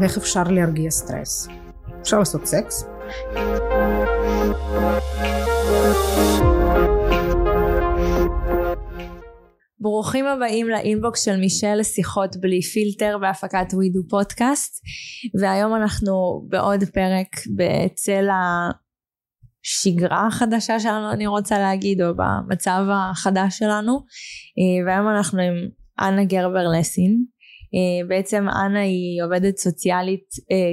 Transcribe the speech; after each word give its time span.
ואיך 0.00 0.16
אפשר 0.16 0.42
להרגיע 0.42 0.90
סטרס. 0.90 1.48
אפשר 2.02 2.18
לעשות 2.18 2.46
סקס. 2.46 2.88
ברוכים 9.80 10.26
הבאים 10.26 10.68
לאינבוקס 10.68 11.24
של 11.24 11.36
מישל 11.36 11.74
לשיחות 11.74 12.36
בלי 12.36 12.62
פילטר 12.62 13.18
בהפקת 13.18 13.66
וידאו 13.74 14.00
פודקאסט 14.10 14.82
והיום 15.40 15.74
אנחנו 15.74 16.12
בעוד 16.48 16.84
פרק 16.84 17.28
בצל 17.56 18.28
השגרה 19.64 20.26
החדשה 20.26 20.80
שלנו 20.80 21.12
אני 21.12 21.26
רוצה 21.26 21.58
להגיד 21.58 22.02
או 22.02 22.12
במצב 22.16 22.84
החדש 22.92 23.58
שלנו 23.58 24.04
והיום 24.86 25.08
אנחנו 25.08 25.38
עם 25.42 25.54
אנה 26.00 26.24
גרבר 26.24 26.64
לסין 26.78 27.24
בעצם 28.08 28.46
אנה 28.48 28.80
היא 28.80 29.22
עובדת 29.24 29.56
סוציאלית 29.56 30.28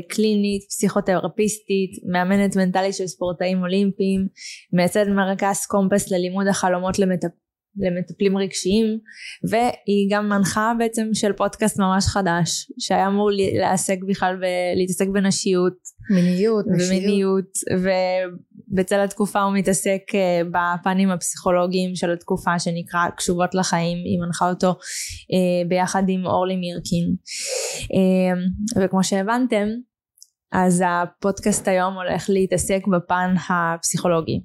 קלינית, 0.09 0.63
פסיכותרפיסטית, 0.69 1.91
מאמנת 2.11 2.55
מנטלית 2.55 2.93
של 2.93 3.07
ספורטאים 3.07 3.61
אולימפיים, 3.61 4.27
מייסדת 4.73 5.07
מרכז 5.07 5.65
קומפס 5.65 6.11
ללימוד 6.11 6.47
החלומות 6.47 6.99
למטפ... 6.99 7.42
למטפלים 7.77 8.37
רגשיים 8.37 8.85
והיא 9.49 10.07
גם 10.11 10.29
מנחה 10.29 10.73
בעצם 10.77 11.07
של 11.13 11.33
פודקאסט 11.33 11.79
ממש 11.79 12.05
חדש 12.05 12.71
שהיה 12.79 13.07
אמור 13.07 13.29
לעסק 13.59 13.97
בכלל 14.07 14.35
ולהתעסק 14.37 15.07
בנשיות. 15.07 15.73
מיניות, 16.09 16.65
ומיניות 16.65 17.51
ובצל 18.71 18.99
התקופה 18.99 19.41
הוא 19.41 19.53
מתעסק 19.53 20.01
אה, 20.15 20.41
בפנים 20.43 21.09
הפסיכולוגיים 21.09 21.95
של 21.95 22.11
התקופה 22.11 22.59
שנקרא 22.59 23.09
קשובות 23.17 23.55
לחיים 23.55 23.97
היא 23.97 24.19
מנחה 24.25 24.49
אותו 24.49 24.67
אה, 24.67 25.69
ביחד 25.69 26.03
עם 26.07 26.25
אורלי 26.25 26.55
מירקין. 26.55 27.15
אה, 27.93 28.83
וכמו 28.83 29.03
שהבנתם 29.03 29.67
אז 30.51 30.83
הפודקאסט 30.87 31.67
היום 31.67 31.93
הולך 31.93 32.25
להתעסק 32.29 32.81
בפן 32.87 33.35
הפסיכולוגי. 33.49 34.41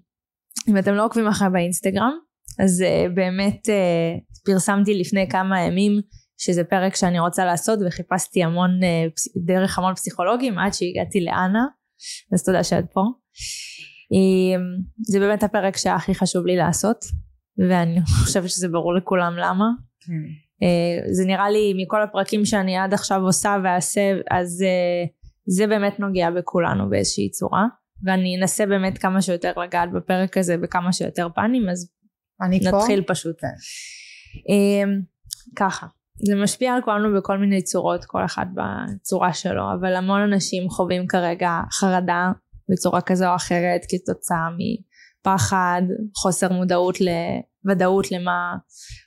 אם 0.68 0.78
אתם 0.78 0.94
לא 0.94 1.04
עוקבים 1.04 1.26
אחרי 1.26 1.48
באינסטגרם 1.52 2.27
אז 2.58 2.80
uh, 2.80 3.12
באמת 3.14 3.68
uh, 3.68 4.42
פרסמתי 4.44 4.94
לפני 4.94 5.28
כמה 5.30 5.60
ימים 5.60 5.92
שזה 6.40 6.64
פרק 6.64 6.96
שאני 6.96 7.18
רוצה 7.20 7.44
לעשות 7.44 7.78
וחיפשתי 7.86 8.44
המון 8.44 8.70
uh, 8.70 9.44
דרך 9.46 9.78
המון 9.78 9.94
פסיכולוגים 9.94 10.58
עד 10.58 10.72
שהגעתי 10.72 11.20
לאנה. 11.20 11.66
אז 12.34 12.44
תודה 12.44 12.64
שאת 12.64 12.84
פה. 12.92 13.02
זה 15.02 15.20
באמת 15.20 15.42
הפרק 15.42 15.76
שהכי 15.76 16.14
חשוב 16.14 16.46
לי 16.46 16.56
לעשות 16.56 17.04
ואני 17.68 18.00
חושבת 18.24 18.50
שזה 18.50 18.68
ברור 18.68 18.94
לכולם 18.94 19.34
למה. 19.36 19.64
uh, 20.04 21.12
זה 21.12 21.24
נראה 21.26 21.50
לי 21.50 21.74
מכל 21.82 22.02
הפרקים 22.02 22.44
שאני 22.44 22.76
עד 22.76 22.94
עכשיו 22.94 23.20
עושה 23.20 23.56
ואעשה 23.64 24.00
אז 24.30 24.64
זה 25.46 25.66
באמת 25.66 26.00
נוגע 26.00 26.30
בכולנו 26.30 26.90
באיזושהי 26.90 27.30
צורה. 27.30 27.66
ואני 28.04 28.36
אנסה 28.36 28.66
באמת 28.66 28.98
כמה 28.98 29.22
שיותר 29.22 29.52
לגעת 29.56 29.92
בפרק 29.92 30.36
הזה 30.36 30.56
בכמה 30.56 30.92
שיותר 30.92 31.28
פנים 31.34 31.68
אז 31.68 31.90
אני 32.42 32.56
נתחיל 32.56 32.70
פה. 32.70 32.78
נתחיל 32.78 33.02
פשוט. 33.06 33.36
Um, 33.44 35.04
ככה, 35.56 35.86
זה 36.26 36.34
משפיע 36.34 36.74
על 36.74 36.82
כולנו 36.82 37.18
בכל 37.18 37.38
מיני 37.38 37.62
צורות, 37.62 38.04
כל 38.04 38.24
אחד 38.24 38.46
בצורה 38.54 39.32
שלו, 39.32 39.62
אבל 39.80 39.96
המון 39.96 40.20
אנשים 40.20 40.70
חווים 40.70 41.06
כרגע 41.06 41.60
חרדה 41.72 42.30
בצורה 42.70 43.00
כזו 43.00 43.30
או 43.30 43.34
אחרת 43.36 43.80
כתוצאה 43.88 44.48
מפחד, 44.58 45.82
חוסר 46.16 46.52
מודעות 46.52 46.98
לוודאות 47.00 48.12
למה 48.12 48.54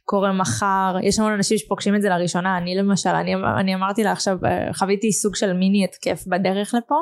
קורה 0.03 0.33
מחר. 0.33 0.95
יש 1.03 1.19
המון 1.19 1.33
אנשים 1.33 1.57
שפוגשים 1.57 1.95
את 1.95 2.01
זה 2.01 2.09
לראשונה, 2.09 2.57
אני 2.57 2.75
למשל, 2.75 3.09
אני, 3.09 3.35
אני 3.59 3.75
אמרתי 3.75 4.03
לה 4.03 4.11
עכשיו, 4.11 4.37
חוויתי 4.73 5.11
סוג 5.11 5.35
של 5.35 5.53
מיני 5.53 5.83
התקף 5.83 6.23
בדרך 6.27 6.73
לפה, 6.77 6.95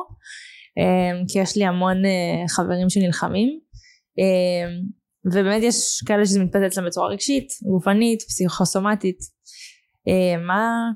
um, 0.80 1.32
כי 1.32 1.40
יש 1.40 1.58
לי 1.58 1.66
המון 1.66 1.98
uh, 1.98 2.50
חברים 2.56 2.90
שנלחמים. 2.90 3.60
ובאמת 5.26 5.64
יש 5.64 6.04
כאלה 6.06 6.26
שזה 6.26 6.44
מתפתץ 6.44 6.78
להם 6.78 6.88
בצורה 6.88 7.10
רגשית, 7.10 7.48
גופנית, 7.72 8.22
פסיכוסומטית. 8.22 9.20
אה, 10.08 10.42
מה 10.48 10.92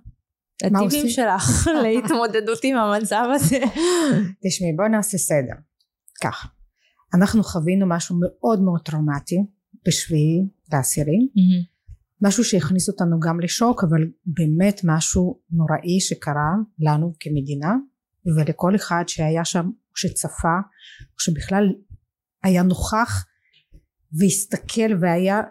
הטיפים 0.63 1.09
שלך 1.09 1.67
להתמודדות 1.84 2.59
עם 2.63 2.78
המצב 2.78 3.25
הזה? 3.35 3.59
תשמעי 4.47 4.73
בואי 4.75 4.89
נעשה 4.89 5.17
סדר. 5.17 5.53
ככה, 6.23 6.47
אנחנו 7.13 7.44
חווינו 7.44 7.89
משהו 7.89 8.16
מאוד 8.22 8.61
מאוד 8.61 8.81
טראומטי 8.85 9.38
בשביעי 9.88 10.47
לעשירי, 10.73 11.28
משהו 12.22 12.44
שהכניס 12.44 12.90
אותנו 12.90 13.19
גם 13.19 13.40
לשוק 13.40 13.84
אבל 13.84 14.01
באמת 14.25 14.81
משהו 14.84 15.40
נוראי 15.51 16.00
שקרה 16.00 16.51
לנו 16.79 17.13
כמדינה 17.19 17.75
ולכל 18.38 18.75
אחד 18.75 19.03
שהיה 19.07 19.45
שם 19.45 19.69
שצפה 19.95 20.57
שבכלל 21.19 21.63
היה 22.44 22.63
נוכח 22.63 23.25
והסתכל 24.19 24.97
והיה 25.01 25.41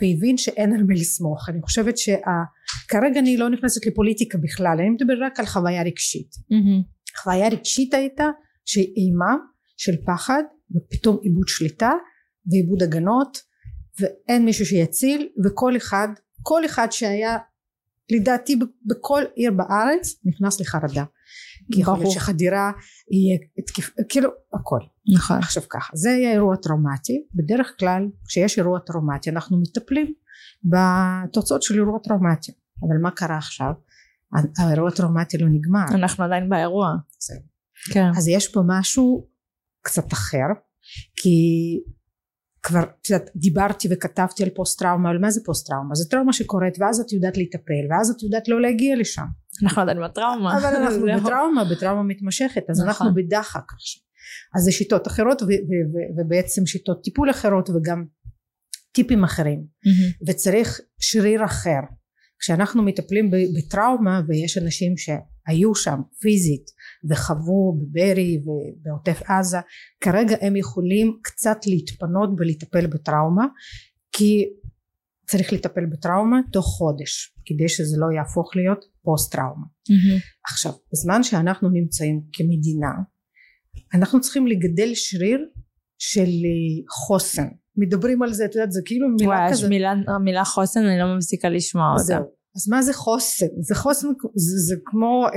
והבין 0.00 0.36
שאין 0.36 0.72
על 0.72 0.82
מי 0.82 0.94
לסמוך. 0.94 1.48
אני 1.48 1.62
חושבת 1.62 1.98
שכרגע 1.98 3.20
אני 3.20 3.36
לא 3.36 3.50
נכנסת 3.50 3.86
לפוליטיקה 3.86 4.38
בכלל 4.38 4.76
אני 4.80 4.90
מדבר 4.90 5.14
רק 5.20 5.40
על 5.40 5.46
חוויה 5.46 5.82
רגשית. 5.82 6.30
mm-hmm. 6.34 7.22
חוויה 7.22 7.48
רגשית 7.48 7.94
הייתה 7.94 8.26
שהיא 8.64 8.94
אימה 8.96 9.34
של 9.76 9.92
פחד 10.06 10.42
ופתאום 10.76 11.18
איבוד 11.24 11.48
שליטה 11.48 11.92
ואיבוד 12.50 12.82
הגנות 12.82 13.38
ואין 14.00 14.44
מישהו 14.44 14.66
שיציל 14.66 15.28
וכל 15.44 15.76
אחד 15.76 16.08
כל 16.42 16.64
אחד 16.64 16.86
שהיה 16.90 17.38
לדעתי 18.10 18.58
בכל 18.86 19.22
עיר 19.34 19.52
בארץ 19.52 20.20
נכנס 20.24 20.60
לחרדה 20.60 21.04
כי 21.72 21.80
יכול 21.80 21.98
להיות 21.98 22.10
שחדירה 22.10 22.72
יהיה 23.10 23.38
תקיף 23.66 23.90
כאילו 24.08 24.30
הכל. 24.54 24.78
נכון. 25.14 25.38
עכשיו 25.38 25.62
ככה 25.68 25.96
זה 25.96 26.10
יהיה 26.10 26.32
אירוע 26.32 26.56
טראומטי. 26.56 27.26
בדרך 27.34 27.74
כלל 27.78 28.06
כשיש 28.28 28.58
אירוע 28.58 28.78
טראומטי 28.78 29.30
אנחנו 29.30 29.60
מטפלים 29.60 30.14
בתוצאות 30.64 31.62
של 31.62 31.74
אירוע 31.74 31.98
טראומטי. 31.98 32.52
אבל 32.82 32.96
מה 33.02 33.10
קרה 33.10 33.36
עכשיו? 33.36 33.72
האירוע 34.58 34.88
הטראומטי 34.88 35.38
לא 35.38 35.48
נגמר. 35.48 35.84
אנחנו 35.94 36.24
עדיין 36.24 36.48
באירוע. 36.48 36.94
כן. 37.92 38.10
אז 38.16 38.28
יש 38.28 38.48
פה 38.48 38.60
משהו 38.66 39.28
קצת 39.82 40.12
אחר 40.12 40.46
כי 41.16 41.38
כבר 42.62 42.82
את 42.82 43.10
יודעת 43.10 43.30
דיברתי 43.36 43.88
וכתבתי 43.90 44.42
על 44.44 44.50
פוסט 44.50 44.78
טראומה 44.78 45.10
אבל 45.10 45.18
מה 45.18 45.30
זה 45.30 45.40
פוסט 45.44 45.66
טראומה 45.66 45.94
זה 45.94 46.10
טראומה 46.10 46.32
שקורית 46.32 46.74
ואז 46.80 47.00
את 47.00 47.12
יודעת 47.12 47.36
להיטפל 47.36 47.84
ואז 47.90 48.10
את 48.10 48.22
יודעת 48.22 48.48
לא 48.48 48.60
להגיע 48.60 48.96
לשם 48.96 49.26
אנחנו 49.62 49.82
עדיין 49.82 49.98
בטראומה. 50.04 50.58
אבל 50.58 50.76
אנחנו 50.76 51.06
בטראומה 51.20 51.64
בטראומה 51.64 52.02
מתמשכת 52.02 52.62
אז 52.70 52.80
נכון. 52.80 52.88
אנחנו 52.88 53.14
בדחק 53.14 53.72
עכשיו. 53.74 54.02
אז 54.56 54.62
זה 54.64 54.72
שיטות 54.72 55.06
אחרות 55.06 55.42
ובעצם 56.18 56.66
שיטות 56.66 57.02
טיפול 57.04 57.30
אחרות 57.30 57.70
וגם 57.70 58.04
טיפים 58.92 59.24
אחרים. 59.24 59.64
mm-hmm. 59.64 60.30
וצריך 60.30 60.80
שריר 61.00 61.44
אחר. 61.44 61.80
כשאנחנו 62.40 62.82
מטפלים 62.82 63.30
בטראומה 63.30 64.20
ויש 64.28 64.58
אנשים 64.58 64.94
שהיו 64.96 65.74
שם 65.74 66.00
פיזית 66.20 66.70
וחוו 67.10 67.80
בברי 67.80 68.42
ובעוטף 68.44 69.22
עזה 69.30 69.58
כרגע 70.00 70.36
הם 70.40 70.56
יכולים 70.56 71.18
קצת 71.22 71.58
להתפנות 71.66 72.30
ולטפל 72.38 72.86
בטראומה 72.86 73.46
כי 74.12 74.44
צריך 75.26 75.52
לטפל 75.52 75.86
בטראומה 75.86 76.40
תוך 76.52 76.66
חודש 76.66 77.34
כדי 77.46 77.68
שזה 77.68 77.96
לא 77.98 78.06
יהפוך 78.16 78.56
להיות 78.56 78.84
פוסט 79.08 79.32
טראומה 79.32 79.66
mm-hmm. 79.66 80.20
עכשיו 80.52 80.72
בזמן 80.92 81.22
שאנחנו 81.22 81.68
נמצאים 81.68 82.20
כמדינה 82.32 82.92
אנחנו 83.94 84.20
צריכים 84.20 84.46
לגדל 84.46 84.90
שריר 84.94 85.40
של 85.98 86.30
חוסן 87.06 87.48
מדברים 87.76 88.22
על 88.22 88.32
זה 88.32 88.44
את 88.44 88.54
יודעת 88.54 88.72
זה 88.72 88.80
כאילו 88.84 89.08
מילה 89.08 89.28
וואי, 89.28 89.50
כזה 89.50 89.68
מילה, 89.68 89.92
המילה 90.16 90.44
חוסן 90.44 90.80
אני 90.84 90.98
לא 90.98 91.16
מפסיקה 91.16 91.48
לשמוע 91.48 91.92
אותה 91.92 92.18
אז 92.56 92.68
מה 92.68 92.82
זה 92.82 92.92
חוסן 92.92 93.46
זה 93.60 93.74
חוסן 93.74 94.08
זה, 94.34 94.58
זה 94.66 94.74
כמו 94.84 95.26
אה, 95.26 95.30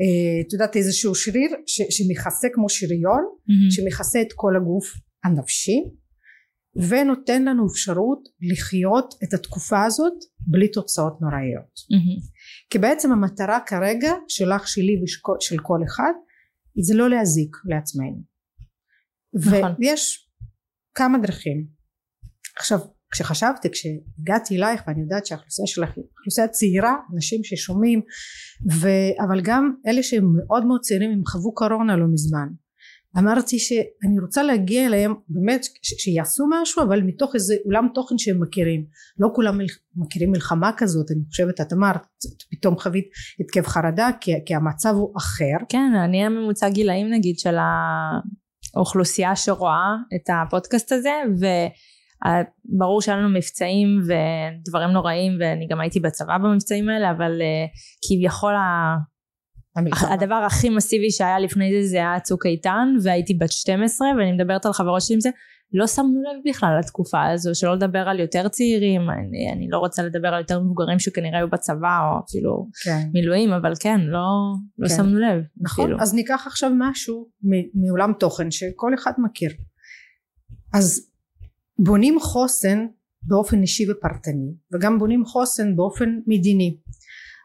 אה, 0.00 0.40
את 0.46 0.52
יודעת 0.52 0.76
איזשהו 0.76 1.14
שריר 1.14 1.50
ש, 1.66 1.82
שמכסה 1.90 2.48
כמו 2.54 2.68
שריון 2.68 3.24
mm-hmm. 3.24 3.74
שמכסה 3.74 4.20
את 4.20 4.32
כל 4.34 4.56
הגוף 4.56 4.84
הנפשי 5.24 5.80
ונותן 6.88 7.44
לנו 7.44 7.66
אפשרות 7.72 8.28
לחיות 8.40 9.14
את 9.24 9.34
התקופה 9.34 9.84
הזאת 9.84 10.12
בלי 10.46 10.68
תוצאות 10.68 11.20
נוראיות 11.20 11.74
mm-hmm. 11.92 12.37
כי 12.70 12.78
בעצם 12.78 13.12
המטרה 13.12 13.60
כרגע 13.66 14.12
שלך 14.28 14.68
שלי 14.68 15.02
ושל 15.02 15.56
כל 15.62 15.78
אחד 15.88 16.12
זה 16.80 16.94
לא 16.94 17.10
להזיק 17.10 17.56
לעצמנו. 17.64 18.22
נכון. 19.34 19.74
ויש 19.78 20.30
כמה 20.94 21.18
דרכים. 21.18 21.66
עכשיו 22.56 22.78
כשחשבתי 23.12 23.68
כשהגעתי 23.70 24.56
אלייך 24.56 24.82
ואני 24.86 25.00
יודעת 25.00 25.26
שהאוכלוסייה 25.26 25.66
שלך 25.66 25.96
היא 25.96 26.04
אוכלוסייה 26.04 26.48
צעירה 26.48 26.94
אנשים 27.14 27.44
ששומעים 27.44 28.00
ו... 28.80 28.88
אבל 29.26 29.40
גם 29.42 29.74
אלה 29.86 30.02
שהם 30.02 30.24
מאוד 30.36 30.66
מאוד 30.66 30.80
צעירים 30.80 31.10
הם 31.10 31.22
חוו 31.26 31.54
קורונה 31.54 31.96
לא 31.96 32.06
מזמן 32.12 32.48
אמרתי 33.18 33.58
שאני 33.58 34.18
רוצה 34.22 34.42
להגיע 34.42 34.86
אליהם 34.86 35.14
באמת 35.28 35.60
שיעשו 35.82 36.44
משהו 36.50 36.82
אבל 36.82 37.02
מתוך 37.02 37.34
איזה 37.34 37.54
עולם 37.64 37.88
תוכן 37.94 38.18
שהם 38.18 38.42
מכירים. 38.42 38.84
לא 39.18 39.28
כולם 39.34 39.58
מכירים 39.96 40.30
מלחמה 40.30 40.70
כזאת 40.76 41.10
אני 41.10 41.20
חושבת 41.28 41.60
את 41.60 41.72
אמרת 41.72 42.02
פתאום 42.50 42.78
חווית 42.78 43.04
התקף 43.40 43.66
חרדה 43.66 44.08
כי, 44.20 44.32
כי 44.46 44.54
המצב 44.54 44.94
הוא 44.94 45.16
אחר. 45.16 45.64
כן 45.68 45.92
אני 46.04 46.24
הממוצע 46.24 46.68
גילאים 46.68 47.10
נגיד 47.10 47.38
של 47.38 47.56
האוכלוסייה 48.74 49.36
שרואה 49.36 49.94
את 50.14 50.30
הפודקאסט 50.30 50.92
הזה 50.92 51.14
וברור 52.74 53.02
שהיה 53.02 53.18
לנו 53.18 53.28
מבצעים 53.28 53.88
ודברים 54.02 54.88
נוראים 54.88 55.32
ואני 55.40 55.66
גם 55.70 55.80
הייתי 55.80 56.00
בצבא 56.00 56.38
במבצעים 56.38 56.88
האלה 56.88 57.10
אבל 57.10 57.32
uh, 57.40 57.70
כביכול 58.08 58.54
המלחמה. 59.78 60.14
הדבר 60.14 60.34
הכי 60.34 60.68
מסיבי 60.68 61.10
שהיה 61.10 61.38
לפני 61.38 61.82
זה 61.82 61.88
זה 61.88 61.96
היה 61.96 62.20
צוק 62.20 62.46
איתן 62.46 62.88
והייתי 63.02 63.34
בת 63.34 63.52
12 63.52 64.08
ואני 64.18 64.32
מדברת 64.32 64.66
על 64.66 64.72
חברות 64.72 65.02
שלי 65.02 65.14
עם 65.14 65.20
זה 65.20 65.30
לא 65.72 65.86
שמנו 65.86 66.22
לב 66.22 66.50
בכלל 66.50 66.78
לתקופה 66.78 67.26
הזו 67.26 67.50
שלא 67.54 67.74
לדבר 67.74 67.98
על 67.98 68.20
יותר 68.20 68.48
צעירים 68.48 69.00
אני, 69.10 69.52
אני 69.52 69.68
לא 69.70 69.78
רוצה 69.78 70.02
לדבר 70.02 70.28
על 70.28 70.40
יותר 70.40 70.60
מבוגרים 70.60 70.98
שכנראה 70.98 71.38
היו 71.38 71.50
בצבא 71.50 71.98
או 72.00 72.24
אפילו 72.28 72.68
כן. 72.84 73.08
מילואים 73.12 73.52
אבל 73.52 73.72
כן 73.80 74.00
לא, 74.00 74.28
לא 74.78 74.88
כן. 74.88 74.94
שמנו 74.94 75.18
לב 75.18 75.42
נכון 75.60 75.84
אפילו. 75.84 76.00
אז 76.00 76.14
ניקח 76.14 76.44
עכשיו 76.46 76.70
משהו 76.78 77.28
מעולם 77.74 78.12
תוכן 78.18 78.50
שכל 78.50 78.94
אחד 78.94 79.12
מכיר 79.18 79.50
אז 80.74 81.10
בונים 81.78 82.20
חוסן 82.20 82.86
באופן 83.22 83.62
אישי 83.62 83.90
ופרטני 83.90 84.54
וגם 84.74 84.98
בונים 84.98 85.24
חוסן 85.24 85.76
באופן 85.76 86.18
מדיני 86.26 86.76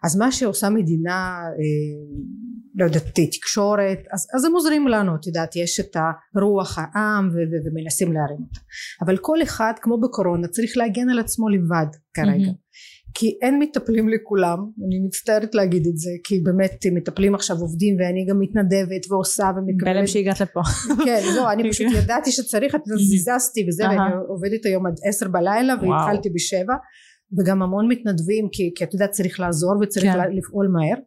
אז 0.04 0.16
מה 0.16 0.32
שעושה 0.32 0.70
מדינה 0.70 1.42
אה, 1.46 2.24
לא 2.76 2.86
יודעת 2.86 3.20
תקשורת 3.32 4.00
אז, 4.14 4.28
אז 4.36 4.46
הם 4.46 4.54
עוזרים 4.54 4.88
לנו 4.88 5.16
את 5.16 5.28
יודעת 5.28 5.56
יש 5.56 5.80
את 5.80 5.98
הרוח 6.36 6.78
העם 6.78 7.30
ו- 7.30 7.32
ו- 7.32 7.68
ומנסים 7.68 8.14
להרים 8.14 8.38
אותה. 8.38 8.60
אבל 9.06 9.18
כל 9.18 9.42
אחד 9.44 9.74
כמו 9.82 10.02
בקורונה 10.02 10.48
צריך 10.48 10.78
להגן 10.78 11.10
על 11.10 11.20
עצמו 11.20 11.50
לבד 11.50 11.88
כרגע. 12.14 12.52
mm-hmm. 12.52 12.64
כי 13.16 13.38
אין 13.42 13.60
מטפלים 13.60 14.10
לכולם 14.10 14.58
אני 14.88 15.00
מצטערת 15.06 15.56
להגיד 15.56 15.88
את 15.88 15.98
זה 15.98 16.10
כי 16.24 16.40
באמת 16.40 16.86
מטפלים 16.96 17.36
עכשיו 17.36 17.58
עובדים 17.58 17.96
ואני 18.00 18.26
גם 18.30 18.40
מתנדבת 18.40 19.12
ועושה 19.12 19.52
ומקבלת. 19.58 19.96
בלב 19.96 20.06
שהגעת 20.06 20.42
לפה. 20.42 20.62
כן 21.06 21.22
לא 21.36 21.52
אני 21.52 21.72
פשוט 21.72 21.88
ידעתי 22.04 22.32
שצריך 22.32 22.76
זיזזתי 23.10 23.66
וזה 23.68 23.84
ואני 23.84 24.14
עובדת 24.28 24.66
היום 24.66 24.86
עד 24.86 24.94
עשר 25.10 25.28
בלילה 25.28 25.74
והתחלתי 25.82 26.30
בשבע 26.30 26.74
וגם 27.38 27.62
המון 27.62 27.88
מתנדבים 27.88 28.50
כי, 28.52 28.72
כי 28.76 28.84
את 28.84 28.94
יודעת 28.94 29.12
צריך 29.12 29.40
לעזור 29.40 29.74
וצריך 29.82 30.14
כן. 30.14 30.32
לפעול 30.32 30.68
מהר 30.68 30.98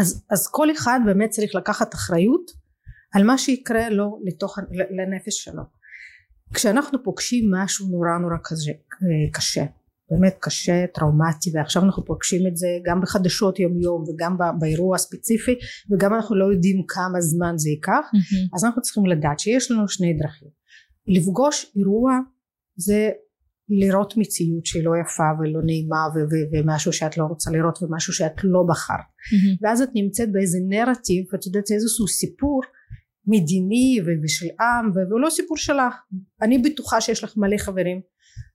אז, 0.00 0.24
אז 0.30 0.48
כל 0.50 0.70
אחד 0.72 1.00
באמת 1.06 1.30
צריך 1.30 1.54
לקחת 1.54 1.94
אחריות 1.94 2.50
על 3.14 3.24
מה 3.24 3.38
שיקרה 3.38 3.90
לו 3.90 4.20
לתוך, 4.24 4.58
לנפש 4.70 5.44
שלו 5.44 5.62
כשאנחנו 6.54 7.04
פוגשים 7.04 7.50
משהו 7.54 7.88
נורא 7.88 8.18
נורא 8.20 8.36
קשה, 8.42 8.72
קשה 9.32 9.64
באמת 10.10 10.36
קשה 10.40 10.84
טראומטי 10.94 11.50
ועכשיו 11.54 11.82
אנחנו 11.82 12.04
פוגשים 12.04 12.46
את 12.46 12.56
זה 12.56 12.68
גם 12.84 13.00
בחדשות 13.00 13.58
יום 13.58 13.80
יום 13.80 14.04
וגם 14.08 14.36
באירוע 14.58 14.96
הספציפי 14.96 15.54
וגם 15.90 16.14
אנחנו 16.14 16.36
לא 16.36 16.52
יודעים 16.52 16.82
כמה 16.88 17.20
זמן 17.20 17.54
זה 17.56 17.70
ייקח 17.70 18.06
mm-hmm. 18.14 18.56
אז 18.56 18.64
אנחנו 18.64 18.82
צריכים 18.82 19.06
לדעת 19.06 19.38
שיש 19.38 19.70
לנו 19.70 19.88
שני 19.88 20.12
דרכים 20.12 20.48
לפגוש 21.06 21.72
אירוע 21.76 22.18
זה 22.76 23.10
לראות 23.70 24.14
מציאות 24.16 24.66
שהיא 24.66 24.84
לא 24.84 24.92
יפה 25.02 25.22
ולא 25.40 25.60
נעימה 25.64 26.02
ומשהו 26.52 26.92
שאת 26.92 27.18
לא 27.18 27.24
רוצה 27.24 27.50
לראות 27.50 27.82
ומשהו 27.82 28.12
שאת 28.12 28.44
לא 28.44 28.62
בחרת 28.68 28.96
mm-hmm. 28.96 29.58
ואז 29.62 29.82
את 29.82 29.88
נמצאת 29.94 30.32
באיזה 30.32 30.58
נרטיב 30.68 31.24
ואת 31.32 31.46
יודעת 31.46 31.70
איזשהו 31.70 32.08
סיפור 32.08 32.60
מדיני 33.26 34.00
ושל 34.24 34.46
עם 34.60 34.90
והוא 35.10 35.20
לא 35.20 35.30
סיפור 35.30 35.56
שלך 35.56 35.94
אני 36.42 36.58
בטוחה 36.58 37.00
שיש 37.00 37.24
לך 37.24 37.36
מלא 37.36 37.56
חברים 37.56 38.00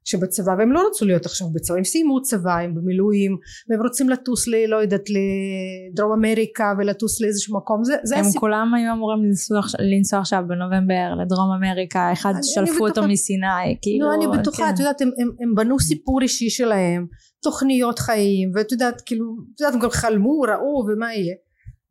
שבצבא 0.06 0.52
והם 0.60 0.72
לא 0.72 0.88
רצו 0.90 1.06
להיות 1.06 1.26
עכשיו 1.26 1.48
בצבא 1.54 1.78
הם 1.78 1.84
סיימו 1.84 2.22
צבא 2.22 2.58
הם 2.58 2.76
במילואים 2.76 3.38
והם 3.70 3.82
רוצים 3.82 4.10
לטוס 4.10 4.48
ל... 4.48 4.66
לא 4.68 4.78
יודעת 4.78 5.06
לדרום 5.10 6.12
אמריקה 6.12 6.74
ולטוס 6.78 7.22
לאיזשהו 7.22 7.58
מקום 7.58 7.84
זה, 7.84 7.96
זה 8.04 8.16
הם 8.16 8.22
הסיפור. 8.22 8.40
כולם 8.40 8.74
היו 8.74 8.94
אמורים 8.94 9.24
לנסוע, 9.24 9.62
לנסוע 9.80 10.20
עכשיו 10.20 10.44
בנובמבר 10.48 11.14
לדרום 11.22 11.52
אמריקה 11.58 12.14
אחד 12.14 12.34
שלפו 12.42 12.88
אותו 12.88 13.08
מסיני 13.08 13.78
כאילו 13.82 14.08
לא 14.08 14.14
אני 14.14 14.38
בטוחה 14.38 14.64
כן. 14.64 14.74
את 14.74 14.80
יודעת 14.80 15.02
הם, 15.02 15.10
הם, 15.18 15.30
הם 15.42 15.56
בנו 15.56 15.80
סיפור 15.80 16.22
אישי 16.22 16.50
שלהם 16.50 17.08
תוכניות 17.44 18.00
חיים 18.00 18.52
ואת 18.56 18.72
יודעת 18.72 19.02
כאילו 19.06 19.26
את 19.56 19.62
יודעת 19.62 19.74
הם 19.74 19.80
גם 19.80 19.90
חלמו 19.90 20.40
ראו 20.40 20.86
ומה 20.88 21.14
יהיה 21.14 21.36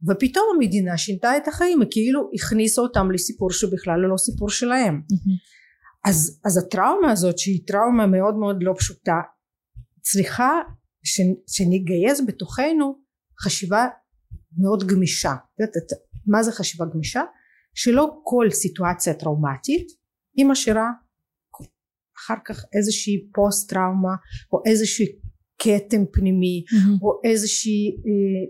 ופתאום 0.09 0.45
המדינה 0.55 0.99
שינתה 0.99 1.37
את 1.37 1.49
החיים 1.49 1.81
כאילו 1.91 2.31
הכניסה 2.35 2.83
אותם 2.83 3.11
לסיפור 3.11 3.51
שבכלל 3.51 4.01
לא 4.01 4.17
סיפור 4.17 4.51
שלהם 4.51 5.01
mm-hmm. 5.13 5.62
אז, 6.05 6.41
אז 6.45 6.59
הטראומה 6.59 7.11
הזאת 7.13 7.39
שהיא 7.39 7.67
טראומה 7.67 8.07
מאוד 8.07 8.35
מאוד 8.35 8.57
לא 8.63 8.75
פשוטה 8.79 9.21
צריכה 10.01 10.51
ש, 11.05 11.21
שנגייס 11.47 12.21
בתוכנו 12.27 12.99
חשיבה 13.41 13.87
מאוד 14.59 14.85
גמישה 14.87 15.33
מה 16.27 16.43
זה 16.43 16.53
חשיבה 16.53 16.85
גמישה? 16.95 17.23
שלא 17.75 18.21
כל 18.25 18.47
סיטואציה 18.51 19.15
טראומטית 19.15 19.87
היא 20.37 20.47
משאירה 20.47 20.91
אחר 22.19 22.35
כך 22.45 22.65
איזושהי 22.73 23.29
פוסט 23.35 23.71
טראומה 23.71 24.15
או 24.53 24.63
איזושהי 24.67 25.07
כתם 25.59 26.05
פנימי 26.13 26.65
mm-hmm. 26.69 27.03
או 27.03 27.21
איזושהי 27.25 27.91
אה, 27.91 28.03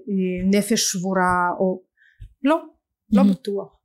אה, 0.09 0.59
נפש 0.59 0.93
שבורה 0.93 1.51
או 1.59 1.83
לא, 2.43 2.57
mm-hmm. 2.57 3.17
לא 3.17 3.23
בטוח 3.33 3.82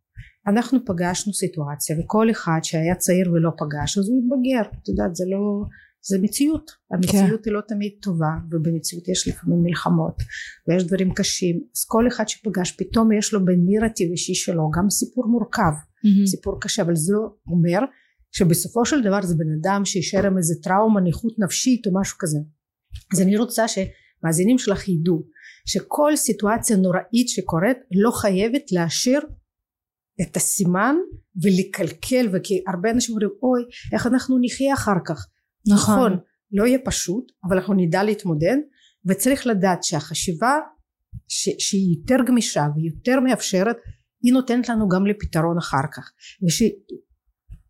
אנחנו 0.47 0.79
פגשנו 0.85 1.33
סיטואציה 1.33 1.95
וכל 1.99 2.31
אחד 2.31 2.59
שהיה 2.63 2.95
צעיר 2.95 3.31
ולא 3.31 3.51
פגש 3.57 3.97
אז 3.97 4.09
הוא 4.09 4.17
התבגר 4.19 4.79
את 4.81 4.87
יודעת 4.87 5.15
זה 5.15 5.23
לא 5.27 5.65
זה 6.01 6.17
מציאות 6.21 6.71
המציאות 6.91 7.41
כן. 7.43 7.49
היא 7.49 7.53
לא 7.53 7.61
תמיד 7.67 7.91
טובה 8.01 8.31
ובמציאות 8.51 9.07
יש 9.07 9.27
לפעמים 9.27 9.63
מלחמות 9.63 10.15
ויש 10.67 10.83
דברים 10.83 11.13
קשים 11.13 11.55
אז 11.75 11.85
כל 11.87 12.07
אחד 12.07 12.27
שפגש 12.27 12.71
פתאום 12.71 13.11
יש 13.11 13.33
לו 13.33 13.45
בנירטיב 13.45 14.11
אישי 14.11 14.35
שלו 14.35 14.69
גם 14.77 14.89
סיפור 14.89 15.27
מורכב 15.27 15.61
mm-hmm. 15.61 16.27
סיפור 16.27 16.57
קשה 16.61 16.81
אבל 16.81 16.95
זה 16.95 17.13
לא 17.13 17.29
אומר 17.47 17.79
שבסופו 18.31 18.85
של 18.85 19.03
דבר 19.03 19.21
זה 19.21 19.35
בן 19.35 19.53
אדם 19.59 19.85
שישאר 19.85 20.25
עם 20.25 20.37
איזה 20.37 20.55
טראומה 20.63 21.01
נכות 21.01 21.39
נפשית 21.39 21.87
או 21.87 21.91
משהו 22.01 22.17
כזה 22.19 22.39
אז 23.13 23.21
אני 23.21 23.37
רוצה 23.37 23.65
שמאזינים 23.67 24.57
שלך 24.57 24.89
ידעו 24.89 25.23
שכל 25.65 26.15
סיטואציה 26.15 26.77
נוראית 26.77 27.29
שקורית 27.29 27.77
לא 27.91 28.11
חייבת 28.11 28.71
להשאיר 28.71 29.21
את 30.21 30.35
הסימן 30.35 30.95
ולקלקל 31.43 32.29
וכי 32.33 32.63
הרבה 32.67 32.91
אנשים 32.91 33.13
אומרים 33.13 33.29
אוי 33.43 33.61
איך 33.93 34.07
אנחנו 34.07 34.37
נחיה 34.41 34.73
אחר 34.73 34.97
כך 35.05 35.27
נכון. 35.67 35.95
נכון 35.95 36.19
לא 36.51 36.65
יהיה 36.65 36.79
פשוט 36.85 37.31
אבל 37.43 37.57
אנחנו 37.57 37.73
נדע 37.73 38.03
להתמודד 38.03 38.57
וצריך 39.05 39.47
לדעת 39.47 39.83
שהחשיבה 39.83 40.55
ש, 41.27 41.49
שהיא 41.59 41.97
יותר 41.97 42.23
גמישה 42.27 42.67
ויותר 42.75 43.19
מאפשרת 43.19 43.77
היא 44.23 44.33
נותנת 44.33 44.69
לנו 44.69 44.89
גם 44.89 45.05
לפתרון 45.05 45.57
אחר 45.57 45.87
כך 45.93 46.11
וש, 46.47 46.63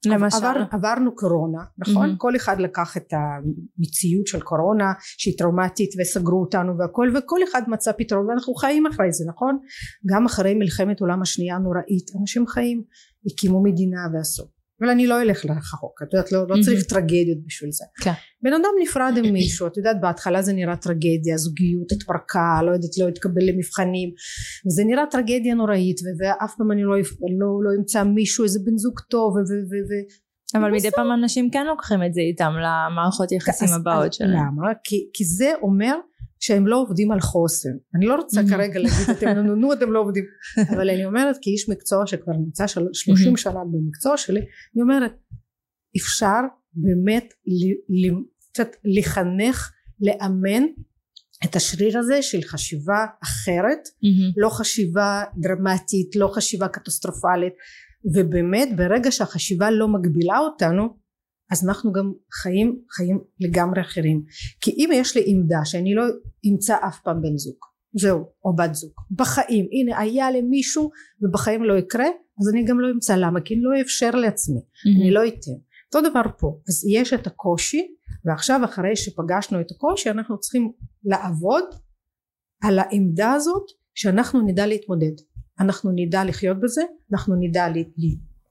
למשל? 0.05 0.37
עבר, 0.37 0.63
עברנו 0.71 1.15
קורונה 1.15 1.63
נכון? 1.77 2.09
Mm-hmm. 2.09 2.17
כל 2.17 2.35
אחד 2.35 2.59
לקח 2.59 2.97
את 2.97 3.13
המציאות 3.13 4.27
של 4.27 4.41
קורונה 4.41 4.93
שהיא 4.99 5.37
טראומטית 5.37 5.89
וסגרו 5.99 6.41
אותנו 6.41 6.77
והכל 6.77 7.13
וכל 7.17 7.39
אחד 7.49 7.61
מצא 7.67 7.91
פתרון 7.97 8.29
ואנחנו 8.29 8.53
חיים 8.53 8.85
אחרי 8.87 9.11
זה 9.11 9.25
נכון? 9.27 9.59
גם 10.05 10.25
אחרי 10.25 10.53
מלחמת 10.53 10.99
עולם 10.99 11.21
השנייה 11.21 11.55
הנוראית 11.55 12.11
אנשים 12.21 12.47
חיים 12.47 12.83
הקימו 13.25 13.63
מדינה 13.63 13.99
ועשו 14.13 14.56
אבל 14.81 14.89
אני 14.89 15.07
לא 15.07 15.21
אלך 15.21 15.45
לרחוק 15.45 16.01
את 16.03 16.13
יודעת 16.13 16.31
לא, 16.31 16.47
לא 16.47 16.55
צריך. 16.61 16.83
טרגדיות 16.83 17.37
בשביל 17.45 17.71
זה 17.71 17.85
כן. 18.01 18.11
בן 18.41 18.53
אדם 18.53 18.69
נפרד 18.81 19.13
עם 19.23 19.33
מישהו 19.33 19.67
את 19.67 19.77
יודעת 19.77 20.01
בהתחלה 20.01 20.41
זה 20.41 20.53
נראה 20.53 20.75
טרגדיה 20.75 21.37
זוגיות 21.37 21.91
התפרקה 21.91 22.59
לא 22.65 22.71
יודעת 22.71 22.97
לא 22.99 23.07
התקבל 23.07 23.41
למבחנים 23.41 24.09
זה 24.67 24.83
נראה 24.85 25.03
טרגדיה 25.11 25.53
נוראית 25.53 25.99
ואף 26.19 26.55
פעם 26.57 26.71
אני 26.71 26.83
לא, 26.83 26.97
לא, 27.39 27.63
לא 27.63 27.69
אמצא 27.79 28.03
מישהו 28.03 28.43
איזה 28.43 28.59
בן 28.65 28.77
זוג 28.77 28.99
טוב 29.09 29.33
ו, 29.35 29.39
ו, 29.39 29.75
ו, 29.89 29.93
אבל 30.55 30.71
מדי 30.71 30.91
פעם 30.91 31.11
אנשים 31.11 31.49
כן 31.49 31.65
לוקחים 31.65 32.03
את 32.03 32.13
זה 32.13 32.21
איתם 32.21 32.53
למערכות 32.57 33.31
יחסים 33.31 33.67
הבאות 33.75 34.13
שלהם 34.13 34.31
למה? 34.31 34.71
כי, 34.83 35.09
כי 35.13 35.25
זה 35.25 35.51
אומר 35.61 35.95
שהם 36.39 36.67
לא 36.67 36.81
עובדים 36.81 37.11
על 37.11 37.19
חוסן 37.19 37.69
אני 37.95 38.05
לא 38.05 38.15
רוצה 38.15 38.41
mm-hmm. 38.41 38.49
כרגע 38.49 38.79
להגיד 38.79 39.09
אתם 39.17 39.27
נו 39.27 39.55
נו 39.55 39.73
אתם 39.73 39.91
לא 39.91 39.99
עובדים 39.99 40.25
אבל 40.73 40.89
אני 40.89 41.05
אומרת 41.05 41.35
כאיש 41.41 41.69
מקצוע 41.69 42.07
שכבר 42.07 42.33
נמצא 42.33 42.67
של, 42.67 42.81
שלושים 42.93 43.33
mm-hmm. 43.33 43.37
שנה 43.37 43.59
במקצוע 43.71 44.17
שלי 44.17 44.39
אני 44.39 44.81
אומרת 44.81 45.11
אפשר 45.97 46.39
באמת 46.73 47.33
קצת 48.51 48.67
לחנך 48.85 49.71
לאמן 50.01 50.63
את 51.45 51.55
השריר 51.55 51.99
הזה 51.99 52.21
של 52.21 52.41
חשיבה 52.41 53.05
אחרת 53.23 53.79
mm-hmm. 53.87 54.33
לא 54.37 54.49
חשיבה 54.49 55.23
דרמטית 55.37 56.15
לא 56.15 56.27
חשיבה 56.33 56.67
קטסטרופלית 56.67 57.53
ובאמת 58.13 58.69
ברגע 58.77 59.11
שהחשיבה 59.11 59.71
לא 59.71 59.87
מגבילה 59.87 60.37
אותנו 60.39 61.06
אז 61.51 61.67
אנחנו 61.67 61.91
גם 61.91 62.13
חיים 62.31 62.81
חיים 62.91 63.19
לגמרי 63.39 63.81
אחרים. 63.81 64.23
כי 64.61 64.71
אם 64.71 64.89
יש 64.93 65.17
לי 65.17 65.23
עמדה 65.25 65.59
שאני 65.63 65.95
לא 65.95 66.03
אמצא 66.51 66.75
אף 66.87 66.99
פעם 67.03 67.21
בן 67.21 67.37
זוג 67.37 67.57
זהו 67.93 68.25
או 68.45 68.55
בת 68.55 68.75
זוג 68.75 68.91
בחיים 69.11 69.67
הנה 69.71 69.99
היה 69.99 70.31
למישהו 70.31 70.89
ובחיים 71.21 71.63
לא 71.63 71.77
יקרה 71.77 72.05
אז 72.41 72.49
אני 72.53 72.65
גם 72.65 72.79
לא 72.79 72.87
אמצא 72.91 73.15
למה 73.15 73.41
כי 73.41 73.53
אני 73.53 73.63
לא 73.63 73.79
אאפשר 73.79 74.11
לעצמי 74.11 74.59
mm-hmm. 74.59 75.01
אני 75.01 75.11
לא 75.11 75.27
אתן. 75.27 75.51
אותו 75.85 76.09
דבר 76.09 76.21
פה 76.39 76.59
אז 76.67 76.85
יש 76.87 77.13
את 77.13 77.27
הקושי 77.27 77.87
ועכשיו 78.25 78.61
אחרי 78.65 78.95
שפגשנו 78.95 79.61
את 79.61 79.71
הקושי 79.71 80.09
אנחנו 80.09 80.39
צריכים 80.39 80.71
לעבוד 81.03 81.63
על 82.63 82.79
העמדה 82.79 83.31
הזאת 83.31 83.63
שאנחנו 83.95 84.41
נדע 84.41 84.67
להתמודד. 84.67 85.11
אנחנו 85.59 85.91
נדע 85.95 86.23
לחיות 86.23 86.59
בזה 86.59 86.81
אנחנו 87.13 87.35
נדע 87.39 87.69
לה, 87.69 87.81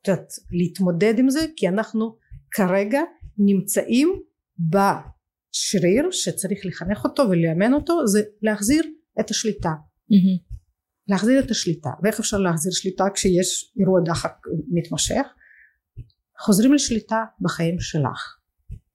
לה, 0.08 0.14
להתמודד 0.50 1.18
עם 1.18 1.30
זה 1.30 1.40
כי 1.56 1.68
אנחנו 1.68 2.16
כרגע 2.56 3.00
נמצאים 3.38 4.22
בשריר 4.58 6.10
שצריך 6.10 6.60
לחנך 6.64 7.04
אותו 7.04 7.22
ולאמן 7.30 7.72
אותו 7.72 8.06
זה 8.06 8.22
להחזיר 8.42 8.84
את 9.20 9.30
השליטה. 9.30 9.68
mm-hmm. 9.68 10.54
להחזיר 11.08 11.44
את 11.44 11.50
השליטה. 11.50 11.90
ואיך 12.02 12.20
אפשר 12.20 12.38
להחזיר 12.38 12.72
שליטה 12.72 13.04
כשיש 13.14 13.74
אירוע 13.80 14.00
דחק 14.04 14.36
מתמשך? 14.68 15.26
חוזרים 16.40 16.72
לשליטה 16.72 17.24
בחיים 17.40 17.80
שלך. 17.80 18.36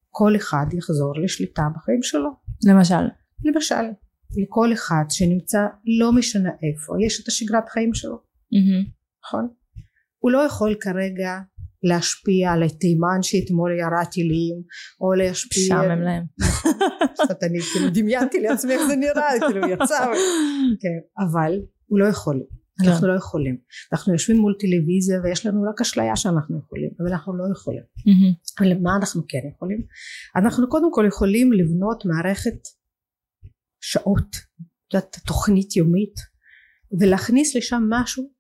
כל 0.10 0.36
אחד 0.36 0.66
יחזור 0.74 1.14
לשליטה 1.24 1.64
בחיים 1.76 2.04
שלו. 2.04 2.30
למשל? 2.68 3.04
למשל 3.44 3.84
לכל 4.38 4.74
אחד 4.74 5.04
שנמצא 5.10 5.60
לא 6.00 6.12
משנה 6.12 6.50
איפה 6.50 6.94
יש 7.06 7.22
את 7.22 7.28
השגרת 7.28 7.70
חיים 7.70 7.94
שלו. 7.94 8.16
mm-hmm. 8.16 8.92
נכון? 9.26 9.48
הוא 10.20 10.32
לא 10.32 10.38
יכול 10.38 10.76
כרגע 10.82 11.40
להשפיע 11.84 12.52
על 12.52 12.64
התימן 12.64 13.22
שאתמול 13.22 13.72
ירה 13.80 14.06
טילים 14.06 14.56
או 15.02 15.14
להשפיע 15.14 15.64
משעמם 15.64 16.02
להם. 16.02 16.24
קצת 17.14 17.44
אני 17.44 17.60
כאילו 17.62 17.90
דמיינתי 17.94 18.40
לעצמי 18.40 18.74
איך 18.74 18.82
זה 18.88 18.96
נראה 18.96 19.30
כאילו 19.40 19.68
יצא 19.68 20.06
כן 20.82 21.24
אבל 21.24 21.60
הוא 21.86 22.00
לא 22.00 22.06
יכול 22.06 22.44
כן. 22.84 22.90
אנחנו 22.90 23.08
לא 23.08 23.14
יכולים. 23.14 23.58
אנחנו 23.94 24.14
יושבים 24.14 24.38
מול 24.38 24.56
טלוויזיה 24.60 25.22
ויש 25.24 25.46
לנו 25.46 25.64
רק 25.70 25.82
אשליה 25.82 26.16
שאנחנו 26.16 26.60
יכולים 26.60 26.90
אבל 27.00 27.08
אנחנו 27.08 27.38
לא 27.38 27.44
יכולים. 27.52 27.84
אבל 28.60 28.84
מה 28.84 28.96
אנחנו 29.00 29.22
כן 29.28 29.48
יכולים? 29.56 29.82
אנחנו 30.36 30.70
קודם 30.70 30.94
כל 30.94 31.06
יכולים 31.08 31.54
לבנות 31.54 32.06
מערכת 32.06 32.58
שעות 33.82 34.36
תוכנית 35.28 35.76
יומית 35.76 36.16
ולהכניס 37.00 37.56
לשם 37.56 37.84
משהו 37.90 38.32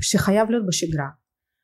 שחייב 0.00 0.50
להיות 0.50 0.66
בשגרה. 0.66 1.08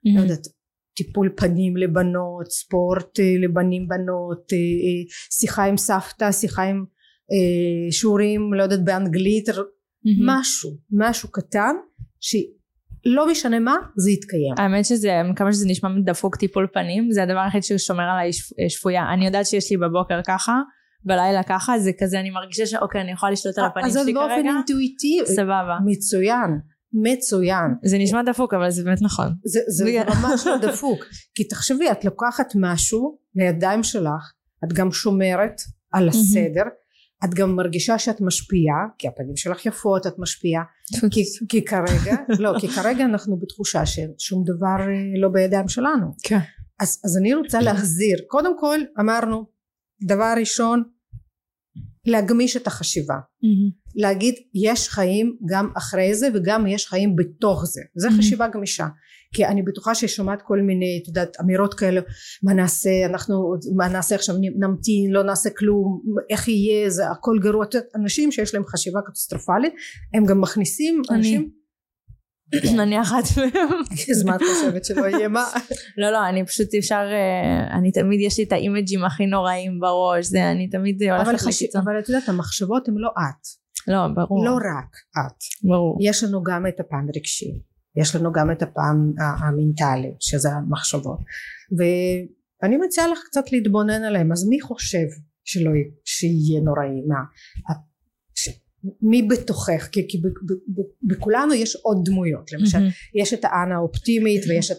לא 0.04 0.20
יודעת 0.20 0.46
טיפול 0.96 1.30
פנים 1.36 1.76
לבנות, 1.76 2.50
ספורט 2.50 3.20
אה, 3.20 3.24
לבנים 3.42 3.88
בנות, 3.88 4.52
אה, 4.52 4.58
אה, 4.58 5.14
שיחה 5.30 5.64
עם 5.64 5.76
סבתא, 5.76 6.32
שיחה 6.32 6.62
עם 6.62 6.84
שיעורים 7.90 8.54
לא 8.54 8.62
יודעת 8.62 8.84
באנגלית, 8.84 9.48
משהו, 10.26 10.70
משהו 10.92 11.28
קטן 11.32 11.74
שלא 12.20 13.30
משנה 13.30 13.58
מה 13.60 13.74
זה 13.96 14.10
יתקיים. 14.10 14.54
האמת 14.58 14.84
שזה, 14.84 15.22
כמה 15.36 15.52
שזה 15.52 15.66
נשמע 15.68 15.88
דפוק 16.04 16.36
טיפול 16.36 16.66
פנים, 16.72 17.10
זה 17.10 17.22
הדבר 17.22 17.38
היחיד 17.38 17.62
ששומר 17.62 18.02
עליי 18.02 18.30
שפויה. 18.68 19.12
אני 19.14 19.26
יודעת 19.26 19.46
שיש 19.46 19.70
לי 19.70 19.76
בבוקר 19.76 20.20
ככה, 20.26 20.60
בלילה 21.04 21.42
ככה, 21.42 21.78
זה 21.78 21.90
כזה 22.00 22.20
אני 22.20 22.30
מרגישה 22.30 22.66
שאוקיי 22.66 23.00
אני 23.00 23.12
יכולה 23.12 23.32
לשלוט 23.32 23.58
על 23.58 23.64
הפנים 23.64 23.90
שלי 23.90 23.94
כרגע. 23.94 24.20
אז 24.20 24.28
באופן 24.30 24.46
אינטואיטיבי. 24.46 25.26
סבבה. 25.26 25.78
מצוין. 25.84 26.50
מצוין. 26.92 27.70
זה 27.84 27.98
נשמע 27.98 28.22
דפוק 28.22 28.54
אבל 28.54 28.70
זה 28.70 28.84
באמת 28.84 29.02
נכון. 29.02 29.26
זה, 29.44 29.60
זה, 29.68 29.84
זה 29.84 30.04
ממש 30.08 30.46
לא 30.46 30.56
דפוק. 30.56 31.04
כי 31.34 31.44
תחשבי 31.44 31.90
את 31.90 32.04
לוקחת 32.04 32.52
משהו 32.54 33.18
לידיים 33.34 33.82
שלך, 33.82 34.32
את 34.64 34.72
גם 34.72 34.92
שומרת 34.92 35.60
על 35.92 36.08
הסדר, 36.08 36.62
את 37.24 37.34
גם 37.34 37.56
מרגישה 37.56 37.98
שאת 37.98 38.20
משפיעה, 38.20 38.86
כי 38.98 39.08
הפנים 39.08 39.36
שלך 39.36 39.66
יפות, 39.66 40.06
את 40.06 40.18
משפיעה, 40.18 40.62
כי, 41.10 41.22
כי 41.48 41.64
כרגע, 41.64 42.16
לא, 42.38 42.52
כי 42.60 42.68
כרגע 42.68 43.04
אנחנו 43.04 43.36
בתחושה 43.36 43.86
ששום 43.86 44.44
דבר 44.44 44.80
אה, 44.80 45.20
לא 45.20 45.28
בידיים 45.28 45.68
שלנו. 45.68 46.06
כן. 46.22 46.38
אז, 46.80 47.00
אז 47.04 47.16
אני 47.20 47.34
רוצה 47.34 47.60
להחזיר, 47.60 48.18
קודם 48.26 48.58
כל 48.58 48.80
אמרנו, 49.00 49.46
דבר 50.06 50.34
ראשון, 50.40 50.82
להגמיש 52.06 52.56
את 52.56 52.66
החשיבה 52.66 53.14
mm-hmm. 53.14 53.90
להגיד 53.94 54.34
יש 54.54 54.88
חיים 54.88 55.36
גם 55.48 55.70
אחרי 55.76 56.14
זה 56.14 56.28
וגם 56.34 56.66
יש 56.66 56.86
חיים 56.86 57.16
בתוך 57.16 57.64
זה 57.64 57.80
זה 57.94 58.08
mm-hmm. 58.08 58.18
חשיבה 58.18 58.48
גמישה 58.48 58.86
כי 59.34 59.46
אני 59.46 59.62
בטוחה 59.62 59.94
ששומעת 59.94 60.42
כל 60.42 60.58
מיני 60.58 61.00
את 61.02 61.08
יודעת 61.08 61.36
אמירות 61.40 61.74
כאלה 61.74 62.00
מה 62.42 62.54
נעשה 62.54 62.90
אנחנו 63.06 63.54
מה 63.76 63.88
נעשה 63.88 64.14
עכשיו 64.14 64.36
נמתין 64.38 65.10
לא 65.10 65.22
נעשה 65.22 65.50
כלום 65.50 66.02
איך 66.30 66.48
יהיה 66.48 66.90
זה 66.90 67.10
הכל 67.10 67.38
גרוע 67.42 67.66
אנשים 67.94 68.32
שיש 68.32 68.54
להם 68.54 68.64
חשיבה 68.66 69.00
קטסטרופלית 69.06 69.72
הם 70.14 70.24
גם 70.24 70.40
מכניסים 70.40 71.02
אנשים 71.10 71.42
כן. 71.42 71.48
אני 72.78 73.00
אחת 73.00 73.22
מהם. 73.36 73.68
אז 74.10 74.24
מה 74.24 74.36
את 74.36 74.40
חושבת 74.40 74.84
שלא 74.84 75.06
יהיה 75.06 75.28
מה? 75.28 75.44
לא 75.98 76.10
לא 76.10 76.28
אני 76.28 76.46
פשוט 76.46 76.74
אפשר 76.78 77.04
אה, 77.12 77.76
אני 77.78 77.92
תמיד 77.92 78.20
יש 78.20 78.38
לי 78.38 78.44
את 78.44 78.52
האימג'ים 78.52 79.04
הכי 79.04 79.26
נוראים 79.26 79.80
בראש 79.80 80.26
זה 80.26 80.50
אני 80.50 80.68
תמיד 80.68 81.02
הולכת 81.02 81.46
לקיצון. 81.46 81.80
אבל 81.80 81.98
את 81.98 82.08
יודעת 82.08 82.28
המחשבות 82.28 82.88
הן 82.88 82.94
לא 82.96 83.08
את. 83.08 83.46
לא 83.88 84.08
ברור. 84.14 84.44
לא 84.44 84.54
רק 84.54 84.96
את. 85.18 85.68
ברור. 85.68 85.98
יש 86.00 86.24
לנו 86.24 86.42
גם 86.42 86.66
את 86.66 86.80
הפן 86.80 87.06
רגשי 87.16 87.60
יש 87.96 88.16
לנו 88.16 88.32
גם 88.32 88.50
את 88.50 88.62
הפן 88.62 88.96
המנטלי 89.18 90.14
שזה 90.20 90.48
המחשבות 90.52 91.18
ואני 91.78 92.76
מציעה 92.76 93.08
לך 93.08 93.18
קצת 93.26 93.52
להתבונן 93.52 94.04
עליהם 94.04 94.32
אז 94.32 94.48
מי 94.48 94.60
חושב 94.60 95.06
שלא 95.44 95.70
שיהיה 96.04 96.60
נוראי 96.60 97.02
מה 97.08 97.20
מי 99.02 99.22
בתוכך 99.22 99.88
כי, 99.92 100.06
כי 100.08 100.18
ב, 100.18 100.26
ב, 100.26 100.52
ב, 100.52 100.82
בכולנו 101.02 101.54
יש 101.54 101.76
עוד 101.76 101.98
דמויות 102.04 102.52
למשל 102.52 102.78
mm-hmm. 102.78 103.20
יש 103.20 103.34
את 103.34 103.44
האנה 103.44 103.74
האופטימית 103.74 104.42
mm-hmm. 104.42 104.48
ויש 104.50 104.70
את 104.70 104.78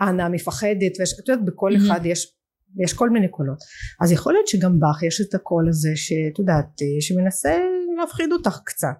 האנה 0.00 0.26
המפחדת 0.26 0.92
ויש 0.98 1.14
את 1.20 1.28
יודעת 1.28 1.44
בכל 1.44 1.72
mm-hmm. 1.72 1.86
אחד 1.86 2.00
יש 2.06 2.36
יש 2.84 2.92
כל 2.92 3.10
מיני 3.10 3.28
קולות 3.28 3.58
אז 4.00 4.12
יכול 4.12 4.32
להיות 4.32 4.48
שגם 4.48 4.80
בך 4.80 5.02
יש 5.02 5.20
את 5.20 5.34
הקול 5.34 5.68
הזה 5.68 5.90
שאת 5.94 6.38
יודעת 6.38 6.66
שמנסה 7.00 7.58
להפחיד 8.00 8.32
אותך 8.32 8.58
קצת 8.64 8.98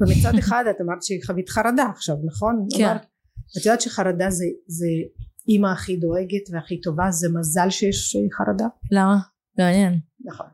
ומצד 0.00 0.38
אחד 0.42 0.64
את 0.70 0.76
אמרת 0.80 1.02
שהיא 1.02 1.20
חווית 1.26 1.48
חרדה 1.48 1.86
עכשיו 1.94 2.16
נכון? 2.24 2.66
כן 2.76 2.84
אמרת, 2.84 3.06
את 3.58 3.66
יודעת 3.66 3.80
שחרדה 3.80 4.30
זה, 4.30 4.44
זה 4.66 4.86
אימא 5.48 5.66
הכי 5.66 5.96
דואגת 5.96 6.50
והכי 6.52 6.80
טובה 6.80 7.10
זה 7.10 7.28
מזל 7.38 7.70
שיש 7.70 8.16
חרדה 8.32 8.66
למה? 8.92 9.18
מעניין 9.58 10.00
נכון 10.24 10.46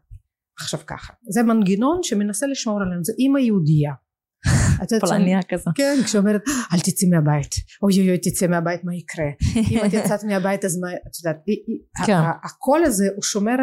עכשיו 0.60 0.80
ככה 0.86 1.12
זה 1.30 1.42
מנגנון 1.42 1.98
שמנסה 2.02 2.46
לשמור 2.46 2.80
עלינו 2.82 3.04
זה 3.04 3.12
אימא 3.18 3.38
יהודייה. 3.38 3.92
פולניה 5.00 5.40
כזו. 5.48 5.70
כן 5.74 5.96
כשאומרת 6.04 6.42
אל 6.74 6.80
תצאי 6.80 7.08
מהבית. 7.08 7.54
אוי 7.82 8.00
אוי 8.00 8.08
אוי 8.08 8.18
תצאי 8.18 8.48
מהבית 8.48 8.84
מה 8.84 8.94
יקרה? 8.94 9.26
אם 9.70 9.86
את 9.86 9.92
יצאת 9.92 10.24
מהבית 10.24 10.64
אז 10.64 10.78
מה 10.78 10.88
את 10.92 11.18
יודעת 11.18 11.44
כן. 12.06 12.18
הקול 12.44 12.84
הזה 12.84 13.08
הוא 13.14 13.22
שומר 13.22 13.56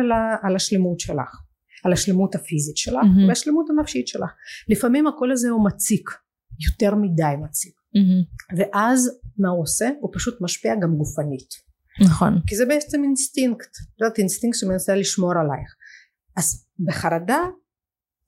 על 0.43 0.55
השלמות 0.55 0.99
שלך 0.99 1.47
על 1.83 1.93
השלמות 1.93 2.35
הפיזית 2.35 2.77
שלך 2.77 3.05
והשלמות 3.27 3.65
הנפשית 3.69 4.07
שלך. 4.07 4.29
לפעמים 4.69 5.07
הקול 5.07 5.31
הזה 5.31 5.49
הוא 5.49 5.65
מציק 5.65 6.09
יותר 6.67 6.95
מדי 6.95 7.43
מציק. 7.43 7.73
ואז 8.57 9.19
מה 9.37 9.49
הוא 9.49 9.61
עושה? 9.61 9.89
הוא 9.99 10.11
פשוט 10.13 10.37
משפיע 10.41 10.73
גם 10.81 10.95
גופנית. 10.95 11.49
נכון. 12.05 12.39
כי 12.47 12.55
זה 12.55 12.65
בעצם 12.65 13.03
אינסטינקט. 13.03 13.71
את 13.95 14.01
יודעת 14.01 14.19
אינסטינקט 14.19 14.59
שמנסה 14.59 14.95
לשמור 14.95 15.31
עלייך 15.31 15.75
אז 16.37 16.65
בחרדה 16.79 17.39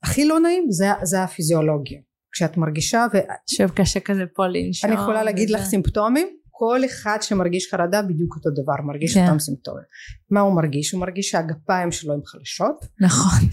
הכי 0.02 0.24
לא 0.24 0.40
נעים 0.40 0.70
זה, 0.70 0.86
זה 1.02 1.22
הפיזיולוגיה 1.22 2.00
כשאת 2.32 2.56
מרגישה 2.56 3.06
ו... 3.14 3.16
שוב 3.46 3.70
קשה 3.70 4.00
כזה 4.00 4.24
פה 4.34 4.46
לנשום 4.46 4.90
אני 4.90 5.00
יכולה 5.00 5.22
להגיד 5.24 5.48
וזה... 5.48 5.58
לך 5.58 5.64
סימפטומים 5.64 6.28
כל 6.50 6.84
אחד 6.84 7.18
שמרגיש 7.20 7.70
חרדה 7.70 8.02
בדיוק 8.02 8.36
אותו 8.36 8.50
דבר 8.50 8.82
מרגיש 8.86 9.14
כן. 9.14 9.24
אותם 9.26 9.38
סימפטומים 9.38 9.84
מה 10.30 10.40
הוא 10.40 10.56
מרגיש? 10.56 10.92
הוא 10.92 11.00
מרגיש 11.00 11.30
שהגפיים 11.30 11.92
שלו 11.92 12.14
הם 12.14 12.20
חלשות 12.24 12.84
נכון 13.00 13.48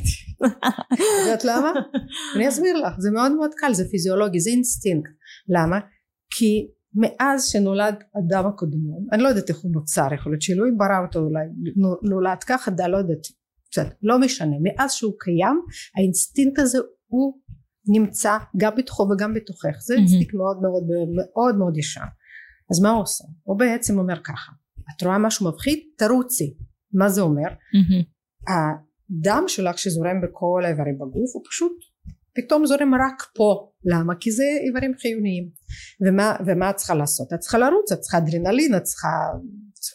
את 0.94 1.00
יודעת 1.26 1.46
למה? 1.46 1.72
אני 2.36 2.50
אסביר 2.50 2.78
לך 2.78 2.94
זה 3.00 3.12
מאוד 3.12 3.32
מאוד 3.32 3.52
קל 3.58 3.74
זה 3.74 3.84
פיזיולוגי 3.92 4.40
זה 4.40 4.50
אינסטינקט 4.50 5.12
למה? 5.50 5.80
כי 6.30 6.68
מאז 6.96 7.46
שנולד 7.46 7.96
אדם 8.20 8.48
הקדמון 8.48 9.08
אני 9.14 9.24
לא 9.24 9.28
יודעת 9.28 9.50
איך 9.50 9.58
הוא 9.58 9.72
נוצר 9.72 10.14
יכול 10.14 10.32
להיות 10.32 10.42
שאלוהים 10.42 10.78
ברא 10.78 11.06
אותו 11.06 11.20
אולי 11.20 11.46
נולד 12.04 12.44
ככה 12.44 12.72
לא 12.88 12.98
יודעת 12.98 13.28
בסדר, 13.80 13.90
לא 14.04 14.20
משנה, 14.20 14.56
מאז 14.64 14.94
שהוא 14.94 15.14
קיים 15.20 15.62
האינסטינקט 15.98 16.60
הזה 16.60 16.78
הוא 17.08 17.40
נמצא 17.88 18.38
גם 18.58 18.76
בתוכו 18.78 19.04
וגם 19.04 19.34
בתוכך, 19.34 19.78
זה 19.80 19.94
אינסטינקט 19.94 20.34
מאוד 20.34 20.62
מאוד 20.62 20.84
מאוד 21.16 21.56
מאוד 21.56 21.78
ישן. 21.78 22.02
אז 22.72 22.82
מה 22.82 22.90
הוא 22.90 23.02
עושה? 23.02 23.24
הוא 23.44 23.60
בעצם 23.60 24.00
אומר 24.00 24.24
ככה, 24.24 24.52
את 24.96 25.04
רואה 25.04 25.18
משהו 25.18 25.50
מפחיד? 25.50 25.80
תרוצי. 25.98 26.58
מה 26.94 27.10
זה 27.10 27.22
אומר? 27.22 27.48
הדם 28.48 29.44
שלך 29.48 29.78
שזורם 29.78 30.22
בכל 30.22 30.62
האיברים 30.66 30.96
בגוף 30.96 31.32
הוא 31.34 31.44
פשוט 31.50 31.74
פתאום 32.36 32.66
זורם 32.66 32.94
רק 32.96 33.24
פה 33.36 33.72
למה? 33.86 34.14
כי 34.20 34.32
זה 34.32 34.44
איברים 34.68 34.94
חיוניים 35.02 35.50
ומה, 36.08 36.36
ומה 36.46 36.70
את 36.70 36.76
צריכה 36.76 36.96
לעשות? 36.96 37.34
את 37.34 37.40
צריכה 37.40 37.58
לרוץ, 37.58 37.92
את 37.92 38.00
צריכה 38.00 38.18
אדרנלין, 38.18 38.76
את 38.76 38.84
צריכה, 38.84 39.08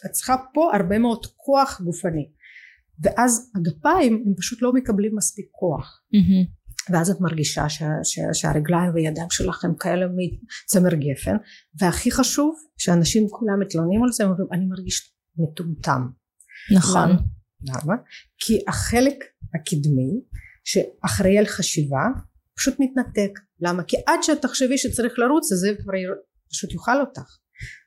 את 0.05 0.11
צריכה 0.11 0.35
פה 0.53 0.71
הרבה 0.75 0.99
מאוד 0.99 1.25
כוח 1.35 1.81
גופני 1.81 2.29
ואז 3.01 3.51
הגפיים 3.55 4.23
הם 4.25 4.33
פשוט 4.37 4.61
לא 4.61 4.73
מקבלים 4.73 5.15
מספיק 5.15 5.47
כוח. 5.51 6.01
mm-hmm. 6.15 6.63
ואז 6.89 7.09
את 7.09 7.21
מרגישה 7.21 7.69
ש, 7.69 7.83
ש, 8.03 8.19
שהרגליים 8.33 8.93
והידיים 8.93 9.29
שלך 9.29 9.65
הם 9.65 9.75
כאלה 9.79 10.05
מצמר 10.05 10.93
גפן 10.93 11.35
והכי 11.81 12.11
חשוב 12.11 12.55
שאנשים 12.77 13.27
כולם 13.29 13.59
מתלוננים 13.59 14.03
על 14.03 14.11
זה 14.11 14.23
הם 14.23 14.29
אומרים 14.29 14.47
אני 14.51 14.65
מרגיש 14.65 15.13
מטומטם. 15.37 16.07
נכון. 16.75 17.09
למה? 17.61 17.95
כי 18.39 18.59
החלק 18.67 19.15
הקדמי 19.55 20.11
שאחראי 20.63 21.37
על 21.37 21.45
חשיבה 21.45 22.05
פשוט 22.57 22.75
מתנתק. 22.79 23.39
למה? 23.59 23.83
כי 23.83 23.97
עד 24.07 24.19
שאת 24.21 24.41
תחשבי 24.41 24.77
שצריך 24.77 25.19
לרוץ 25.19 25.51
אז 25.51 25.57
זה 25.57 25.71
כבר 25.83 25.93
פשוט 26.51 26.71
יאכל 26.71 27.01
אותך. 27.01 27.37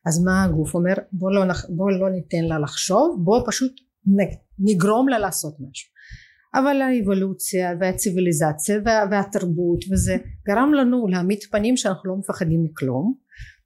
אז 0.07 0.25
מה 0.25 0.45
הגוף 0.45 0.75
אומר? 0.75 0.95
בוא 1.13 1.31
לא, 1.33 1.45
בוא 1.77 1.91
לא 1.91 2.11
ניתן 2.11 2.45
לה 2.49 2.59
לחשוב 2.59 3.21
בוא 3.25 3.43
פשוט 3.47 3.73
נגרום 4.59 5.09
לה 5.09 5.19
לעשות 5.19 5.55
משהו 5.61 5.91
אבל 6.55 6.83
האבולוציה 6.83 7.71
והציוויליזציה 7.81 8.81
וה, 8.85 9.05
והתרבות 9.11 9.85
וזה 9.93 10.17
גרם 10.47 10.75
לנו 10.75 11.07
להעמיד 11.07 11.39
פנים 11.51 11.77
שאנחנו 11.77 12.11
לא 12.11 12.17
מפחדים 12.17 12.65
מכלום 12.65 13.15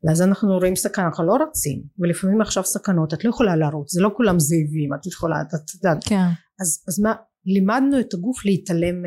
ואז 0.04 0.22
אנחנו 0.22 0.58
רואים 0.58 0.76
סכנה 0.76 1.06
אנחנו 1.06 1.26
לא 1.26 1.36
רצים 1.48 1.82
ולפעמים 1.98 2.40
עכשיו 2.40 2.64
סכנות 2.64 3.14
את 3.14 3.24
לא 3.24 3.30
יכולה 3.30 3.56
לרוץ 3.56 3.92
זה 3.92 4.02
לא 4.02 4.10
כולם 4.16 4.38
זאבים 4.38 4.94
את 5.00 5.06
יכולה 5.06 5.36
את 5.42 5.74
יודעת 5.74 6.04
כן. 6.04 6.26
אז, 6.60 6.84
אז 6.88 7.00
מה 7.00 7.14
לימדנו 7.46 8.00
את 8.00 8.14
הגוף 8.14 8.44
להתעלם 8.44 9.02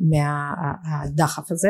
מהדחף 0.00 1.50
מה, 1.50 1.54
הזה 1.54 1.68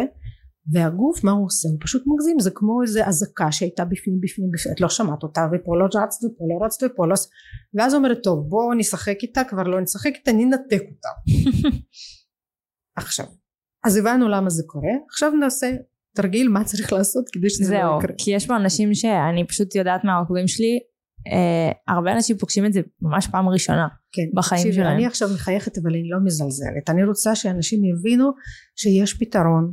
והגוף 0.72 1.24
מה 1.24 1.30
הוא 1.30 1.46
עושה? 1.46 1.68
הוא 1.68 1.78
פשוט 1.80 2.02
מגזים 2.06 2.40
זה 2.40 2.50
כמו 2.54 2.82
איזה 2.82 3.06
אזעקה 3.06 3.52
שהייתה 3.52 3.84
בפנים 3.84 4.20
בפנים 4.20 4.50
בפנים. 4.50 4.74
את 4.74 4.80
לא 4.80 4.88
שמעת 4.88 5.22
אותה 5.22 5.48
ופה 5.52 5.78
לא 5.78 5.84
רצת 5.84 6.24
ופה 6.24 6.44
לא 6.48 6.64
רצת 6.64 6.82
ופה 6.82 7.06
לא 7.06 7.14
ואז 7.74 7.94
אומרת 7.94 8.18
טוב 8.22 8.48
בואו 8.48 8.74
נשחק 8.74 9.16
איתה 9.22 9.44
כבר 9.44 9.62
לא 9.62 9.80
נשחק 9.80 10.12
איתה 10.14 10.32
ננתק 10.32 10.82
אותה. 10.90 11.08
עכשיו 12.98 13.26
אז 13.84 13.96
הבנו 13.96 14.28
למה 14.28 14.50
זה 14.50 14.62
קורה. 14.66 14.92
עכשיו 15.08 15.30
נעשה 15.30 15.70
תרגיל 16.16 16.48
מה 16.48 16.64
צריך 16.64 16.92
לעשות 16.92 17.24
כדי 17.32 17.50
שזה 17.50 17.74
לא 17.74 17.78
יקרה. 17.78 18.00
זהו 18.00 18.08
כי 18.18 18.30
יש 18.30 18.46
פה 18.46 18.56
אנשים 18.56 18.94
שאני 18.94 19.46
פשוט 19.46 19.74
יודעת 19.74 20.04
מהעוקבים 20.04 20.48
שלי 20.48 20.78
אה, 21.32 21.94
הרבה 21.94 22.12
אנשים 22.12 22.36
פוגשים 22.36 22.66
את 22.66 22.72
זה 22.72 22.80
ממש 23.02 23.26
פעם 23.26 23.48
ראשונה 23.48 23.88
כן, 24.12 24.22
בחיים 24.34 24.62
תקשיב, 24.62 24.74
שלהם. 24.74 24.96
אני 24.96 25.06
עכשיו 25.06 25.28
מחייכת 25.34 25.78
אבל 25.78 25.90
אני 25.90 26.08
לא 26.08 26.18
מזלזלת. 26.24 26.90
אני 26.90 27.04
רוצה 27.04 27.34
שאנשים 27.34 27.84
יבינו 27.84 28.30
שיש 28.76 29.14
פתרון 29.14 29.72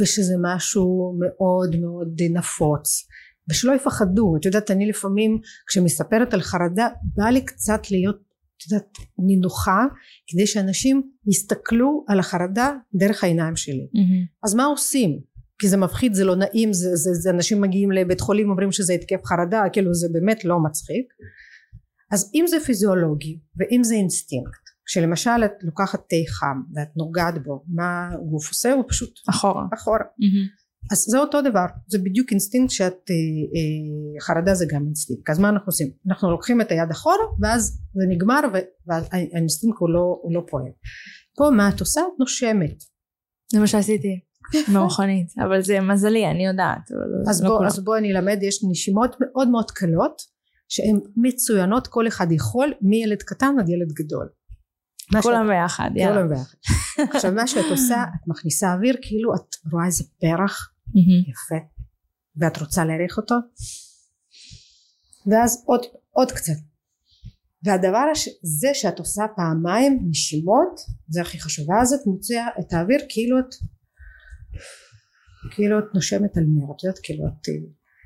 ושזה 0.00 0.34
משהו 0.42 1.18
מאוד 1.18 1.76
מאוד 1.80 2.22
נפוץ. 2.30 3.06
ושלא 3.50 3.72
יפחדו 3.72 4.36
את 4.40 4.44
יודעת 4.44 4.70
אני 4.70 4.88
לפעמים 4.88 5.38
כשמספרת 5.66 6.34
על 6.34 6.40
חרדה 6.40 6.88
בא 7.16 7.24
לי 7.24 7.44
קצת 7.44 7.90
להיות 7.90 8.16
את 8.56 8.72
יודעת 8.72 8.88
נינוחה 9.18 9.84
כדי 10.26 10.46
שאנשים 10.46 11.02
יסתכלו 11.26 12.04
על 12.08 12.18
החרדה 12.18 12.72
דרך 12.94 13.24
העיניים 13.24 13.56
שלי. 13.56 13.88
mm-hmm. 13.94 14.44
אז 14.44 14.54
מה 14.54 14.64
עושים? 14.64 15.20
כי 15.58 15.68
זה 15.68 15.76
מפחיד 15.76 16.14
זה 16.14 16.24
לא 16.24 16.36
נעים 16.36 16.72
זה, 16.72 16.96
זה, 16.96 17.10
זה 17.12 17.30
אנשים 17.30 17.60
מגיעים 17.60 17.92
לבית 17.92 18.20
חולים 18.20 18.50
אומרים 18.50 18.72
שזה 18.72 18.92
התקף 18.92 19.24
חרדה 19.24 19.62
כאילו 19.72 19.94
זה 19.94 20.08
באמת 20.12 20.44
לא 20.44 20.58
מצחיק. 20.64 21.06
אז 22.12 22.30
אם 22.34 22.44
זה 22.48 22.56
פיזיולוגי 22.66 23.38
ואם 23.56 23.84
זה 23.84 23.94
אינסטינקט 23.94 24.67
כשלמשל 24.88 25.44
את 25.44 25.52
לוקחת 25.62 26.00
תה 26.08 26.16
חם 26.28 26.62
ואת 26.74 26.88
נוגעת 26.96 27.42
בו 27.44 27.64
מה 27.68 28.08
הגוף 28.14 28.48
עושה? 28.48 28.72
הוא 28.72 28.84
פשוט 28.88 29.10
אחורה. 29.30 29.64
אחורה. 29.74 29.98
mm-hmm. 29.98 30.68
אז 30.92 30.98
זה 30.98 31.18
אותו 31.18 31.42
דבר 31.42 31.64
זה 31.86 31.98
בדיוק 31.98 32.30
אינסטינקט 32.30 32.70
שאת 32.70 32.92
אה, 33.10 33.14
אה, 33.14 34.20
חרדה 34.20 34.54
זה 34.54 34.66
גם 34.70 34.84
אינסטינקט. 34.86 35.30
אז 35.30 35.38
מה 35.38 35.48
אנחנו 35.48 35.66
עושים? 35.66 35.90
אנחנו 36.08 36.30
לוקחים 36.30 36.60
את 36.60 36.70
היד 36.70 36.90
אחורה 36.90 37.24
ואז 37.40 37.80
זה 37.94 38.04
נגמר 38.08 38.40
והאינסטינקט 38.86 39.78
הוא 39.78 39.88
לא, 39.88 40.18
הוא 40.22 40.34
לא 40.34 40.42
פועל. 40.50 40.72
פה 41.36 41.50
מה 41.56 41.68
את 41.68 41.80
עושה? 41.80 42.00
את 42.00 42.20
נושמת. 42.20 42.82
זה 43.52 43.60
מה 43.60 43.66
שעשיתי. 43.66 44.20
במכונית. 44.74 45.26
אבל 45.44 45.62
זה 45.62 45.80
מזלי 45.80 46.26
אני 46.26 46.46
יודעת 46.46 46.90
אז, 47.28 47.42
לא 47.42 47.48
בוא, 47.48 47.66
אז 47.66 47.84
בוא 47.84 47.96
אני 47.98 48.12
אלמד 48.12 48.38
יש 48.42 48.64
נשימות 48.70 49.16
מאוד 49.20 49.48
מאוד 49.48 49.70
קלות 49.70 50.22
שהן 50.68 51.00
מצוינות 51.16 51.86
כל 51.86 52.08
אחד 52.08 52.32
יכול 52.32 52.74
מילד 52.82 53.22
קטן 53.22 53.54
עד 53.60 53.68
ילד 53.68 53.92
גדול 53.92 54.28
כולם 55.22 55.48
ביחד, 55.48 55.90
יאללה. 55.94 56.14
כולם 56.14 56.28
ביחד. 56.28 56.56
עכשיו 57.14 57.32
מה 57.32 57.46
שאת 57.46 57.64
עושה, 57.70 58.02
את 58.02 58.28
מכניסה 58.28 58.72
אוויר 58.72 58.96
כאילו 59.02 59.34
את 59.34 59.56
רואה 59.72 59.86
איזה 59.86 60.04
פרח 60.20 60.72
יפה 61.30 61.64
ואת 62.36 62.58
רוצה 62.58 62.84
להעריך 62.84 63.16
אותו. 63.16 63.34
ואז 65.26 65.64
עוד, 65.66 65.80
עוד 66.10 66.32
קצת. 66.32 66.52
והדבר 67.62 68.04
הזה 68.16 68.68
שאת 68.74 68.98
עושה 68.98 69.22
פעמיים 69.36 70.00
נשימות 70.08 70.80
זה 71.08 71.20
הכי 71.20 71.40
חשוב. 71.40 71.70
ואז 71.70 71.92
את 71.92 72.06
מוציאה 72.06 72.46
את 72.60 72.72
האוויר 72.72 73.00
כאילו 73.08 73.38
את 73.38 73.54
כאילו 75.50 75.78
את 75.78 75.84
נושמת 75.94 76.36
על 76.36 76.44
נר. 76.48 76.72
את 76.76 76.84
יודעת 76.84 76.98
כאילו 77.02 77.26
את 77.26 77.48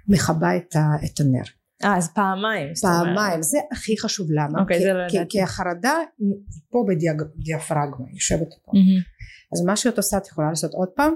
מכבה 0.09 0.57
את, 0.57 0.77
את 1.05 1.21
הנר 1.21 1.45
אה 1.85 1.97
אז 1.97 2.13
פעמיים 2.15 2.69
פעמיים 2.83 3.43
זה 3.43 3.59
הכי 3.73 3.99
חשוב 4.01 4.27
למה? 4.31 4.61
אוקיי, 4.61 4.79
כי, 4.79 4.85
זה 4.85 4.93
לא 4.93 5.03
ידעתי. 5.03 5.29
כי 5.29 5.43
החרדה 5.43 5.95
היא 6.19 6.29
פה 6.71 6.85
בדיאפרגמה 6.89 8.07
היא 8.07 8.15
יושבת 8.15 8.49
פה. 8.65 8.73
Mm-hmm. 8.73 9.03
אז 9.53 9.65
מה 9.67 9.77
שאת 9.77 9.97
עושה 9.97 10.17
את 10.17 10.27
יכולה 10.27 10.49
לעשות 10.49 10.73
עוד 10.75 10.89
פעם. 10.97 11.15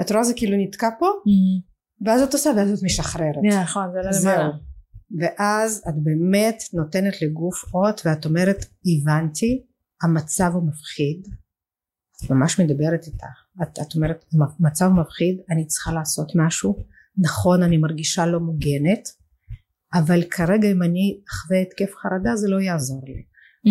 את 0.00 0.12
רואה 0.12 0.24
זה 0.24 0.32
כאילו 0.36 0.56
נתקע 0.56 0.88
פה 0.98 1.06
Mm-hmm. 1.06 1.76
ואז 2.06 2.22
את 2.22 2.32
עושה 2.32 2.50
ואז 2.56 2.78
את 2.78 2.84
משחררת. 2.84 3.62
נכון 3.62 3.86
זה 3.92 3.98
לא 3.98 4.32
למעלה. 4.32 4.50
ואז 5.20 5.82
את 5.88 5.94
באמת 6.02 6.62
נותנת 6.72 7.22
לגוף 7.22 7.74
אות 7.74 8.02
ואת 8.04 8.24
אומרת 8.24 8.56
הבנתי 8.86 9.66
המצב 10.02 10.50
הוא 10.54 10.68
מפחיד. 10.68 11.22
את 12.24 12.30
ממש 12.30 12.60
מדברת 12.60 13.06
איתה. 13.06 13.26
את, 13.62 13.78
את 13.78 13.94
אומרת 13.94 14.24
המצב 14.60 14.88
מפחיד 14.88 15.40
אני 15.50 15.66
צריכה 15.66 15.92
לעשות 15.92 16.32
משהו. 16.34 16.84
נכון 17.18 17.62
אני 17.62 17.76
מרגישה 17.76 18.26
לא 18.26 18.40
מוגנת 18.40 19.08
אבל 19.98 20.22
כרגע 20.30 20.70
אם 20.72 20.82
אני 20.82 21.20
אחווה 21.28 21.58
התקף 21.60 21.94
חרדה 21.94 22.36
זה 22.36 22.48
לא 22.48 22.60
יעזור 22.60 23.02
לי 23.06 23.22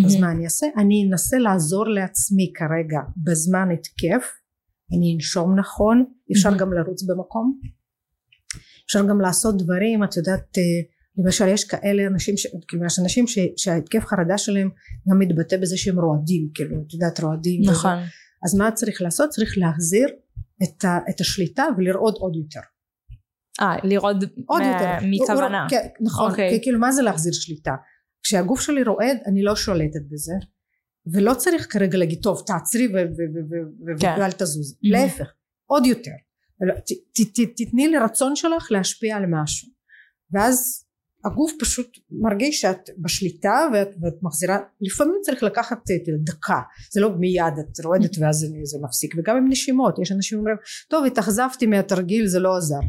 אז 0.05 0.15
מה 0.15 0.31
אני 0.31 0.43
אעשה? 0.45 0.67
אני 0.77 1.07
אנסה 1.09 1.37
לעזור 1.37 1.87
לעצמי 1.87 2.51
כרגע 2.55 2.99
בזמן 3.17 3.67
התקף 3.73 4.23
אני 4.97 5.13
אנשום 5.15 5.59
נכון 5.59 6.05
אפשר 6.31 6.49
Mhm. 6.49 6.59
גם 6.59 6.73
לרוץ 6.73 7.03
במקום 7.03 7.59
אפשר 8.85 9.07
גם 9.09 9.21
לעשות 9.21 9.57
דברים 9.57 10.03
את 10.03 10.17
יודעת 10.17 10.57
אה, 10.57 10.63
למשל 11.17 11.47
יש 11.47 11.63
כאלה 11.63 12.07
אנשים 12.07 12.37
ש... 12.37 12.47
כאילו 12.67 12.85
יש 12.85 12.99
אנשים 12.99 13.27
ש... 13.27 13.39
שההתקף 13.57 14.05
חרדה 14.05 14.37
שלהם 14.37 14.69
גם 15.09 15.19
מתבטא 15.19 15.57
בזה 15.57 15.77
שהם 15.77 15.99
רועדים 15.99 16.49
כאילו 16.53 16.75
את 16.87 16.93
יודעת 16.93 17.19
רועדים 17.19 17.61
וזה. 17.61 17.71
נכון 17.71 17.97
אז 18.45 18.55
מה 18.55 18.71
צריך 18.71 19.01
לעשות? 19.01 19.29
צריך 19.29 19.57
להחזיר 19.57 20.07
את, 20.63 20.85
ה... 20.85 20.97
את 21.09 21.21
השליטה 21.21 21.65
ולרעוד 21.77 22.13
עוד 22.19 22.35
יותר 22.35 22.59
אה 23.61 23.75
לראות 23.83 24.15
עוד 24.45 24.61
מה- 24.61 24.67
יותר. 24.71 25.07
מכוונה. 25.11 25.61
הוא- 25.61 25.69
כן, 25.69 25.87
נכון 26.01 26.31
אוקיי. 26.31 26.49
כי 26.49 26.61
כאילו 26.61 26.79
מה 26.79 26.91
זה 26.91 27.01
להחזיר 27.01 27.33
שליטה? 27.33 27.75
כשהגוף 28.23 28.61
שלי 28.61 28.83
רועד 28.83 29.17
אני 29.25 29.43
לא 29.43 29.55
שולטת 29.55 30.01
בזה 30.11 30.33
ולא 31.13 31.33
צריך 31.33 31.67
כרגע 31.73 31.97
להגיד 31.97 32.19
טוב 32.23 32.43
תעצרי 32.47 32.87
כן. 33.99 34.15
ואל 34.19 34.31
תזוז 34.31 34.71
Mhm. 34.73 34.77
להפך 34.81 35.27
עוד 35.65 35.85
יותר. 35.85 36.11
ת- 36.85 36.91
ת- 37.21 37.39
ת- 37.39 37.61
תתני 37.61 37.87
לרצון 37.87 38.35
שלך 38.35 38.67
להשפיע 38.71 39.15
על 39.17 39.23
משהו. 39.29 39.69
ואז 40.33 40.85
הגוף 41.25 41.51
פשוט 41.59 41.87
מרגיש 42.11 42.61
שאת 42.61 42.89
בשליטה 42.97 43.67
ואת, 43.73 43.87
ואת 44.01 44.13
מחזירה. 44.21 44.57
לפעמים 44.81 45.15
צריך 45.21 45.43
לקחת 45.43 45.77
אה, 45.91 45.95
דקה. 46.23 46.59
זה 46.93 47.01
לא 47.01 47.09
מיד 47.19 47.53
את 47.59 47.85
רועדת 47.85 48.11
ואז 48.19 48.35
זה, 48.35 48.47
זה 48.63 48.77
מפסיק. 48.83 49.15
וגם 49.17 49.37
עם 49.37 49.49
נשימות. 49.49 49.99
יש 49.99 50.11
אנשים 50.11 50.37
אומרים 50.39 50.55
טוב 50.89 51.05
התאכזבתי 51.05 51.65
מהתרגיל 51.65 52.27
זה 52.27 52.39
לא 52.39 52.57
עזר 52.57 52.79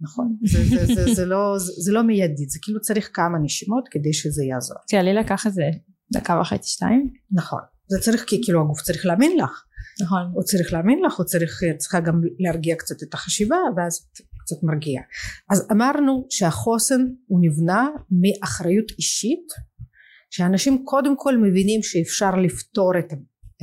נכון. 0.00 0.36
זה, 0.42 0.64
זה, 0.70 0.86
זה, 0.86 0.94
זה, 0.94 1.14
זה, 1.14 1.26
לא, 1.26 1.58
זה, 1.58 1.72
זה 1.76 1.92
לא 1.92 2.02
מיידית 2.02 2.50
זה 2.50 2.58
כאילו 2.62 2.80
צריך 2.80 3.10
כמה 3.12 3.38
נשימות 3.42 3.88
כדי 3.90 4.12
שזה 4.12 4.44
יעזור. 4.44 4.76
כן 4.90 5.04
לי 5.04 5.14
לקח 5.14 5.46
איזה 5.46 5.62
דקה 6.12 6.40
וחצי 6.40 6.70
שתיים. 6.70 7.10
נכון. 7.32 7.60
זה 7.88 7.98
צריך 8.00 8.24
כי 8.26 8.40
כאילו 8.44 8.60
הגוף 8.60 8.80
צריך 8.80 9.06
להאמין 9.06 9.36
לך. 9.36 9.64
נכון. 10.02 10.30
הוא 10.32 10.42
צריך 10.42 10.72
להאמין 10.72 10.98
לך 11.06 11.16
הוא 11.16 11.26
צריך 11.26 11.60
צריכה 11.78 12.00
גם 12.00 12.20
להרגיע 12.38 12.76
קצת 12.76 13.02
את 13.02 13.14
החשיבה 13.14 13.56
ואז 13.76 14.06
קצת 14.44 14.56
מרגיע. 14.62 15.00
אז 15.50 15.68
אמרנו 15.72 16.26
שהחוסן 16.30 17.00
הוא 17.26 17.40
נבנה 17.42 17.88
מאחריות 18.10 18.90
אישית 18.98 19.46
שאנשים 20.30 20.84
קודם 20.84 21.16
כל 21.16 21.36
מבינים 21.36 21.82
שאפשר 21.82 22.30
לפתור 22.36 22.98
את, 22.98 23.12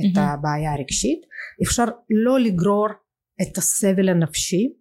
את. 0.00 0.16
הבעיה 0.16 0.72
הרגשית 0.72 1.20
אפשר 1.62 1.84
לא 2.10 2.40
לגרור 2.40 2.88
את 3.42 3.58
הסבל 3.58 4.08
הנפשי 4.08 4.72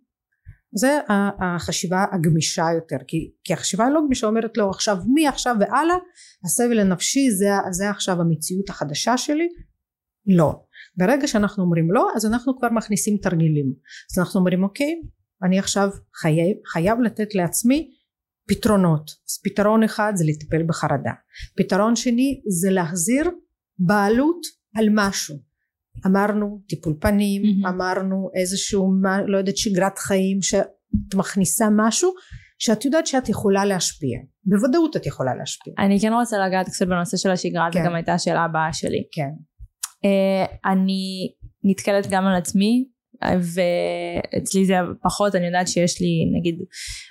זה 0.78 1.00
החשיבה 1.40 2.06
הגמישה 2.12 2.66
יותר 2.76 2.98
כי, 3.08 3.32
כי 3.44 3.54
החשיבה 3.54 3.86
הלא 3.86 4.02
גמישה 4.06 4.28
אומרת 4.28 4.58
לו 4.58 4.70
עכשיו 4.70 4.98
מעכשיו 5.08 5.56
והלאה 5.60 5.96
הסבל 6.46 6.80
הנפשי 6.80 7.32
זה, 7.32 7.50
זה 7.72 7.90
עכשיו 7.90 8.22
המציאות 8.22 8.70
החדשה 8.70 9.18
שלי. 9.18 9.48
לא. 10.28 10.54
ברגע 10.98 11.28
שאנחנו 11.28 11.64
אומרים 11.64 11.92
לא 11.92 12.08
אז 12.16 12.26
אנחנו 12.26 12.58
כבר 12.58 12.70
מכניסים 12.70 13.18
תרגילים. 13.18 13.74
אז 14.12 14.20
אנחנו 14.20 14.40
אומרים 14.40 14.64
אוקיי 14.64 15.02
אני 15.44 15.60
עכשיו 15.60 15.90
חייב, 16.16 16.58
חייב 16.68 17.00
לתת 17.00 17.36
לעצמי 17.36 17.92
פתרונות. 18.48 19.10
אז 19.10 19.40
פתרון 19.44 19.84
אחד 19.84 20.14
זה 20.16 20.26
לטפל 20.28 20.64
בחרדה. 20.64 21.12
פתרון 21.58 21.96
שני 21.96 22.42
זה 22.62 22.72
להחזיר 22.72 23.32
בעלות 23.80 24.42
על 24.76 24.88
משהו 24.92 25.55
אמרנו 26.06 26.62
טיפול 26.68 26.94
פנים 27.00 27.42
mm-hmm. 27.42 27.70
אמרנו 27.70 28.30
איזשהו 28.36 28.94
לא 29.28 29.38
יודעת 29.38 29.58
שגרת 29.58 29.98
חיים 29.98 30.42
שאת 30.42 31.16
מכניסה 31.16 31.66
משהו 31.78 32.12
שאת 32.60 32.86
יודעת 32.86 33.08
שאת 33.08 33.30
יכולה 33.30 33.66
להשפיע 33.66 34.20
בוודאות 34.46 34.96
את 34.96 35.06
יכולה 35.06 35.36
להשפיע 35.36 35.74
אני 35.80 36.00
כן 36.00 36.14
רוצה 36.14 36.38
לגעת 36.48 36.66
קצת 36.70 36.88
בנושא 36.88 37.18
של 37.18 37.32
השגרה 37.32 37.68
כן. 37.72 37.80
זו 37.80 37.86
גם 37.86 37.96
הייתה 37.96 38.14
השאלה 38.14 38.44
הבאה 38.44 38.74
שלי 38.74 39.04
כן 39.12 39.30
uh, 40.06 40.72
אני 40.72 41.34
נתקלת 41.64 42.08
גם 42.10 42.26
על 42.26 42.36
עצמי 42.36 42.86
ואצלי 43.24 44.66
זה 44.66 44.74
פחות 45.04 45.36
אני 45.36 45.46
יודעת 45.46 45.68
שיש 45.68 46.02
לי 46.02 46.40
נגיד 46.40 46.56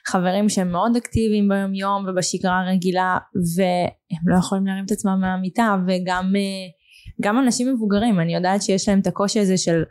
חברים 0.06 0.48
שהם 0.48 0.72
מאוד 0.72 0.96
אקטיביים 0.96 1.48
ביום 1.48 1.74
יום 1.74 2.06
ובשגרה 2.08 2.60
הרגילה 2.60 3.18
והם 3.56 4.22
לא 4.26 4.38
יכולים 4.38 4.66
להרים 4.66 4.84
את 4.84 4.90
עצמם 4.90 5.18
מהמיטה 5.20 5.76
וגם 5.86 6.32
גם 7.22 7.38
אנשים 7.38 7.74
מבוגרים 7.74 8.20
אני 8.20 8.34
יודעת 8.34 8.62
שיש 8.62 8.88
להם 8.88 9.00
את 9.00 9.06
הקושי 9.06 9.40
הזה 9.40 9.56
של 9.56 9.82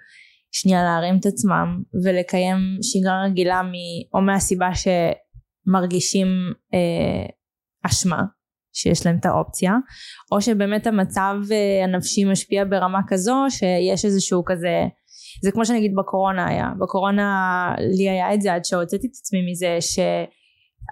שנייה 0.51 0.83
להרים 0.83 1.17
את 1.19 1.25
עצמם 1.25 1.83
ולקיים 2.03 2.57
שגרה 2.81 3.23
רגילה 3.25 3.61
מ, 3.61 3.71
או 4.13 4.21
מהסיבה 4.21 4.69
שמרגישים 4.75 6.27
אה, 6.73 7.25
אשמה 7.85 8.23
שיש 8.73 9.05
להם 9.05 9.17
את 9.19 9.25
האופציה 9.25 9.73
או 10.31 10.41
שבאמת 10.41 10.87
המצב 10.87 11.35
אה, 11.51 11.83
הנפשי 11.83 12.25
משפיע 12.25 12.63
ברמה 12.69 12.99
כזו 13.07 13.35
שיש 13.49 14.05
איזשהו 14.05 14.43
כזה 14.45 14.87
זה 15.43 15.51
כמו 15.51 15.65
שנגיד 15.65 15.91
בקורונה 15.97 16.47
היה. 16.47 16.69
בקורונה 16.79 17.27
לי 17.97 18.09
היה 18.09 18.33
את 18.33 18.41
זה 18.41 18.53
עד 18.53 18.65
שהוצאתי 18.65 19.07
את 19.07 19.11
עצמי 19.11 19.51
מזה 19.51 19.77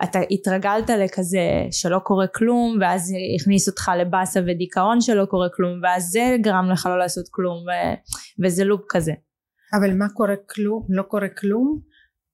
שאתה 0.03 0.19
התרגלת 0.31 0.89
לכזה 0.89 1.39
שלא 1.71 1.99
קורה 1.99 2.27
כלום 2.27 2.77
ואז 2.81 3.13
הכניס 3.35 3.69
אותך 3.69 3.91
לבאסה 4.01 4.39
ודיכאון 4.47 5.01
שלא 5.01 5.25
קורה 5.25 5.47
כלום 5.55 5.79
ואז 5.83 6.03
זה 6.11 6.35
גרם 6.41 6.69
לך 6.71 6.85
לא 6.85 6.97
לעשות 6.97 7.25
כלום 7.31 7.57
ו... 7.57 7.69
וזה 8.45 8.63
לופ 8.63 8.81
כזה 8.89 9.11
אבל 9.73 9.97
מה 9.97 10.05
קורה 10.09 10.35
כלום 10.49 10.87
לא 10.89 11.03
קורה 11.03 11.27
כלום 11.29 11.91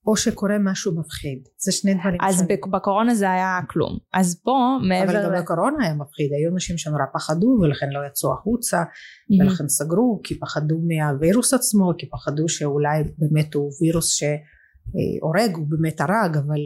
או 0.08 0.18
שקורה 0.18 0.58
משהו 0.60 1.00
מפחיד 1.00 1.40
זה 1.58 1.72
שני 1.72 1.94
דברים 1.94 2.18
אז 2.22 2.36
שונים. 2.36 2.72
בקורונה 2.72 3.16
זה 3.16 3.32
היה 3.32 3.60
כלום 3.70 3.98
אז 4.14 4.42
פה 4.44 4.78
מעבר 4.88 5.12
אבל 5.12 5.24
גם 5.24 5.34
ל... 5.34 5.42
בקורונה 5.42 5.86
היה 5.86 5.94
מפחיד 5.94 6.30
היו 6.34 6.54
אנשים 6.54 6.78
שנורא 6.78 7.04
פחדו 7.14 7.58
ולכן 7.62 7.90
לא 7.90 8.08
יצאו 8.08 8.34
החוצה 8.34 8.82
mm-hmm. 8.82 9.44
ולכן 9.44 9.68
סגרו 9.68 10.22
כי 10.24 10.40
פחדו 10.40 10.76
מהווירוס 10.88 11.54
עצמו 11.54 11.92
כי 11.98 12.10
פחדו 12.10 12.50
שאולי 12.50 13.04
באמת 13.18 13.54
הוא 13.54 13.72
וירוס 13.82 14.10
שהורג 14.92 15.56
הוא 15.56 15.68
באמת 15.70 16.02
הרג 16.02 16.38
אבל 16.38 16.62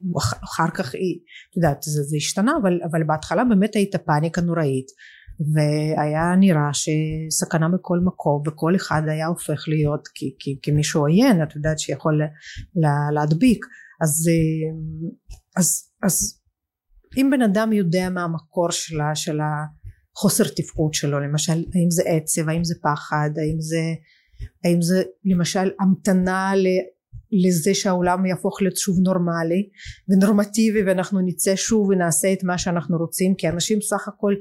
הוא 0.00 0.20
אחר 0.44 0.70
כך 0.74 0.94
את 0.94 1.56
יודעת 1.56 1.82
זה, 1.82 2.02
זה 2.02 2.16
השתנה 2.16 2.52
אבל, 2.62 2.80
אבל 2.90 3.04
בהתחלה 3.04 3.44
באמת 3.44 3.76
הייתה 3.76 3.98
פאניקה 3.98 4.40
נוראית 4.40 4.86
והיה 5.54 6.36
נראה 6.38 6.70
שסכנה 6.72 7.68
בכל 7.68 7.98
מקום 8.04 8.42
וכל 8.46 8.76
אחד 8.76 9.02
היה 9.06 9.26
הופך 9.26 9.64
להיות 9.68 10.08
כמישהו 10.62 11.00
עוין 11.00 11.42
את 11.42 11.56
יודעת 11.56 11.78
שיכול 11.78 12.20
לה, 12.76 12.92
להדביק. 13.14 13.66
אז, 14.02 14.28
אז, 15.56 15.90
אז 16.02 16.40
אם 17.16 17.30
בן 17.30 17.42
אדם 17.42 17.72
יודע 17.72 18.10
מה 18.10 18.24
המקור 18.24 18.70
שלה 18.70 19.14
של 19.14 19.38
החוסר 19.40 20.44
תפקוד 20.44 20.94
שלו 20.94 21.20
למשל 21.20 21.52
האם 21.52 21.90
זה 21.90 22.02
עצב 22.06 22.48
האם 22.48 22.64
זה 22.64 22.74
פחד 22.82 23.30
האם 23.36 23.60
זה 23.60 23.80
האם 24.64 24.82
זה 24.82 25.02
למשל 25.24 25.70
המתנה 25.80 26.52
ל, 26.56 26.66
לזה 27.32 27.74
שהעולם 27.74 28.26
יהפוך 28.26 28.62
להיות 28.62 28.76
שוב 28.76 28.96
נורמלי 29.00 29.68
ונורמטיבי 30.08 30.82
ואנחנו 30.82 31.20
נצא 31.20 31.56
שוב 31.56 31.88
ונעשה 31.88 32.32
את 32.32 32.44
מה 32.44 32.58
שאנחנו 32.58 32.98
רוצים 32.98 33.34
כי 33.34 33.48
אנשים 33.48 33.80
סך 33.80 34.08
הכל 34.08 34.34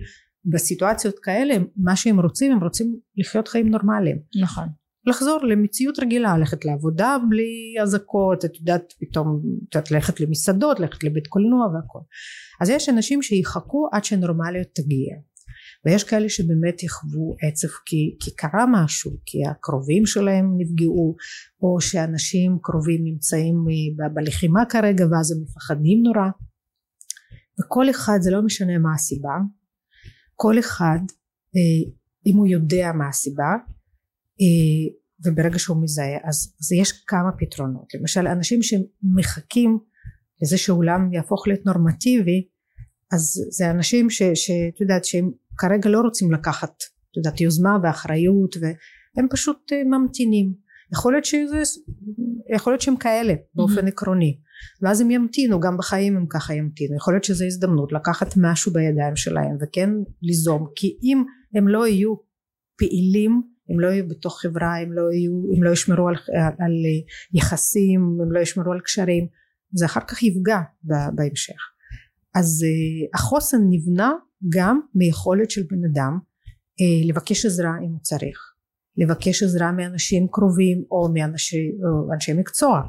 בסיטואציות 0.46 1.20
כאלה 1.20 1.56
מה 1.78 1.96
שהם 1.96 2.20
רוצים 2.20 2.52
הם 2.52 2.64
רוצים 2.64 2.96
לחיות 3.18 3.48
חיים 3.48 3.70
נורמליים. 3.70 4.20
נכון. 4.42 4.68
לחזור 5.06 5.40
למציאות 5.44 6.00
רגילה 6.00 6.38
ללכת 6.38 6.66
לעבודה 6.66 7.18
בלי 7.30 7.76
אזעקות 7.82 8.46
את 8.46 8.56
יודעת 8.60 8.94
פתאום 9.00 9.42
את 9.70 9.76
יודעת 9.76 9.92
ללכת 9.92 10.20
למסעדות 10.20 10.80
ללכת 10.80 11.04
לבית 11.04 11.28
קולנוע 11.28 11.68
והכל. 11.68 12.00
אז 12.62 12.70
יש 12.70 12.90
אנשים 12.90 13.22
שיחכו 13.22 13.90
עד 13.92 14.04
שנורמליות 14.04 14.68
תגיע 14.74 15.16
ויש 15.86 16.04
כאלה 16.04 16.30
שבאמת 16.30 16.84
יחוו 16.84 17.36
עצב 17.48 17.68
כי, 17.86 18.18
כי 18.20 18.36
קרה 18.36 18.66
משהו 18.72 19.12
כי 19.26 19.38
הקרובים 19.52 20.06
שלהם 20.06 20.46
נפגעו 20.58 21.16
או 21.62 21.82
שאנשים 21.82 22.58
קרובים 22.62 23.02
נמצאים 23.04 23.56
בלחימה 24.14 24.66
כרגע 24.70 25.06
ואז 25.12 25.32
הם 25.32 25.42
מפחדים 25.44 26.04
נורא. 26.04 26.30
וכל 27.60 27.90
אחד 27.90 28.18
זה 28.22 28.32
לא 28.32 28.42
משנה 28.42 28.78
מה 28.78 28.94
הסיבה 28.96 29.34
כל 30.42 30.60
אחד 30.60 31.00
אה, 31.56 31.92
אם 32.26 32.38
הוא 32.38 32.48
יודע 32.48 32.92
מה 32.92 33.08
הסיבה 33.08 33.52
אה, 34.42 34.96
וברגע 35.26 35.60
שהוא 35.60 35.84
מזהה 35.84 36.18
אז, 36.24 36.56
אז 36.62 36.72
יש 36.72 36.92
כמה 36.92 37.32
פתרונות. 37.40 37.94
למשל 37.94 38.28
אנשים 38.28 38.60
שמחכים 38.62 39.80
לזה 40.42 40.58
שהעולם 40.58 41.14
יהפוך 41.14 41.48
להיות 41.48 41.66
נורמטיבי 41.66 42.48
אז 43.14 43.22
זה 43.52 43.72
אנשים 43.72 44.10
שאת 44.10 44.82
יודעת 44.82 45.06
שהם 45.06 45.32
כרגע 45.60 45.90
לא 45.90 46.02
רוצים 46.02 46.32
לקחת 46.32 46.74
את 47.12 47.18
יודעת 47.18 47.42
יוזמה 47.42 47.78
ואחריות 47.84 48.56
והם 48.62 49.28
פשוט 49.32 49.74
אה, 49.74 49.84
ממתינים. 49.84 50.54
יכול 50.94 51.14
להיות 51.14 51.26
שזה 51.26 51.62
יכול 52.56 52.74
להיות 52.74 52.82
שהם 52.82 52.98
כאלה 52.98 53.34
באופן 53.56 53.86
mm-hmm. 53.86 53.90
עקרוני. 53.90 54.40
ואז 54.82 55.02
הם 55.02 55.12
ימתינו 55.12 55.60
גם 55.60 55.78
בחיים 55.78 56.18
הם 56.18 56.26
ככה 56.30 56.54
ימתינו. 56.54 56.96
יכול 56.96 57.14
להיות 57.14 57.24
שזו 57.24 57.46
הזדמנות 57.46 57.92
לקחת 57.92 58.34
משהו 58.38 58.74
בידיים 58.74 59.16
שלהם 59.16 59.58
וכן 59.62 59.90
ליזום. 60.22 60.68
כי 60.76 60.98
אם 61.04 61.24
הם 61.56 61.68
לא 61.68 61.88
יהיו 61.88 62.16
פעילים 62.78 63.42
הם 63.70 63.80
לא 63.80 63.88
יהיו 63.88 64.08
בתוך 64.08 64.42
חברה 64.42 64.78
הם 64.78 64.94
לא 64.94 65.02
יהיו 65.12 65.56
הם 65.56 65.64
לא 65.64 65.70
ישמרו 65.70 66.08
על, 66.08 66.16
על 66.60 66.72
יחסים 67.34 68.18
הם 68.22 68.32
לא 68.32 68.40
ישמרו 68.40 68.72
על 68.72 68.80
קשרים 68.80 69.28
זה 69.74 69.86
אחר 69.86 70.02
כך 70.08 70.24
יפגע 70.24 70.60
בהמשך. 71.16 71.60
אז 72.36 72.66
uh, 72.66 73.10
החוסן 73.20 73.58
נבנה 73.70 74.12
גם 74.50 74.80
מיכולת 74.96 75.52
של 75.52 75.62
בן 75.70 75.86
אדם 75.92 76.18
uh, 76.18 77.10
לבקש 77.10 77.46
עזרה 77.46 77.72
אם 77.86 77.92
הוא 77.92 78.00
צריך. 78.02 78.38
לבקש 78.98 79.44
עזרה 79.44 79.72
מאנשים 79.72 80.28
קרובים 80.32 80.84
או 80.92 81.10
מאנשי 81.14 82.34
מקצוע. 82.34 82.82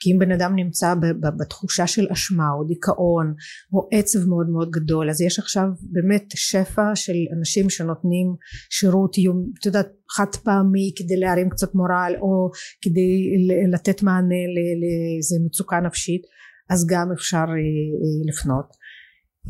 כי 0.00 0.12
אם 0.12 0.18
בן 0.18 0.32
אדם 0.32 0.56
נמצא 0.56 0.94
בתחושה 1.38 1.86
של 1.86 2.06
אשמה 2.12 2.50
או 2.58 2.64
דיכאון 2.64 3.34
או 3.72 3.88
עצב 3.92 4.18
מאוד 4.28 4.48
מאוד 4.48 4.70
גדול 4.70 5.10
אז 5.10 5.20
יש 5.20 5.38
עכשיו 5.38 5.64
באמת 5.82 6.24
שפע 6.34 6.94
של 6.94 7.16
אנשים 7.38 7.70
שנותנים 7.70 8.26
שירות 8.70 9.18
יום 9.18 9.46
את 9.60 9.66
יודעת 9.66 9.88
חד 10.10 10.34
פעמי 10.44 10.92
כדי 10.96 11.16
להרים 11.16 11.50
קצת 11.50 11.74
מורל 11.74 12.12
או 12.20 12.50
כדי 12.82 13.30
לתת 13.72 14.02
מענה 14.02 14.42
לאיזה 14.80 15.36
מצוקה 15.46 15.80
נפשית 15.80 16.22
אז 16.70 16.86
גם 16.86 17.12
אפשר 17.12 17.36
אה, 17.36 17.44
אה, 17.44 18.32
לפנות. 18.32 18.66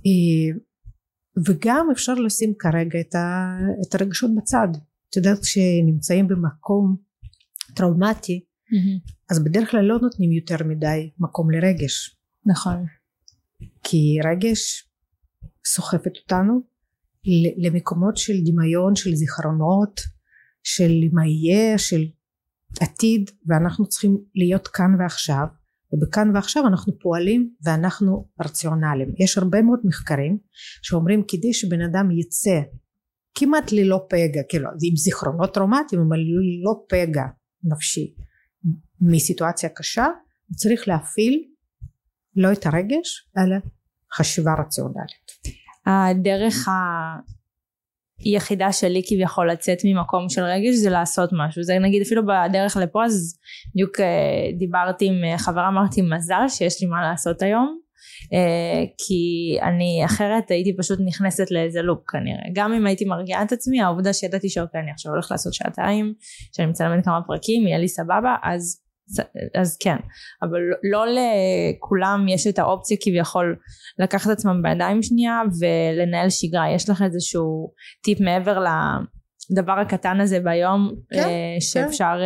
אה, 0.07 0.59
וגם 1.47 1.89
אפשר 1.93 2.15
לשים 2.15 2.55
כרגע 2.59 3.01
את 3.87 3.95
הרגשות 3.95 4.31
בצד. 4.37 4.69
את 5.11 5.17
יודעת 5.17 5.39
כשנמצאים 5.39 6.29
במקום 6.29 6.97
טראומטי 7.75 8.45
mm-hmm. 8.45 9.13
אז 9.31 9.45
בדרך 9.45 9.71
כלל 9.71 9.85
לא 9.85 9.99
נותנים 10.03 10.33
יותר 10.33 10.57
מדי 10.65 11.11
מקום 11.19 11.51
לרגש. 11.51 12.17
נכון. 12.47 12.87
כי 13.83 14.19
רגש 14.25 14.89
סוחפת 15.67 16.17
אותנו 16.17 16.61
למקומות 17.57 18.17
של 18.17 18.33
דמיון 18.45 18.97
של 18.97 19.15
זיכרונות 19.15 20.01
של 20.63 20.93
מה 21.13 21.27
יהיה 21.27 21.79
של 21.79 22.05
עתיד 22.81 23.31
ואנחנו 23.47 23.89
צריכים 23.89 24.19
להיות 24.35 24.69
כאן 24.69 24.91
ועכשיו 24.99 25.47
ובכאן 25.93 26.37
ועכשיו 26.37 26.67
אנחנו 26.67 26.99
פועלים 26.99 27.51
ואנחנו 27.63 28.29
רציונליים 28.41 29.15
יש 29.19 29.39
הרבה 29.39 29.63
מאוד 29.63 29.81
מחקרים 29.85 30.39
שאומרים 30.83 31.23
כדי 31.29 31.53
שבן 31.53 31.81
אדם 31.81 32.11
יצא 32.11 32.61
כמעט 33.35 33.73
ללא 33.73 34.07
פגע 34.09 34.43
כאילו 34.49 34.69
עם 34.69 34.97
זיכרונות 34.97 35.55
טראומטיים 35.55 36.03
אבל 36.09 36.19
ללא 36.19 36.85
פגע 36.89 37.25
נפשי 37.65 38.15
מסיטואציה 39.01 39.69
קשה 39.69 40.07
הוא 40.49 40.57
צריך 40.57 40.89
להפעיל 40.89 41.45
לא 42.37 42.53
את 42.53 42.67
הרגש 42.67 43.29
אלא 43.39 43.57
חשיבה 44.15 44.55
רציונלית. 44.61 45.29
הדרך 45.87 46.69
היחידה 48.25 48.73
שלי 48.73 49.03
כביכול 49.09 49.51
לצאת 49.51 49.79
ממקום 49.85 50.29
של 50.29 50.43
רגש 50.43 50.75
זה 50.75 50.91
לעשות 50.91 51.31
משהו. 51.33 51.63
זה 51.63 51.79
נגיד 51.79 52.03
אפילו 52.03 52.23
בדרך 52.27 52.77
לפה 52.77 53.05
אז 53.05 53.39
בדיוק 53.75 54.01
אה, 54.01 54.59
דיברתי 54.59 55.07
עם 55.07 55.25
אה, 55.25 55.39
חברה 55.39 55.69
אמרתי 55.69 56.03
מזל 56.03 56.49
שיש 56.49 56.83
לי 56.83 56.89
מה 56.89 57.11
לעשות 57.11 57.43
היום. 57.43 57.79
אה, 58.33 58.85
כי 59.07 59.23
אני 59.63 60.03
אחרת 60.05 60.51
הייתי 60.51 60.77
פשוט 60.77 60.99
נכנסת 61.07 61.51
לאיזה 61.51 61.83
לופ 61.83 61.99
כנראה. 62.09 62.43
גם 62.53 62.73
אם 62.73 62.87
הייתי 62.87 63.05
מרגיעה 63.05 63.43
את 63.43 63.53
עצמי 63.53 63.81
העובדה 63.81 64.13
שידעתי 64.13 64.49
שאוקיי 64.49 64.81
אני 64.81 64.91
עכשיו 64.91 65.13
הולך 65.13 65.29
לעשות 65.31 65.55
שעתיים 65.55 66.15
שאני 66.57 66.67
מצלמת 66.67 67.05
כמה 67.05 67.21
פרקים 67.27 67.67
יהיה 67.67 67.79
לי 67.79 67.89
סבבה 67.89 68.35
אז 68.43 68.88
אז 69.55 69.77
כן 69.81 69.97
אבל 70.43 70.61
לא 70.83 71.05
לכולם 71.07 72.27
יש 72.29 72.47
את 72.47 72.59
האופציה 72.59 72.97
כביכול 73.01 73.57
לקחת 73.99 74.27
את 74.27 74.33
עצמם 74.33 74.63
בידיים 74.63 75.03
שנייה 75.03 75.41
ולנהל 75.61 76.31
שגרה 76.31 76.71
יש 76.75 76.91
לך 76.91 77.03
איזשהו 77.03 77.73
טיפ 78.03 78.21
מעבר 78.21 78.65
הדבר 79.51 79.73
הקטן 79.73 80.21
הזה 80.21 80.41
ביום 80.41 80.95
כן, 81.11 81.19
אה, 81.19 81.57
שאפשר 81.61 82.19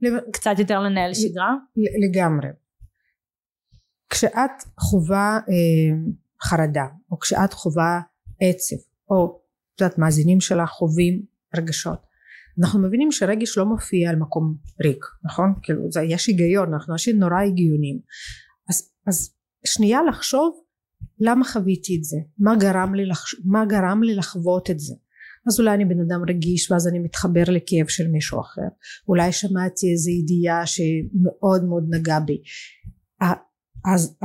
כן. 0.00 0.16
קצת 0.32 0.58
יותר 0.58 0.80
לנהל 0.80 1.14
שגרה? 1.14 1.54
לגמרי. 2.08 2.48
כשאת 4.10 4.62
חווה 4.80 5.38
אה, 5.48 5.96
חרדה 6.42 6.86
או 7.10 7.18
כשאת 7.18 7.52
חווה 7.52 8.00
עצב 8.40 8.76
או 9.10 9.40
את 9.74 9.80
יודעת 9.80 9.98
מאזינים 9.98 10.40
שלך 10.40 10.70
חווים 10.70 11.22
רגשות 11.56 12.07
אנחנו 12.60 12.82
מבינים 12.82 13.12
שרגש 13.12 13.58
לא 13.58 13.64
מופיע 13.66 14.10
על 14.10 14.16
מקום 14.16 14.56
ריק 14.84 15.04
נכון? 15.24 15.54
כאילו 15.62 15.90
זה 15.90 16.02
יש 16.02 16.26
היגיון 16.26 16.74
אנחנו 16.74 16.92
אנשים 16.92 17.18
נורא 17.18 17.40
הגיונים 17.40 17.98
אז, 18.68 18.90
אז 19.06 19.34
שנייה 19.66 20.00
לחשוב 20.08 20.60
למה 21.20 21.44
חוויתי 21.44 21.96
את 21.96 22.04
זה? 22.04 22.16
מה 22.38 22.56
גרם 22.56 22.94
לי, 22.94 23.06
לחש... 23.06 23.34
מה 23.44 23.64
גרם 23.66 24.02
לי 24.02 24.14
לחוות 24.14 24.70
את 24.70 24.80
זה? 24.80 24.94
אז 25.46 25.60
אולי 25.60 25.74
אני 25.74 25.84
בן 25.84 26.00
אדם 26.00 26.20
רגיש 26.28 26.70
ואז 26.70 26.88
אני 26.88 26.98
מתחבר 26.98 27.42
לכאב 27.46 27.88
של 27.88 28.08
מישהו 28.08 28.40
אחר. 28.40 28.68
אולי 29.08 29.32
שמעתי 29.32 29.92
איזו 29.92 30.10
ידיעה 30.10 30.66
שמאוד 30.66 31.64
מאוד 31.64 31.84
נגע 31.90 32.18
בי. 32.20 32.42
אז 33.94 34.16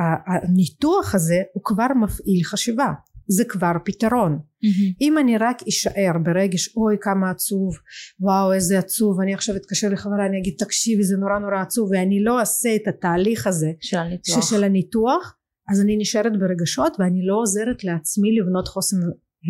הניתוח 0.44 1.16
הזה 1.16 1.42
הוא 1.54 1.64
כבר 1.64 1.88
מפעיל 2.02 2.44
חשיבה 2.44 2.88
זה 3.28 3.44
כבר 3.46 3.72
פתרון. 3.86 4.40
mm-hmm. 4.40 4.98
אם 5.02 5.18
אני 5.18 5.38
רק 5.38 5.58
אשאר 5.68 6.12
ברגש 6.24 6.78
אוי 6.78 6.98
כמה 7.02 7.30
עצוב 7.30 7.74
וואו 8.20 8.54
איזה 8.54 8.80
עצוב 8.80 9.22
אני 9.22 9.34
עכשיו 9.34 9.56
אתקשר 9.56 9.90
לחברה 9.90 10.26
אני 10.26 10.40
אגיד 10.40 10.54
תקשיבי 10.60 11.04
זה 11.04 11.18
נורא 11.18 11.40
נורא 11.40 11.62
עצוב 11.62 11.90
ואני 11.92 12.24
לא 12.24 12.40
אעשה 12.40 12.76
את 12.76 12.88
התהליך 12.88 13.48
הזה 13.48 13.72
של 13.82 13.98
הניתוח, 13.98 14.50
של 14.50 14.64
הניתוח 14.64 15.38
אז 15.70 15.82
אני 15.82 15.98
נשארת 15.98 16.40
ברגשות 16.40 16.98
ואני 17.00 17.26
לא 17.26 17.36
עוזרת 17.36 17.84
לעצמי 17.84 18.40
לבנות 18.40 18.68
חוסן, 18.68 18.98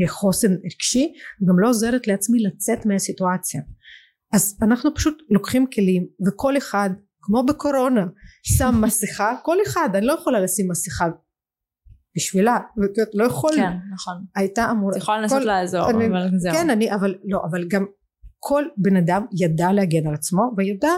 חוסן 0.07 0.51
רגשי 0.53 1.13
גם 1.49 1.59
לא 1.59 1.69
עוזרת 1.69 2.07
לעצמי 2.07 2.39
לצאת 2.39 2.85
מהסיטואציה. 2.85 3.61
אז 4.33 4.57
אנחנו 4.61 4.95
פשוט 4.95 5.17
לוקחים 5.29 5.65
כלים 5.73 6.07
וכל 6.27 6.57
אחד 6.57 6.89
כמו 7.21 7.45
בקורונה 7.45 8.05
שם 8.43 8.75
מסכה 8.85 9.35
כל 9.43 9.57
אחד 9.67 9.89
אני 9.95 10.05
לא 10.05 10.13
יכולה 10.13 10.39
לשים 10.39 10.71
מסכה 10.71 11.05
בשבילה 12.15 12.57
לא 13.13 13.23
יכול 13.23 13.51
כן 13.55 13.71
נכון. 13.93 14.13
הייתה 14.35 14.71
אמורה 14.71 14.97
יכולה 14.97 15.21
לנסות 15.21 15.43
לעזור 15.43 15.89
אני, 15.89 16.07
אבל 16.07 16.29
זהו. 16.37 16.53
כן 16.53 16.69
אני 16.69 16.93
אבל 16.93 17.15
לא 17.25 17.39
אבל 17.49 17.67
גם 17.67 17.85
כל 18.39 18.63
בן 18.77 18.95
אדם 18.95 19.25
ידע 19.39 19.71
להגן 19.71 20.07
על 20.07 20.13
עצמו 20.13 20.41
וידע 20.57 20.91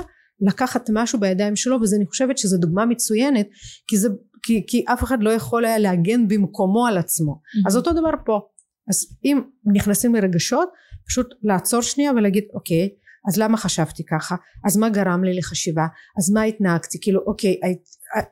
לקחת 0.48 0.90
משהו 0.94 1.20
בידיים 1.20 1.56
שלו 1.56 1.82
וזה 1.82 1.96
אני 1.96 2.06
חושבת 2.06 2.38
שזו 2.38 2.58
דוגמה 2.58 2.86
מצוינת 2.86 3.48
כי 3.88 3.98
זה 3.98 4.10
כי, 4.44 4.64
כי 4.68 4.86
אף 4.94 5.04
אחד 5.04 5.24
לא 5.24 5.30
יכול 5.30 5.66
היה 5.66 5.78
להגן 5.78 6.28
במקומו 6.28 6.88
על 6.88 6.98
עצמו. 6.98 7.34
Mm-hmm. 7.34 7.68
אז 7.68 7.78
אותו 7.78 7.94
דבר 7.94 8.12
פה. 8.26 8.40
אז 8.90 9.18
אם 9.26 9.42
נכנסים 9.76 10.16
לרגשות 10.16 10.70
פשוט 11.08 11.28
לעצור 11.44 11.82
שנייה 11.82 12.12
ולהגיד 12.12 12.44
אוקיי 12.54 12.90
אז 13.28 13.38
למה 13.38 13.58
חשבתי 13.58 14.06
ככה? 14.06 14.36
אז 14.66 14.78
מה 14.78 14.90
גרם 14.90 15.24
לי 15.24 15.38
לחשיבה? 15.38 15.86
אז 16.18 16.32
מה 16.34 16.44
התנהגתי? 16.44 16.98
כאילו 17.02 17.22
אוקיי 17.28 17.60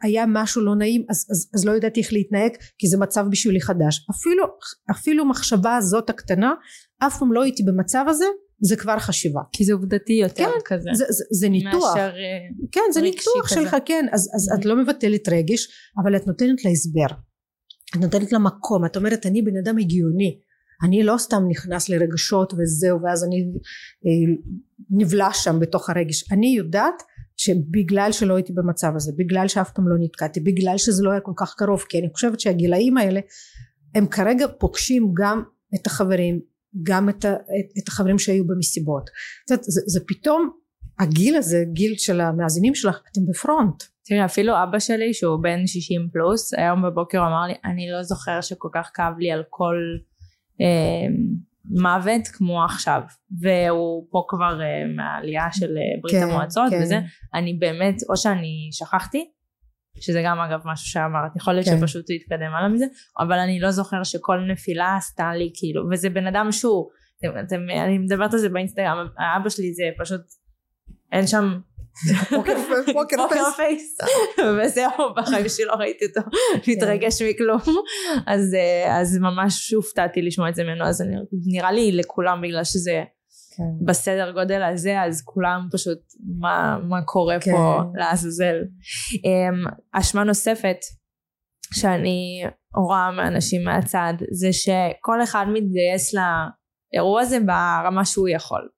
היה 0.01 0.25
משהו 0.27 0.61
לא 0.61 0.75
נעים 0.75 1.05
אז, 1.09 1.27
אז, 1.31 1.49
אז 1.55 1.65
לא 1.65 1.71
ידעתי 1.71 1.99
איך 1.99 2.13
להתנהג 2.13 2.51
כי 2.77 2.87
זה 2.87 2.97
מצב 2.97 3.25
בשבילי 3.31 3.61
חדש. 3.61 4.07
אפילו 4.11 4.45
אפילו 4.91 5.25
מחשבה 5.25 5.75
הזאת 5.75 6.09
הקטנה 6.09 6.53
אף 6.99 7.19
פעם 7.19 7.33
לא 7.33 7.43
הייתי 7.43 7.63
במצב 7.63 8.05
הזה 8.07 8.25
זה 8.61 8.75
כבר 8.75 8.99
חשיבה. 8.99 9.41
כי 9.51 9.65
זה 9.65 9.73
עובדתי 9.73 10.13
יותר 10.13 10.43
כן, 10.43 10.59
כזה. 10.65 10.89
זה, 10.93 11.05
זה, 11.09 11.23
זה 11.31 11.49
ניתוח. 11.49 11.73
מאשר 11.73 12.09
אה, 12.15 12.65
כן 12.71 12.81
זה 12.93 13.01
ניתוח 13.01 13.45
כזה. 13.45 13.61
שלך 13.61 13.75
כן. 13.85 14.05
אז, 14.13 14.29
אז 14.35 14.59
את 14.59 14.65
לא 14.65 14.75
מבטלת 14.83 15.29
רגש 15.29 15.67
אבל 16.03 16.15
את 16.15 16.27
נותנת 16.27 16.65
לה 16.65 16.71
הסבר. 16.71 17.15
את 17.95 18.01
נותנת 18.01 18.31
לה 18.31 18.39
מקום. 18.39 18.85
את 18.85 18.97
אומרת 18.97 19.25
אני 19.25 19.41
בן 19.41 19.57
אדם 19.57 19.77
הגיוני. 19.77 20.39
אני 20.83 21.03
לא 21.03 21.15
סתם 21.17 21.43
נכנס 21.49 21.89
לרגשות 21.89 22.53
וזהו 22.53 23.01
ואז 23.03 23.23
אני 23.23 23.37
אה, 24.05 24.35
נבלע 24.89 25.29
שם 25.33 25.59
בתוך 25.59 25.89
הרגש. 25.89 26.31
אני 26.31 26.55
יודעת 26.57 27.03
שבגלל 27.37 28.11
שלא 28.11 28.35
הייתי 28.35 28.53
במצב 28.53 28.91
הזה 28.95 29.11
בגלל 29.17 29.47
שאף 29.47 29.71
פעם 29.71 29.87
לא 29.87 29.95
נתקעתי 29.99 30.39
בגלל 30.39 30.77
שזה 30.77 31.03
לא 31.03 31.11
היה 31.11 31.19
כל 31.19 31.33
כך 31.37 31.55
קרוב 31.57 31.83
כי 31.89 31.99
אני 31.99 32.09
חושבת 32.13 32.39
שהגילאים 32.39 32.97
האלה 32.97 33.19
הם 33.95 34.07
כרגע 34.07 34.45
פוגשים 34.59 35.13
גם 35.13 35.43
את 35.75 35.87
החברים 35.87 36.39
גם 36.83 37.09
את, 37.09 37.25
ה, 37.25 37.33
את, 37.33 37.83
את 37.83 37.87
החברים 37.87 38.19
שהיו 38.19 38.47
במסיבות. 38.47 39.09
זה, 39.49 39.55
זה, 39.61 39.81
זה 39.85 39.99
פתאום 40.07 40.49
הגיל 40.99 41.35
הזה 41.35 41.63
גיל 41.73 41.93
של 41.97 42.21
המאזינים 42.21 42.75
שלך 42.75 42.99
אתם 43.11 43.21
בפרונט. 43.29 43.83
תראי 44.05 44.25
אפילו 44.25 44.53
אבא 44.63 44.79
שלי 44.79 45.13
שהוא 45.13 45.43
בן 45.43 45.67
60 45.67 46.09
פלוס 46.13 46.53
היום 46.53 46.81
בבוקר 46.81 47.17
אמר 47.17 47.43
לי 47.47 47.53
אני 47.65 47.91
לא 47.91 48.03
זוכר 48.03 48.41
שכל 48.41 48.69
כך 48.73 48.91
כאב 48.93 49.13
לי 49.19 49.31
על 49.31 49.43
כל 49.49 49.75
אה, 50.61 51.07
מוות 51.65 52.27
כמו 52.33 52.63
עכשיו 52.63 53.01
והוא 53.41 54.07
פה 54.11 54.25
כבר 54.27 54.61
אה, 54.61 54.95
מהעלייה 54.95 55.47
של 55.51 55.77
אה, 55.77 56.01
ברית 56.01 56.15
כן, 56.15 56.23
המועצות 56.23 56.69
כן. 56.69 56.79
וזה 56.81 56.99
אני 57.33 57.53
באמת 57.53 57.95
או 58.09 58.17
שאני 58.17 58.69
שכחתי 58.71 59.31
שזה 59.99 60.21
גם 60.25 60.39
אגב 60.39 60.59
משהו 60.65 60.87
שאמרת 60.87 61.35
יכול 61.35 61.53
להיות 61.53 61.67
כן. 61.67 61.77
שפשוט 61.77 62.09
הוא 62.09 62.15
יתקדם 62.15 62.53
הלאה 62.57 62.69
מזה 62.69 62.85
אבל 63.19 63.39
אני 63.39 63.59
לא 63.59 63.71
זוכר 63.71 64.03
שכל 64.03 64.39
נפילה 64.51 64.95
עשתה 64.95 65.33
לי 65.33 65.51
כאילו 65.55 65.83
וזה 65.91 66.09
בן 66.09 66.27
אדם 66.27 66.51
שהוא 66.51 66.89
אתם, 67.19 67.39
אתם, 67.45 67.61
אני 67.85 67.97
מדברת 67.97 68.33
על 68.33 68.39
זה 68.39 68.49
באינסטגרם 68.49 69.07
אבא 69.37 69.49
שלי 69.49 69.73
זה 69.73 69.83
פשוט 69.99 70.21
אין 71.11 71.27
שם 71.27 71.59
פוקר 73.17 73.43
פייס 73.55 73.97
וזהו 74.57 75.13
בחיים 75.15 75.49
שלי 75.49 75.65
לא 75.65 75.73
ראיתי 75.73 76.05
אותו 76.05 76.29
מתרגש 76.67 77.21
מכלום 77.21 77.59
אז 78.95 79.17
ממש 79.21 79.73
הופתעתי 79.73 80.21
לשמוע 80.21 80.49
את 80.49 80.55
זה 80.55 80.63
ממנו 80.63 80.85
אז 80.85 81.03
נראה 81.45 81.71
לי 81.71 81.91
לכולם 81.91 82.41
בגלל 82.41 82.63
שזה 82.63 83.03
כן. 83.57 83.85
בסדר 83.85 84.31
גודל 84.31 84.63
הזה 84.63 85.01
אז 85.01 85.21
כולם 85.25 85.67
פשוט 85.71 85.99
מה, 86.39 86.79
מה 86.89 87.01
קורה 87.01 87.39
כן. 87.39 87.51
פה 87.51 87.81
לעזאזל. 87.95 88.55
um, 89.13 89.71
אשמה 89.91 90.23
נוספת 90.23 90.77
שאני 91.73 92.43
רואה 92.75 93.11
מאנשים 93.11 93.63
מהצד 93.63 94.13
זה 94.31 94.53
שכל 94.53 95.23
אחד 95.23 95.45
מתגייס 95.53 96.13
לאירוע 96.13 97.21
הזה 97.21 97.39
ברמה 97.39 98.05
שהוא 98.05 98.29
יכול. 98.29 98.69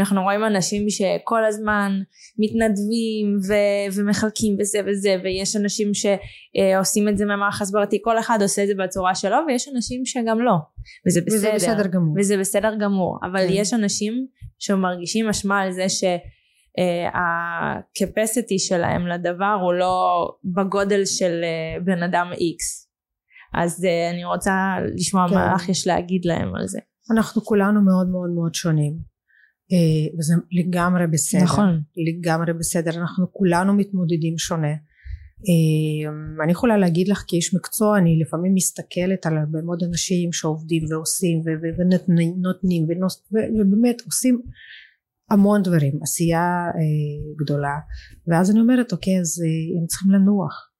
אנחנו 0.00 0.22
רואים 0.22 0.44
אנשים 0.44 0.90
שכל 0.90 1.44
הזמן 1.44 1.92
מתנדבים 2.38 3.38
ו- 3.48 3.94
ומחלקים 3.96 4.56
וזה 4.60 4.78
וזה 4.86 5.16
ויש 5.24 5.56
אנשים 5.56 5.90
שעושים 5.94 7.08
את 7.08 7.18
זה 7.18 7.24
ממערך 7.24 7.62
הסברתי 7.62 7.98
כל 8.04 8.18
אחד 8.18 8.38
עושה 8.42 8.62
את 8.62 8.68
זה 8.68 8.74
בצורה 8.74 9.14
שלו 9.14 9.36
ויש 9.48 9.68
אנשים 9.76 10.04
שגם 10.04 10.40
לא. 10.40 10.54
וזה 11.06 11.20
בסדר, 11.20 11.38
וזה 11.38 11.52
בסדר. 11.54 11.86
גמור. 11.86 12.14
וזה 12.18 12.36
בסדר 12.36 12.74
גמור. 12.80 13.18
אבל 13.22 13.46
כן. 13.48 13.52
יש 13.52 13.74
אנשים 13.74 14.26
שמרגישים 14.58 15.28
אשמה 15.28 15.60
על 15.60 15.72
זה 15.72 15.86
שהקפסיטי 17.98 18.58
שלהם 18.58 19.06
לדבר 19.06 19.56
הוא 19.62 19.74
לא 19.74 20.28
בגודל 20.44 21.04
של 21.04 21.40
אה, 21.44 21.80
בן 21.84 22.02
אדם 22.02 22.30
איקס 22.32 22.90
אז 23.54 23.84
אה, 23.84 24.10
אני 24.10 24.24
רוצה 24.24 24.76
לשמוע 24.94 25.28
כן. 25.28 25.34
מה 25.34 25.54
לך 25.54 25.68
יש 25.68 25.86
להגיד 25.86 26.24
להם 26.24 26.54
על 26.54 26.66
זה. 26.66 26.80
אנחנו 27.14 27.42
כולנו 27.42 27.82
מאוד 27.82 28.08
מאוד 28.08 28.30
מאוד 28.30 28.54
שונים. 28.54 28.92
אה, 28.92 29.09
וזה 30.18 30.34
לגמרי 30.52 31.06
בסדר. 31.06 31.42
נכון. 31.42 31.80
לגמרי 31.96 32.52
בסדר 32.52 32.90
אנחנו 33.00 33.32
כולנו 33.32 33.74
מתמודדים 33.74 34.38
שונה. 34.38 34.72
אה, 35.48 36.42
אני 36.44 36.52
יכולה 36.52 36.78
להגיד 36.78 37.08
לך 37.08 37.24
כאיש 37.28 37.54
מקצוע 37.54 37.98
אני 37.98 38.18
לפעמים 38.18 38.54
מסתכלת 38.54 39.26
על 39.26 39.38
הרבה 39.38 39.62
מאוד 39.62 39.82
אנשים 39.88 40.32
שעובדים 40.32 40.82
ועושים 40.90 41.42
ונותנים 41.78 42.84
ובאמת 42.84 44.00
עושים 44.06 44.42
המון 45.30 45.62
דברים 45.62 45.98
עשייה 46.02 46.66
אה, 46.66 47.34
גדולה. 47.44 47.78
ואז 48.26 48.50
אני 48.50 48.60
אומרת 48.60 48.92
אוקיי 48.92 49.20
אז 49.20 49.42
הם 49.80 49.86
צריכים 49.86 50.10
לנוח. 50.10 50.70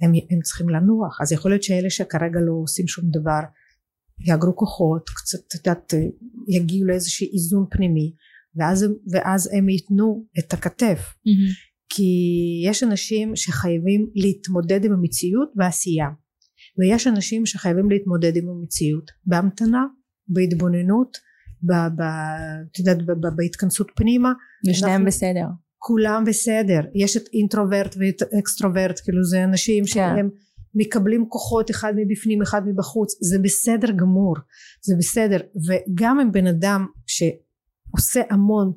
הם, 0.00 0.12
הם 0.30 0.40
צריכים 0.40 0.68
לנוח. 0.68 1.20
אז 1.20 1.32
יכול 1.32 1.50
להיות 1.50 1.62
שאלה 1.62 1.90
שכרגע 1.90 2.40
לא 2.40 2.52
עושים 2.62 2.88
שום 2.88 3.04
דבר 3.10 3.40
יאגרו 4.26 4.56
כוחות 4.56 5.10
קצת 5.16 5.38
את 5.48 5.66
יודעת 5.66 5.94
יגיעו 6.48 6.86
לאיזשהו 6.86 7.26
איזון 7.32 7.66
פנימי 7.70 8.12
ואז, 8.56 8.86
ואז 9.12 9.50
הם 9.52 9.68
ייתנו 9.68 10.26
את 10.38 10.52
הכתף. 10.52 10.98
mm-hmm. 10.98 11.70
כי 11.92 12.12
יש 12.64 12.82
אנשים 12.82 13.36
שחייבים 13.36 14.10
להתמודד 14.14 14.84
עם 14.84 14.92
המציאות 14.92 15.48
בעשייה 15.54 16.06
ויש 16.78 17.06
אנשים 17.06 17.46
שחייבים 17.46 17.90
להתמודד 17.90 18.36
עם 18.36 18.48
המציאות 18.48 19.10
בהמתנה 19.26 19.84
בהתבוננות 20.28 21.16
ב, 21.62 21.72
ב, 21.72 22.02
את 22.72 22.78
יודעת, 22.78 23.06
ב, 23.06 23.10
ב, 23.10 23.36
בהתכנסות 23.36 23.90
פנימה. 23.96 24.32
ושניהם 24.70 25.04
בסדר. 25.04 25.46
כולם 25.78 26.24
בסדר. 26.26 26.80
יש 26.94 27.16
את 27.16 27.22
אינטרוברט 27.32 27.96
ואת 27.98 28.22
אקסטרוברט 28.38 29.00
כאילו 29.04 29.24
זה 29.24 29.44
אנשים 29.44 29.84
כן. 29.84 29.90
שהם 29.90 30.28
מקבלים 30.74 31.26
כוחות 31.28 31.70
אחד 31.70 31.92
מבפנים 31.96 32.42
אחד 32.42 32.62
מבחוץ. 32.66 33.12
זה 33.22 33.38
בסדר 33.38 33.90
גמור. 33.90 34.36
זה 34.82 34.94
בסדר. 34.98 35.38
וגם 35.66 36.20
אם 36.20 36.32
בן 36.32 36.46
אדם 36.46 36.86
ש 37.06 37.22
עושה 37.90 38.20
המון 38.30 38.72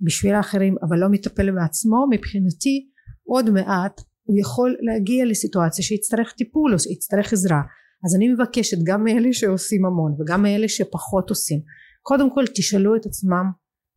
בשביל 0.00 0.34
האחרים 0.34 0.76
אבל 0.82 0.98
לא 0.98 1.08
מטפל 1.10 1.50
בעצמו 1.50 2.06
מבחינתי 2.10 2.88
עוד 3.26 3.50
מעט 3.50 4.00
הוא 4.22 4.36
יכול 4.40 4.76
להגיע 4.80 5.24
לסיטואציה 5.24 5.84
שיצטרך 5.84 6.32
טיפול 6.32 6.74
או 6.74 6.78
שיצטרך 6.78 7.32
עזרה. 7.32 7.60
אז 8.06 8.16
אני 8.16 8.28
מבקשת 8.28 8.76
גם 8.84 9.04
מאלה 9.04 9.28
שעושים 9.32 9.86
המון 9.86 10.16
וגם 10.20 10.42
מאלה 10.42 10.68
שפחות 10.68 11.30
עושים 11.30 11.60
קודם 12.02 12.34
כל 12.34 12.44
תשאלו 12.54 12.96
את 12.96 13.06
עצמם 13.06 13.44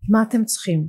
מה 0.10 0.24
אתם 0.24 0.46
צריכים? 0.46 0.88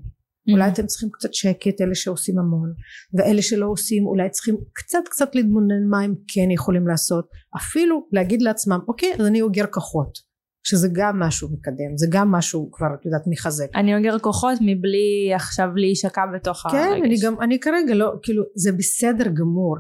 אולי 0.53 0.69
אתם 0.69 0.87
צריכים 0.87 1.09
קצת 1.13 1.35
שקט 1.35 1.81
אלה 1.81 1.95
שעושים 1.95 2.39
המון 2.39 2.73
ואלה 3.15 3.43
שלא 3.43 3.67
עושים 3.67 4.07
אולי 4.07 4.31
צריכים 4.31 4.57
קצת 4.73 4.99
קצת 5.11 5.35
להתבונן 5.35 5.89
מה 5.91 6.01
הם 6.01 6.15
כן 6.29 6.51
יכולים 6.51 6.89
לעשות. 6.89 7.29
אפילו 7.57 8.07
להגיד 8.13 8.43
לעצמם 8.43 8.79
אוקיי 8.89 9.15
אז 9.15 9.27
אני 9.27 9.43
אוגר 9.43 9.67
כוחות 9.67 10.30
שזה 10.63 10.89
גם 10.93 11.19
משהו 11.19 11.49
מקדם 11.49 11.97
זה 11.97 12.07
גם 12.11 12.31
משהו 12.31 12.71
כבר 12.73 12.87
את 13.01 13.07
יודעת 13.07 13.23
מחזק 13.27 13.67
אני 13.75 13.97
אוגר 13.97 14.19
כוחות 14.19 14.59
מבלי 14.61 15.33
עכשיו 15.35 15.69
להישקע 15.75 16.23
בתוך 16.35 16.67
כן, 16.71 16.77
הרגש. 16.77 17.03
אני 17.05 17.17
גם, 17.23 17.41
אני 17.41 17.61
כרגע 17.61 17.95
לא, 17.95 18.13
כאילו, 18.23 18.43
זה 18.55 18.73
בסדר 18.73 19.29
גמור. 19.29 19.77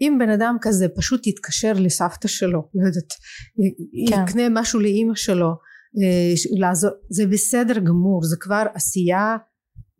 אם 0.00 0.16
בן 0.18 0.30
אדם 0.30 0.56
כזה 0.60 0.86
פשוט 0.96 1.26
יתקשר 1.26 1.72
לסבתא 1.72 2.28
שלו, 2.28 2.68
לא 2.74 2.86
יודעת, 2.86 3.12
כן. 4.08 4.22
יקנה 4.22 4.60
משהו 4.60 4.80
לאימא 4.80 5.14
שלו, 5.14 5.48
אה, 5.48 6.58
לעזור, 6.58 6.90
זה 7.10 7.26
בסדר 7.26 7.78
גמור, 7.78 8.24
זה 8.24 8.36
כבר 8.40 8.66
עשייה 8.74 9.36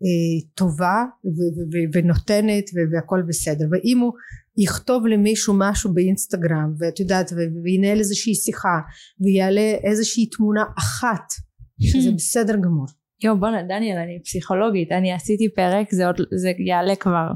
אה, 0.02 0.48
טובה 0.54 1.04
ו- 1.24 1.28
ו- 1.28 1.68
ו- 1.72 1.88
ונותנת 1.98 2.64
והכל 2.92 3.22
בסדר. 3.28 3.64
ואם 3.70 3.98
הוא 3.98 4.12
יכתוב 4.58 5.06
למישהו 5.06 5.54
משהו 5.58 5.94
באינסטגרם, 5.94 6.74
ואת 6.78 7.00
יודעת, 7.00 7.32
וינהל 7.64 7.98
איזושהי 7.98 8.34
שיחה, 8.34 8.78
ויעלה 9.20 9.74
איזושהי 9.84 10.26
תמונה 10.26 10.64
אחת, 10.78 11.32
שזה 11.80 12.10
בסדר 12.18 12.56
גמור. 12.56 12.86
יואו 13.24 13.40
בואנה 13.40 13.62
דניאל 13.62 13.98
אני 13.98 14.22
פסיכולוגית 14.24 14.92
אני 14.92 15.12
עשיתי 15.12 15.54
פרק 15.54 15.90
זה 15.90 16.06
עוד 16.06 16.16
זה 16.34 16.52
יעלה 16.66 16.96
כבר 16.96 17.26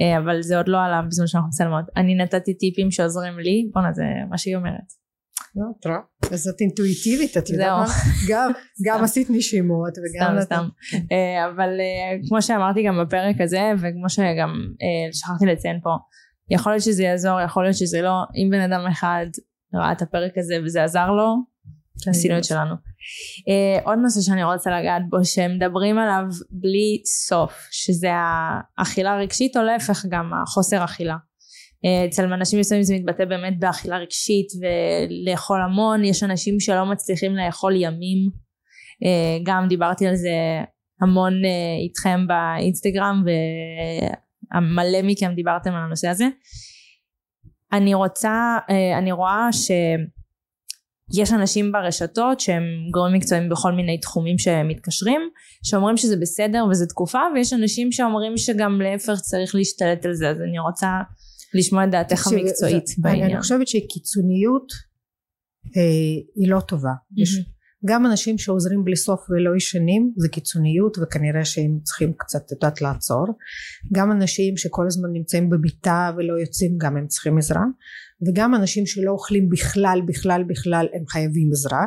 אה, 0.00 0.18
אבל 0.18 0.42
זה 0.42 0.56
עוד 0.56 0.68
לא 0.68 0.78
עלה 0.78 1.02
בזמן 1.08 1.26
שאנחנו 1.26 1.48
מצלמות 1.48 1.84
אני 1.96 2.14
נתתי 2.14 2.54
טיפים 2.54 2.90
שעוזרים 2.90 3.38
לי 3.38 3.70
בואנה 3.74 3.92
זה 3.92 4.02
מה 4.30 4.38
שהיא 4.38 4.56
אומרת 4.56 5.02
לא, 5.56 5.64
את 5.80 5.86
רואה? 5.86 5.98
אז 6.32 6.48
את 6.48 6.60
אינטואיטיבית, 6.60 7.36
את 7.36 7.50
יודעת. 7.50 7.78
מה? 7.78 7.86
גם, 8.28 8.50
גם 8.86 9.04
עשית 9.04 9.30
נשימות 9.30 9.92
וגם... 9.98 10.40
סתם 10.40 10.44
סתם 10.44 10.68
אה, 11.12 11.50
אבל 11.50 11.68
אה, 11.80 12.28
כמו 12.28 12.42
שאמרתי 12.42 12.82
גם 12.86 13.04
בפרק 13.04 13.40
הזה 13.40 13.72
וכמו 13.76 14.08
שגם 14.08 14.50
שכחתי 15.12 15.46
לציין 15.46 15.80
פה 15.82 15.90
יכול 16.54 16.72
להיות 16.72 16.82
שזה 16.82 17.02
יעזור 17.02 17.40
יכול 17.40 17.62
להיות 17.62 17.76
שזה 17.76 18.02
לא 18.02 18.12
אם 18.34 18.50
בן 18.50 18.60
אדם 18.60 18.86
אחד 18.92 19.26
ראה 19.74 19.92
את 19.92 20.02
הפרק 20.02 20.32
הזה 20.38 20.54
וזה 20.64 20.84
עזר 20.84 21.10
לו 21.10 21.36
עשינו 22.08 22.38
את 22.38 22.44
שלנו. 22.44 22.74
Uh, 22.74 23.84
עוד 23.84 23.98
נושא 24.02 24.20
שאני 24.20 24.44
רוצה 24.44 24.80
לגעת 24.80 25.02
בו 25.10 25.24
שמדברים 25.24 25.98
עליו 25.98 26.24
בלי 26.50 27.02
סוף 27.28 27.68
שזה 27.70 28.08
האכילה 28.78 29.12
הרגשית 29.12 29.56
או 29.56 29.62
להפך 29.62 30.06
גם 30.08 30.30
החוסר 30.42 30.84
אכילה. 30.84 31.16
Uh, 31.16 32.08
אצל 32.08 32.32
אנשים 32.32 32.60
מסוימים 32.60 32.84
זה 32.84 32.94
מתבטא 32.94 33.24
באמת 33.24 33.58
באכילה 33.58 33.98
רגשית 33.98 34.46
ולאכול 34.60 35.62
המון 35.62 36.04
יש 36.04 36.22
אנשים 36.22 36.60
שלא 36.60 36.86
מצליחים 36.86 37.36
לאכול 37.36 37.72
ימים 37.76 38.30
uh, 38.30 39.42
גם 39.42 39.66
דיברתי 39.68 40.06
על 40.06 40.14
זה 40.14 40.30
המון 41.02 41.32
איתכם 41.82 42.26
באינסטגרם 42.26 43.24
ומלא 44.56 45.02
מכם 45.04 45.32
דיברתם 45.34 45.70
על 45.70 45.82
הנושא 45.84 46.08
הזה. 46.08 46.24
אני 47.72 47.94
רוצה 47.94 48.58
uh, 48.68 48.98
אני 48.98 49.12
רואה 49.12 49.52
ש... 49.52 49.70
יש 51.14 51.32
אנשים 51.32 51.72
ברשתות 51.72 52.40
שהם 52.40 52.62
גורמים 52.90 53.16
מקצועיים 53.16 53.48
בכל 53.48 53.72
מיני 53.72 53.98
תחומים 54.00 54.38
שמתקשרים 54.38 55.20
שאומרים 55.64 55.96
שזה 55.96 56.16
בסדר 56.16 56.64
וזה 56.70 56.86
תקופה 56.86 57.20
ויש 57.34 57.52
אנשים 57.52 57.92
שאומרים 57.92 58.36
שגם 58.36 58.80
להפך 58.80 59.20
צריך 59.20 59.54
להשתלט 59.54 60.06
על 60.06 60.14
זה 60.14 60.30
אז 60.30 60.36
אני 60.40 60.58
רוצה 60.58 61.00
לשמוע 61.54 61.84
את 61.84 61.90
דעתך 61.90 62.26
המקצועית 62.26 62.84
בעניין. 62.98 63.30
אני 63.30 63.40
חושבת 63.40 63.68
שקיצוניות 63.68 64.72
אה, 65.76 65.82
היא 66.36 66.50
לא 66.50 66.60
טובה. 66.60 66.92
יש 67.16 67.40
גם 67.86 68.06
אנשים 68.06 68.38
שעוזרים 68.38 68.84
בלי 68.84 68.96
סוף 68.96 69.20
ולא 69.30 69.56
ישנים 69.56 70.12
זה 70.16 70.28
קיצוניות 70.28 70.96
וכנראה 71.02 71.44
שהם 71.44 71.78
צריכים 71.82 72.12
קצת 72.16 72.40
את 72.46 72.50
יודעת 72.52 72.82
לעצור. 72.82 73.26
גם 73.92 74.12
אנשים 74.12 74.56
שכל 74.56 74.86
הזמן 74.86 75.08
נמצאים 75.12 75.50
במיטה 75.50 76.10
ולא 76.16 76.40
יוצאים 76.40 76.78
גם 76.78 76.96
הם 76.96 77.06
צריכים 77.06 77.38
עזרה. 77.38 77.62
וגם 78.26 78.54
אנשים 78.54 78.86
שלא 78.86 79.10
אוכלים 79.10 79.48
בכלל 79.48 80.00
בכלל 80.06 80.44
בכלל 80.48 80.86
הם 80.94 81.06
חייבים 81.06 81.48
עזרה. 81.52 81.86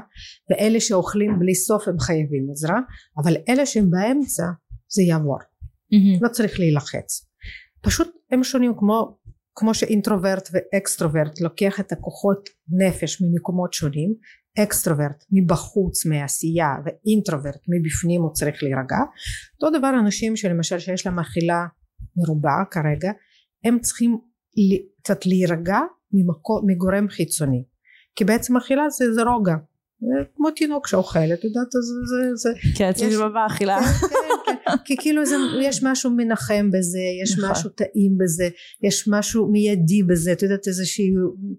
ואלה 0.49 0.79
שאוכלים 0.79 1.39
בלי 1.39 1.55
סוף 1.55 1.87
הם 1.87 1.99
חייבים 1.99 2.47
עזרה. 2.51 2.79
אבל 3.23 3.35
אלה 3.49 3.65
שהם 3.65 3.89
באמצע 3.89 4.43
זה 4.95 5.03
יעבור. 5.03 5.37
מהמם. 5.91 6.19
לא 6.23 6.29
צריך 6.29 6.59
להילחץ. 6.59 7.27
פשוט 7.81 8.07
הם 8.31 8.43
שונים 8.43 8.73
כמו, 8.77 9.17
כמו 9.55 9.73
שאינטרוברט 9.73 10.49
ואקסטרוברט 10.53 11.41
לוקח 11.41 11.79
את 11.79 11.91
הכוחות 11.91 12.49
נפש 12.69 13.21
ממקומות 13.21 13.73
שונים, 13.73 14.15
אקסטרוברט 14.63 15.23
מבחוץ 15.31 16.05
מעשייה 16.05 16.67
ואינטרוברט 16.85 17.61
מבפנים 17.67 18.21
הוא 18.21 18.33
צריך 18.33 18.63
להירגע. 18.63 18.97
אותו 19.61 19.79
דבר 19.79 19.91
אנשים 19.99 20.35
שלמשל 20.35 20.79
שיש 20.79 21.05
להם 21.05 21.19
אכילה 21.19 21.65
מרובה 22.17 22.63
כרגע, 22.71 23.11
הם 23.65 23.79
צריכים 23.79 24.17
קצת 25.03 25.25
להירגע 25.25 25.79
ממקום, 26.13 26.61
מגורם 26.67 27.07
חיצוני. 27.09 27.63
כי 28.15 28.23
בעצם 28.25 28.57
אכילה 28.57 28.89
זה, 28.89 29.13
זה 29.13 29.21
רוגע. 29.23 29.55
זה 29.99 30.23
כמו 30.35 30.51
תינוק 30.51 30.87
שאוכל, 30.87 31.19
את 31.19 31.43
יודעת, 31.43 31.71
זה, 31.71 31.79
זה, 32.09 32.35
זה, 32.35 32.49
כן, 32.77 32.89
אצלי 32.89 33.07
יש- 33.07 33.13
זה 33.13 33.23
באכילה. 33.33 33.79
כן, 33.81 34.07
כן, 34.45 34.53
כן. 34.65 34.77
כי 34.85 34.95
כאילו 34.97 35.25
זה, 35.25 35.35
יש 35.61 35.83
משהו 35.83 36.11
מנחם 36.17 36.69
בזה, 36.71 36.99
יש 37.23 37.37
נכון. 37.37 37.51
משהו 37.51 37.69
טעים 37.69 38.17
בזה, 38.17 38.49
יש 38.83 39.07
משהו 39.11 39.51
מיידי 39.51 40.03
בזה, 40.03 40.31
את 40.31 40.41
יודעת 40.43 40.67
איזושהי, 40.67 41.09
מ- 41.09 41.55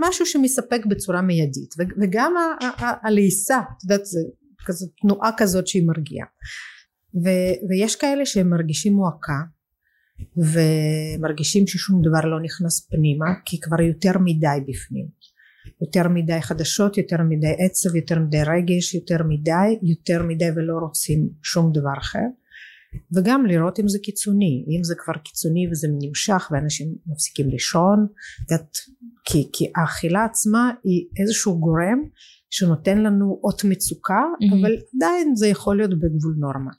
משהו 0.00 0.26
שמספק 0.26 0.86
בצורה 0.90 1.22
מיידית, 1.22 1.74
וגם 2.02 2.34
הלעיסה, 3.02 3.58
את 3.58 3.82
יודעת, 3.84 4.06
זה 4.06 4.20
כזאת 4.66 4.90
תנועה 5.02 5.30
כזאת 5.36 5.66
שהיא 5.66 5.86
מרגיעה. 5.86 6.26
ו- 7.24 7.68
ויש 7.68 7.96
כאלה 7.96 8.26
שהם 8.26 8.50
מרגישים 8.50 8.92
מועקה, 8.92 9.40
ומרגישים 10.36 11.66
ששום 11.66 12.02
דבר 12.02 12.20
לא 12.20 12.42
נכנס 12.42 12.88
פנימה, 12.90 13.26
כי 13.44 13.60
כבר 13.60 13.80
יותר 13.80 14.18
מדי 14.24 14.60
בפנים. 14.68 15.06
יותר 15.80 16.08
מדי 16.08 16.42
חדשות, 16.42 16.98
יותר 16.98 17.16
מדי 17.28 17.54
עצב, 17.58 17.96
יותר 17.96 18.18
מדי 18.18 18.42
רגש, 18.42 18.94
יותר 18.94 19.22
מדי, 19.28 19.78
יותר 19.82 20.22
מדי 20.22 20.48
ולא 20.56 20.74
רוצים 20.86 21.28
שום 21.42 21.72
דבר 21.72 21.98
אחר. 21.98 22.26
וגם 23.16 23.46
לראות 23.46 23.80
אם 23.80 23.88
זה 23.88 23.98
קיצוני, 24.02 24.64
אם 24.68 24.84
זה 24.84 24.94
כבר 24.98 25.14
קיצוני 25.24 25.68
וזה 25.70 25.88
נמשך 26.00 26.48
ואנשים 26.50 26.94
מפסיקים 27.06 27.48
לישון, 27.48 28.06
את, 28.54 28.76
כי, 29.24 29.48
כי 29.52 29.64
האכילה 29.76 30.24
עצמה 30.24 30.70
היא 30.84 31.08
איזשהו 31.20 31.60
גורם 31.60 31.98
שנותן 32.50 32.98
לנו 32.98 33.40
אות 33.44 33.64
מצוקה, 33.64 34.22
מהמם. 34.40 34.64
אבל 34.64 34.72
עדיין 34.96 35.36
זה 35.36 35.46
יכול 35.46 35.76
להיות 35.76 35.90
בגבול 35.90 36.34
נורמה. 36.38 36.70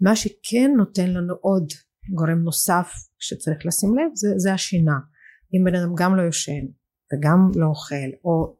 מה 0.00 0.16
שכן 0.16 0.70
נותן 0.76 1.10
לנו 1.10 1.34
עוד 1.40 1.72
גורם 2.14 2.38
נוסף 2.38 2.88
שצריך 3.18 3.66
לשים 3.66 3.98
לב 3.98 4.10
זה, 4.14 4.28
זה 4.36 4.52
השינה. 4.52 4.98
אם 5.54 5.64
בן 5.64 5.74
אדם 5.74 5.94
גם 5.98 6.16
לא 6.16 6.22
יושן 6.22 6.64
וגם 7.12 7.50
לא 7.56 7.66
אוכל 7.66 8.10
או 8.24 8.56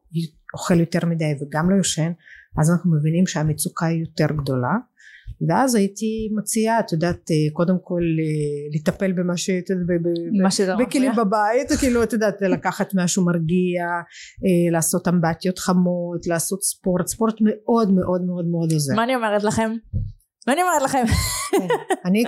אוכל 0.53 0.79
יותר 0.79 1.05
מדי 1.05 1.33
וגם 1.41 1.69
לא 1.69 1.75
יושן 1.75 2.11
אז 2.59 2.71
אנחנו 2.71 2.95
מבינים 2.95 3.27
שהמצוקה 3.27 3.85
היא 3.85 3.99
יותר 3.99 4.27
גדולה 4.41 4.73
ואז 5.47 5.75
הייתי 5.75 6.29
מציעה 6.37 6.79
את 6.79 6.91
יודעת 6.91 7.31
אה, 7.31 7.53
קודם 7.53 7.75
כל 7.83 8.01
אה, 8.01 8.75
לטפל 8.75 9.11
במה 9.11 9.37
ש... 9.37 9.45
שזה 9.45 9.83
בכלים. 10.79 11.11
בבית 11.11 11.71
כאילו 11.79 12.03
את 12.03 12.13
יודעת 12.13 12.41
לקחת 12.41 12.91
משהו 12.95 13.25
מרגיע 13.25 13.83
אה, 14.45 14.71
לעשות 14.71 15.07
אמבטיות 15.07 15.59
חמות 15.59 16.27
לעשות 16.27 16.63
ספורט 16.63 17.07
ספורט 17.07 17.35
מאוד 17.41 17.91
מאוד 17.91 18.21
מאוד 18.21 18.45
מאוד 18.45 18.71
עוזר 18.71 18.95
מה 18.95 19.03
אני 19.03 19.15
אומרת 19.15 19.43
לכם? 19.43 19.71
מה 20.47 20.53
אני 20.53 20.61
אומרת 20.61 20.81
לכם? 20.81 21.03
כן. 21.51 21.67
אני 22.05 22.23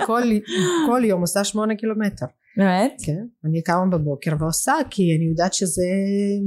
כל, 0.86 1.04
יום 1.04 1.20
עושה 1.20 1.44
שמונה 1.44 1.74
קילומטר 1.74 2.26
באמת? 2.56 2.92
כן, 3.06 3.26
אני 3.44 3.62
קמה 3.62 3.86
בבוקר 3.86 4.30
ועושה 4.40 4.72
כי 4.90 5.02
אני 5.16 5.24
יודעת 5.24 5.54
שזה 5.54 5.82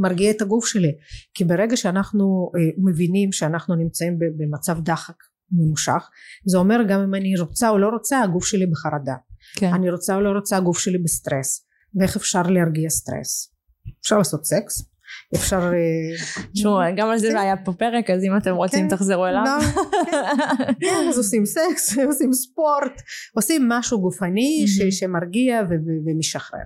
מרגיע 0.02 0.32
את 0.32 0.42
הגוף 0.42 0.66
שלי 0.66 0.92
כי 1.34 1.44
ברגע 1.44 1.78
שאנחנו 1.78 2.52
מבינים 2.78 3.32
שאנחנו 3.32 3.76
נמצאים 3.76 4.20
במצב 4.38 4.80
דחק 4.80 5.16
ממושך 5.52 6.10
זה 6.46 6.58
אומר 6.58 6.78
גם 6.90 7.02
אם 7.02 7.16
אני 7.16 7.40
רוצה 7.40 7.70
או 7.70 7.78
לא 7.78 7.88
רוצה 7.88 8.22
הגוף 8.22 8.46
שלי 8.46 8.66
בחרדה 8.66 9.16
כן. 9.56 9.74
אני 9.74 9.92
רוצה 9.92 10.16
או 10.16 10.22
לא 10.22 10.30
רוצה 10.30 10.58
הגוף 10.58 10.80
שלי 10.80 10.98
בסטרס 10.98 11.66
ואיך 12.00 12.16
אפשר 12.16 12.42
להרגיע 12.42 12.90
סטרס 12.90 13.54
אפשר 14.02 14.18
לעשות 14.18 14.46
סקס 14.46 14.96
אפשר 15.36 15.58
אה, 15.58 16.44
תשמעו 16.54 16.80
גם 16.98 17.10
על 17.10 17.18
זה 17.18 17.28
כן. 17.30 17.38
היה 17.38 17.58
פה 17.58 17.74
פרק 17.74 18.10
אז 18.10 18.24
אם 18.24 18.38
אתם 18.38 18.56
רוצים 18.56 18.90
כן. 18.90 18.96
תחזרו 18.96 19.26
אליו. 19.26 19.44
לא, 19.46 19.66
כן. 20.12 20.74
כן, 20.80 21.08
אז 21.10 21.18
עושים 21.18 21.46
סקס 21.46 21.98
עושים 22.08 22.34
ספורט 22.34 23.02
עושים 23.36 23.70
משהו 23.70 24.02
גופני. 24.02 24.66
שמרגיע 24.92 25.62
ומשחרר. 26.06 26.60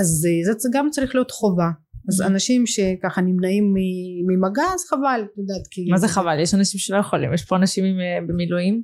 אז 0.00 0.26
אה, 0.28 0.54
זה 0.58 0.68
גם 0.72 0.90
צריך 0.90 1.14
להיות 1.14 1.30
חובה 1.30 1.68
אז. 2.08 2.22
אנשים 2.22 2.66
שככה 2.66 3.20
נמנעים 3.20 3.74
ממגע 4.26 4.62
אז 4.74 4.84
חבל 4.90 5.20
את 5.24 5.38
יודעת 5.38 5.66
כי 5.70 5.90
מה 5.90 5.98
זה 5.98 6.08
חבל? 6.08 6.40
יש 6.40 6.54
אנשים 6.54 6.80
שלא 6.80 6.96
יכולים, 6.96 7.34
יש 7.34 7.44
פה 7.44 7.56
אנשים 7.56 7.84
עם, 7.84 8.00
אה, 8.00 8.18
במילואים. 8.28 8.82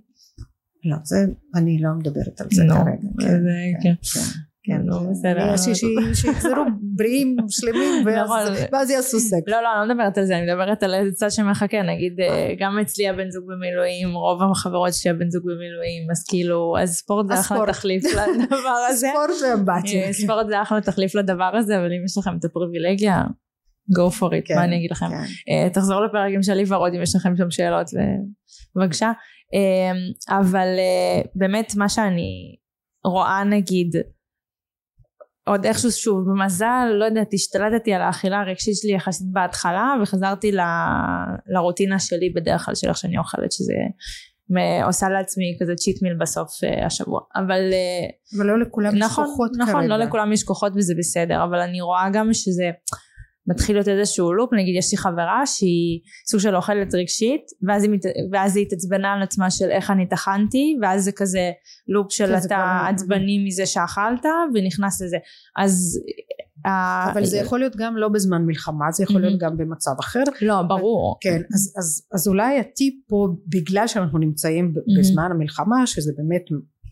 לא 0.84 0.96
זה 1.04 1.16
אני 1.54 1.78
לא 1.80 1.90
מדברת 1.98 2.40
על 2.40 2.46
זה 2.50 2.62
כרגע 2.68 3.32
אז, 3.32 4.16
אה, 4.16 4.22
כן. 4.64 4.82
נו, 4.84 5.10
בסדר. 5.10 5.56
שיחזרו 6.14 6.64
בריאים 6.96 7.36
שלמים 7.48 8.08
נכון. 8.24 8.38
ואז 8.72 8.90
יעשו 8.90 9.20
סקס. 9.20 9.48
לא, 9.48 9.62
לא, 9.62 9.68
אני 9.80 9.88
לא 9.88 9.94
מדברת 9.94 10.18
על 10.18 10.24
זה, 10.24 10.38
אני 10.38 10.46
מדברת 10.46 10.82
על 10.82 10.94
איזה 10.94 11.12
צד 11.12 11.30
שמחכה, 11.30 11.82
נגיד 11.82 12.20
אה, 12.20 12.54
גם 12.58 12.78
אצלי 12.78 13.08
הבן 13.08 13.30
זוג 13.30 13.44
במילואים, 13.46 14.14
רוב 14.14 14.42
החברות 14.50 14.94
שלי 14.94 15.10
הבן 15.10 15.30
זוג 15.30 15.42
במילואים, 15.42 16.10
אז 16.10 16.24
כאילו, 16.28 16.76
אז 16.80 16.94
ספורט 16.94 17.26
זה 17.28 17.40
אחלה. 17.40 17.66
תחליף 17.66 18.04
לדבר 18.14 18.86
הזה. 18.90 19.06
ספורט 19.10 19.30
זה 19.40 19.54
אמבטיה. 19.54 20.06
אה, 20.06 20.12
ספורט 20.12 20.46
זה 20.48 20.62
אחלה 20.62 20.80
תחליף 20.80 21.14
לדבר 21.14 21.50
הזה, 21.58 21.78
אבל 21.78 21.86
אם 21.86 22.04
יש 22.04 22.18
לכם 22.18 22.36
את 22.38 22.44
הפריבילגיה, 22.44 23.22
go 23.98 24.10
for 24.18 24.32
it, 24.32 24.42
כן, 24.44 24.54
מה 24.54 24.64
אני 24.64 24.76
אגיד 24.76 24.90
לכם. 24.90 25.06
כן. 25.08 25.24
אה, 25.52 25.70
תחזור 25.70 26.00
לפרק 26.00 26.32
עם 26.34 26.42
שלי 26.42 26.64
ורוד 26.68 26.94
אם 26.94 27.02
יש 27.02 27.16
לכם 27.16 27.36
שם 27.36 27.50
שאלות, 27.50 27.86
בבקשה. 28.76 29.12
אה, 29.54 30.38
אבל 30.38 30.68
אה, 30.78 31.22
באמת 31.34 31.72
מה 31.76 31.88
שאני 31.88 32.56
רואה 33.04 33.44
נגיד, 33.44 33.96
עוד 35.44 35.64
איכשהו 35.64 35.90
שוב 35.90 36.18
במזל 36.30 36.88
לא 36.98 37.04
יודעת 37.04 37.34
השתלטתי 37.34 37.94
על 37.94 38.02
האכילה 38.02 38.40
הרגשית 38.40 38.74
שלי 38.76 38.92
יחסית 38.92 39.26
בהתחלה 39.32 39.94
וחזרתי 40.02 40.52
ל- 40.52 40.60
לרוטינה 41.46 41.98
שלי 41.98 42.30
בדרך 42.30 42.64
כלל 42.64 42.74
של 42.74 42.88
איך 42.88 42.96
שאני 42.96 43.18
אוכלת 43.18 43.52
שזה 43.52 43.74
עושה 44.84 45.08
לעצמי 45.08 45.56
כזה 45.60 45.74
צ'יט 45.74 46.02
מיל 46.02 46.14
בסוף 46.20 46.64
אה, 46.64 46.86
השבוע 46.86 47.20
אבל 47.36 47.70
אה, 47.72 48.36
אבל 48.36 48.46
לא 48.46 48.60
לכולם 48.60 48.96
יש 48.96 49.02
נכון, 49.02 49.26
כוחות 49.26 49.50
נכון, 49.58 49.74
כרגע. 49.74 49.86
לא 49.86 49.96
לכולם 49.96 50.32
יש 50.32 50.44
כוחות 50.44 50.72
וזה 50.76 50.94
בסדר, 50.98 51.44
אבל 51.44 51.58
אני 51.58 51.80
רואה 51.80 52.10
גם 52.12 52.32
שזה 52.32 52.70
מתחיל 53.46 53.76
להיות 53.76 53.88
איזשהו 53.88 54.32
לופ, 54.32 54.50
נגיד 54.52 54.74
יש 54.78 54.92
לי 54.92 54.98
חברה 54.98 55.42
שהיא 55.46 56.00
סוג 56.30 56.40
של 56.40 56.56
אוכלת 56.56 56.94
רגשית, 56.94 57.42
ואז 57.68 57.82
היא, 57.82 57.90
מת- 57.90 58.00
ואז 58.32 58.56
היא 58.56 58.66
התעצבנה 58.66 59.12
על 59.12 59.22
עצמה 59.22 59.50
של 59.50 59.70
איך 59.70 59.90
אני 59.90 60.08
טחנתי, 60.08 60.76
ואז 60.82 61.04
זה 61.04 61.12
כזה 61.12 61.50
לופ 61.88 62.12
של 62.12 62.26
כן, 62.26 62.36
אתה 62.38 62.46
כבר- 62.46 62.88
עצבני 62.94 63.44
מזה 63.46 63.66
שאכלת, 63.66 64.24
ונכנס 64.54 65.02
לזה. 65.02 65.16
אז... 65.56 66.00
ה- 66.66 67.12
אבל 67.12 67.24
זה 67.24 67.36
יכול 67.36 67.58
להיות 67.58 67.76
גם 67.76 67.96
לא 67.96 68.08
בזמן 68.08 68.42
מלחמה, 68.46 68.84
זה 68.92 69.02
יכול 69.04 69.20
להיות 69.20 69.40
גם 69.40 69.56
במצב 69.56 69.90
אחר. 70.00 70.22
לא, 70.42 70.62
ברור. 70.62 71.16
כן, 71.20 71.42
אז, 71.54 71.74
אז, 71.78 72.06
אז 72.14 72.28
אולי 72.28 72.58
הטיפ 72.60 72.94
פה, 73.08 73.28
בגלל 73.46 73.86
שאנחנו 73.86 74.18
נמצאים 74.18 74.74
ב- 74.74 74.98
בזמן 74.98 75.28
המלחמה, 75.30 75.86
שזה 75.86 76.12
באמת 76.16 76.42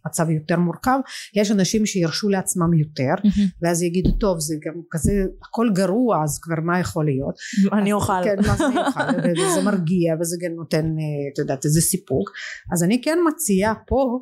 מצב 0.07 0.31
יותר 0.31 0.59
מורכב, 0.59 0.99
יש 1.35 1.51
אנשים 1.51 1.87
שירשו 1.87 2.29
לעצמם 2.29 2.75
יותר, 2.75 3.15
ואז 3.63 3.83
יגידו, 3.83 4.11
טוב, 4.11 4.41
זה 4.41 4.55
גם 4.67 4.75
כזה, 4.91 5.13
הכל 5.49 5.69
גרוע, 5.75 6.23
אז 6.25 6.39
כבר 6.43 6.61
מה 6.63 6.81
יכול 6.81 7.05
להיות? 7.05 7.35
אני 7.73 7.91
אז- 7.91 7.95
אוכל. 7.95 8.25
כן, 8.25 8.37
מה 8.47 8.57
זה 8.57 8.67
אני 8.67 8.79
אוכל? 8.87 9.01
וזה 9.33 9.63
מרגיע, 9.65 10.15
וזה 10.21 10.37
גם 10.45 10.53
נותן, 10.57 10.85
אה, 10.87 11.33
את 11.33 11.39
יודעת, 11.39 11.65
איזה 11.65 11.81
סיפוק. 11.81 12.31
אז 12.73 12.85
אני 12.85 13.03
כן 13.03 13.19
מציעה 13.29 13.75
פה, 13.87 14.21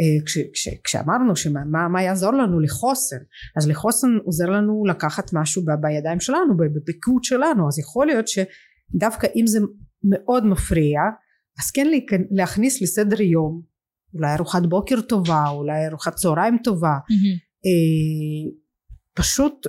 אה, 0.00 0.26
כש, 0.26 0.38
כש, 0.52 0.68
כשאמרנו 0.84 1.36
שמה 1.36 1.88
מה, 1.88 2.02
יעזור 2.02 2.32
לנו 2.32 2.60
לחוסן 2.60 3.16
אז 3.56 3.68
לחוסן 3.68 4.08
עוזר 4.24 4.46
לנו 4.50 4.84
לקחת 4.86 5.30
משהו 5.32 5.62
ב, 5.64 5.70
בידיים 5.80 6.20
שלנו 6.20 6.56
בפיקוד 6.56 7.24
שלנו 7.24 7.68
אז 7.68 7.78
יכול 7.78 8.06
להיות 8.06 8.26
שדווקא 8.28 9.26
אם 9.36 9.46
זה 9.46 9.58
מאוד 10.04 10.46
מפריע 10.46 11.00
אז 11.58 11.70
כן 11.70 11.86
להכניס 12.30 12.82
לסדר 12.82 13.20
יום 13.22 13.62
אולי 14.14 14.34
ארוחת 14.34 14.62
בוקר 14.62 15.00
טובה 15.00 15.48
אולי 15.48 15.86
ארוחת 15.86 16.14
צהריים 16.14 16.58
טובה. 16.64 16.94
אה, 17.66 18.52
פשוט 19.14 19.66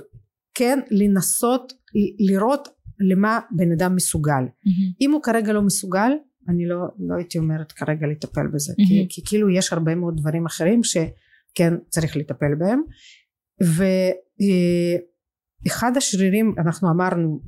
כן 0.54 0.78
לנסות 0.90 1.72
לראות 2.18 2.68
למה 3.10 3.40
בן 3.56 3.72
אדם 3.72 3.96
מסוגל. 3.96 4.42
אם 5.00 5.12
הוא 5.12 5.22
כרגע 5.22 5.52
לא 5.52 5.62
מסוגל 5.62 6.12
אני 6.48 6.66
לא, 6.66 6.76
לא 6.98 7.14
הייתי 7.16 7.38
אומרת 7.38 7.72
כרגע 7.72 8.06
לטפל 8.06 8.46
בזה 8.54 8.72
כי, 8.76 8.96
מהמם. 8.96 9.08
כי 9.08 9.22
כאילו 9.24 9.50
יש 9.50 9.72
הרבה 9.72 9.94
מאוד 9.94 10.16
דברים 10.16 10.46
אחרים 10.46 10.80
שכן 10.84 11.74
צריך 11.88 12.16
לטפל 12.16 12.54
בהם. 12.58 12.82
ואחד 15.66 15.96
השרירים 15.96 16.54
אנחנו 16.58 16.90
אמרנו 16.90 17.40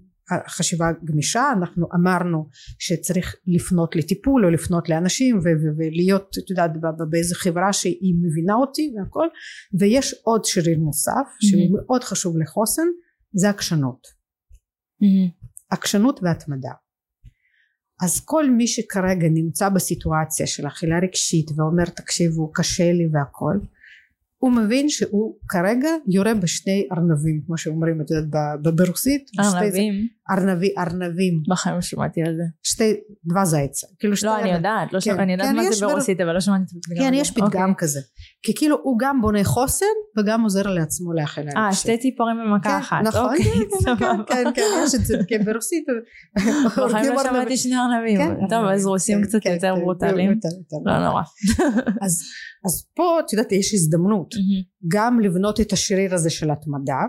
חשיבה 0.49 0.87
גמישה 1.05 1.45
אנחנו 1.59 1.87
אמרנו 1.95 2.49
שצריך 2.79 3.37
לפנות 3.47 3.97
לטיפול 3.97 4.45
או 4.45 4.51
לפנות 4.51 4.89
לאנשים 4.89 5.39
ו- 5.39 5.77
ולהיות 5.79 6.37
את 6.45 6.51
יודעת 6.51 6.71
באיזה 7.11 7.35
חברה 7.35 7.73
שהיא 7.73 8.15
מבינה 8.23 8.55
אותי 8.55 8.93
והכל 8.97 9.27
ויש 9.81 10.15
עוד 10.25 10.45
שריר 10.45 10.79
נוסף 10.79 11.27
שהוא 11.41 11.79
מאוד 11.79 12.05
חשוב 12.05 12.39
לחוסן 12.39 12.87
זה 13.33 13.51
עקשנות. 13.51 14.07
עקשנות 15.71 16.21
והתמדה. 16.23 16.73
אז 18.03 18.21
כל 18.25 18.51
מי 18.51 18.67
שכרגע 18.67 19.29
נמצא 19.31 19.69
בסיטואציה 19.69 20.47
של 20.47 20.67
אכילה 20.67 20.99
רגשית 20.99 21.47
ואומר 21.57 21.85
תקשיבו 21.85 22.53
קשה 22.53 22.93
לי 22.93 23.09
והכל 23.13 23.67
הוא 24.39 24.53
מבין 24.53 24.89
שהוא 24.89 25.37
כרגע 25.49 25.89
יורה 26.09 26.35
בשני 26.35 26.89
ארנבים 26.93 27.41
כמו 27.47 27.59
שאומרים 27.59 28.01
את 28.01 28.11
יודעת 28.11 28.75
ברוסית 28.75 29.31
ארנבים, 29.41 29.95
ארנבי, 30.31 30.75
ארנבים 30.79 31.43
בחיים 31.51 31.75
לא 31.75 31.81
שמעתי 31.81 32.23
על 32.23 32.35
זה. 32.37 32.43
שתי 32.63 32.95
דבר 33.25 33.45
זייצה 33.45 33.87
כאילו 33.99 34.17
שתי 34.17 34.27
לא, 34.27 34.41
אני. 34.41 34.53
יודעת, 34.53 34.93
לא 34.93 34.99
כן, 34.99 35.01
שמעתי, 35.01 35.23
אני 35.23 35.33
יודעת 35.33 35.49
כן, 35.49 35.57
מה 35.57 35.73
זה 35.73 35.87
בר- 35.87 35.93
ברוסית, 35.93 36.21
אבל 36.21 36.33
לא 36.33 36.41
שמעתי 36.41 36.63
את 36.63 36.69
הפתגם 36.77 37.05
כן. 37.09 37.15
יש 37.15 37.31
פתגם 37.31 37.45
אוקיי. 37.45 37.75
כזה 37.79 38.01
כי 38.43 38.55
כאילו 38.55 38.77
הוא 38.83 38.99
גם 39.01 39.21
בונה 39.21 39.45
חוסן 39.45 39.87
וגם 40.19 40.43
עוזר 40.43 40.63
לעצמו 40.63 41.13
לאכילה 41.13 41.51
אה. 41.57 41.73
שתי 41.73 41.99
ציפורים 41.99 42.37
במכה 42.37 42.71
כן, 42.71 42.77
אחת. 42.77 42.97
נכון, 43.05 43.25
אוקיי, 43.25 43.45
כן, 43.85 43.97
כן. 43.97 44.17
כן, 44.27 44.45
כן, 44.55 44.63
יש 44.85 44.95
את 44.95 45.05
זה, 45.07 45.19
כן, 45.29 45.45
ברוסית. 45.45 45.85
בחיים 46.67 47.13
לא. 47.13 47.23
שמעתי 47.23 47.57
שני 47.57 47.77
ארנבים. 47.77 48.19
כן, 48.19 48.35
טוב, 48.51 48.65
אז 48.65 48.87
רוסים 48.87 49.19
כן, 49.19 49.25
קצת 49.27 49.39
כן, 49.43 49.53
יותר 49.53 49.75
כן, 49.75 49.81
ברוטליים. 49.81 50.41
לא 50.87 50.99
נורא. 50.99 51.23
אז 52.65 52.87
פה 52.97 53.21
את 53.21 53.33
יודעת 53.33 53.53
יש 53.53 53.75
הזדמנות 53.75 54.35
גם 54.89 55.21
לבנות 55.21 55.61
את 55.61 55.73
השריר 55.73 56.15
הזה 56.15 56.31
של 56.31 56.51
התמדה 56.51 57.01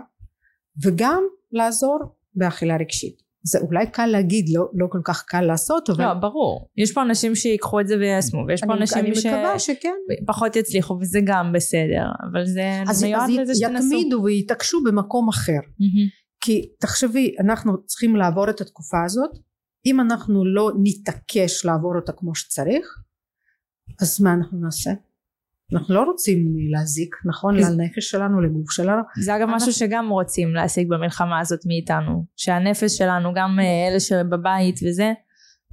וגם 0.84 1.22
לעזור 1.52 1.98
באכילה 2.36 2.76
רגשית 2.76 3.26
זה 3.46 3.58
אולי 3.58 3.86
קל 3.86 4.06
להגיד 4.06 4.46
לא, 4.52 4.68
לא 4.74 4.86
כל 4.90 5.00
כך 5.04 5.24
קל 5.26 5.40
לעשות 5.40 5.90
אבל 5.90 6.04
לא, 6.04 6.14
ברור. 6.14 6.68
יש 6.76 6.92
פה 6.92 7.02
אנשים 7.02 7.34
שיקחו 7.34 7.80
את 7.80 7.88
זה 7.88 7.96
ויישמו, 7.96 8.44
ויש 8.48 8.60
פה 8.60 8.72
אני, 8.72 8.80
אנשים 8.80 8.98
אני 8.98 9.10
מקווה 9.10 9.58
שכן 9.58 9.94
שפחות 10.22 10.56
יצליחו, 10.56 10.98
וזה 11.00 11.20
גם 11.24 11.52
בסדר. 11.52 12.04
אבל 12.30 12.46
זה 12.46 12.82
אז, 12.88 13.04
מיועד 13.04 13.30
אז 13.30 13.36
לזה 13.36 13.54
שתנסו. 13.54 13.86
יתמידו 13.86 14.22
ויתעקשו 14.24 14.82
במקום 14.84 15.28
אחר 15.28 15.52
מהמם. 15.52 16.08
כי 16.40 16.68
תחשבי 16.80 17.34
אנחנו 17.40 17.72
צריכים 17.86 18.16
לעבור 18.16 18.50
את 18.50 18.60
התקופה 18.60 18.96
הזאת 19.04 19.30
אם 19.86 20.00
אנחנו 20.00 20.44
לא 20.44 20.70
נתעקש 20.82 21.64
לעבור 21.64 21.96
אותה 21.96 22.12
כמו 22.12 22.34
שצריך 22.34 22.86
אז 24.00 24.20
מה 24.20 24.34
אנחנו 24.34 24.58
נעשה? 24.58 24.90
אנחנו 25.72 25.94
לא 25.94 26.02
רוצים 26.02 26.38
להזיק 26.72 27.16
נכון 27.24 27.56
לנפש 27.56 28.10
שלנו 28.10 28.40
לגוף 28.40 28.70
שלנו 28.70 29.02
זה 29.20 29.36
אגב 29.36 29.48
משהו 29.50 29.72
שגם 29.72 30.08
רוצים 30.08 30.54
להשיג 30.54 30.88
במלחמה 30.88 31.40
הזאת 31.40 31.60
מאיתנו. 31.66 32.24
שהנפש 32.36 32.96
שלנו, 32.98 33.32
גם 33.34 33.58
אה, 33.60 33.88
אלה 33.88 34.00
שבבית 34.00 34.80
וזה, 34.88 35.12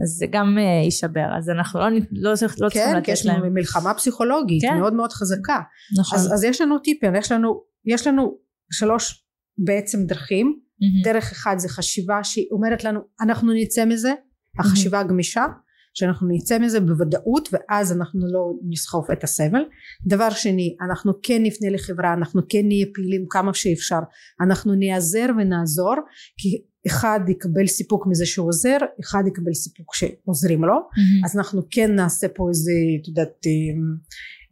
אז 0.03 0.09
זה 0.09 0.25
גם 0.31 0.57
אה, 0.57 0.83
יישבר. 0.83 1.27
אז 1.37 1.49
אנחנו 1.49 1.79
לא 1.79 1.89
לא 2.11 2.31
לא 2.31 2.35
צריכים 2.35 2.69
כן, 2.69 2.91
כי 2.91 2.97
לתת 2.97 3.07
יש 3.07 3.25
לנו 3.25 3.43
להם. 3.43 3.53
מלחמה 3.53 3.93
פסיכולוגית 3.93 4.61
כן. 4.61 4.77
מאוד 4.79 4.93
מאוד 4.93 5.11
חזקה 5.11 5.59
נכון. 5.99 6.19
אז, 6.19 6.33
אז 6.33 6.43
יש 6.43 6.61
לנו 6.61 6.79
טיפים 6.79 7.15
יש 7.15 7.31
לנו 7.31 7.61
יש 7.85 8.07
לנו 8.07 8.37
שלוש 8.71 9.25
בעצם 9.57 10.05
דרכים 10.05 10.59
מהמם. 10.81 11.01
דרך 11.03 11.31
אחד 11.31 11.55
זה 11.57 11.69
חשיבה 11.69 12.23
שהיא 12.23 12.45
אומרת 12.51 12.83
לנו 12.83 12.99
אנחנו 13.21 13.53
נצא 13.53 13.85
מזה 13.85 14.13
החשיבה 14.59 14.99
הגמישה 14.99 15.45
שאנחנו 15.93 16.27
נצא 16.31 16.59
מזה 16.59 16.79
בוודאות 16.79 17.49
ואז 17.51 17.91
אנחנו 17.91 18.19
לא 18.33 18.53
נסחוף 18.69 19.11
את 19.11 19.23
הסבל. 19.23 19.61
דבר 20.07 20.29
שני 20.29 20.75
אנחנו 20.81 21.13
כן 21.23 21.43
נפנה 21.43 21.69
לחברה 21.69 22.13
אנחנו 22.13 22.41
כן 22.49 22.65
נהיה 22.65 22.85
פעילים 22.93 23.25
כמה 23.29 23.53
שאפשר. 23.53 23.99
אנחנו 24.41 24.75
ניעזר 24.75 25.25
ונעזור 25.37 25.95
כי 26.37 26.63
אחד 26.87 27.19
יקבל 27.27 27.67
סיפוק 27.67 28.07
מזה 28.07 28.25
שהוא 28.25 28.47
עוזר 28.47 28.77
אחד 29.01 29.23
יקבל 29.27 29.53
סיפוק 29.53 29.95
שעוזרים 29.95 30.63
לו. 30.63 30.73
מהמם. 30.73 31.25
אז 31.25 31.37
אנחנו 31.37 31.61
כן 31.71 31.95
נעשה 31.95 32.27
פה 32.27 32.49
איזה 32.49 32.71
את 33.01 33.07
יודעת 33.07 33.47
אה, 33.47 33.51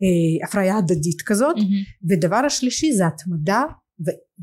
אה, 0.04 0.48
הפריה 0.48 0.78
הדדית 0.78 1.22
כזאת. 1.26 1.56
מהמם. 1.56 1.70
ודבר 2.10 2.42
השלישי 2.46 2.92
זה 2.94 3.08
התמדה 3.08 3.64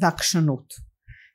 ועקשנות 0.01 0.88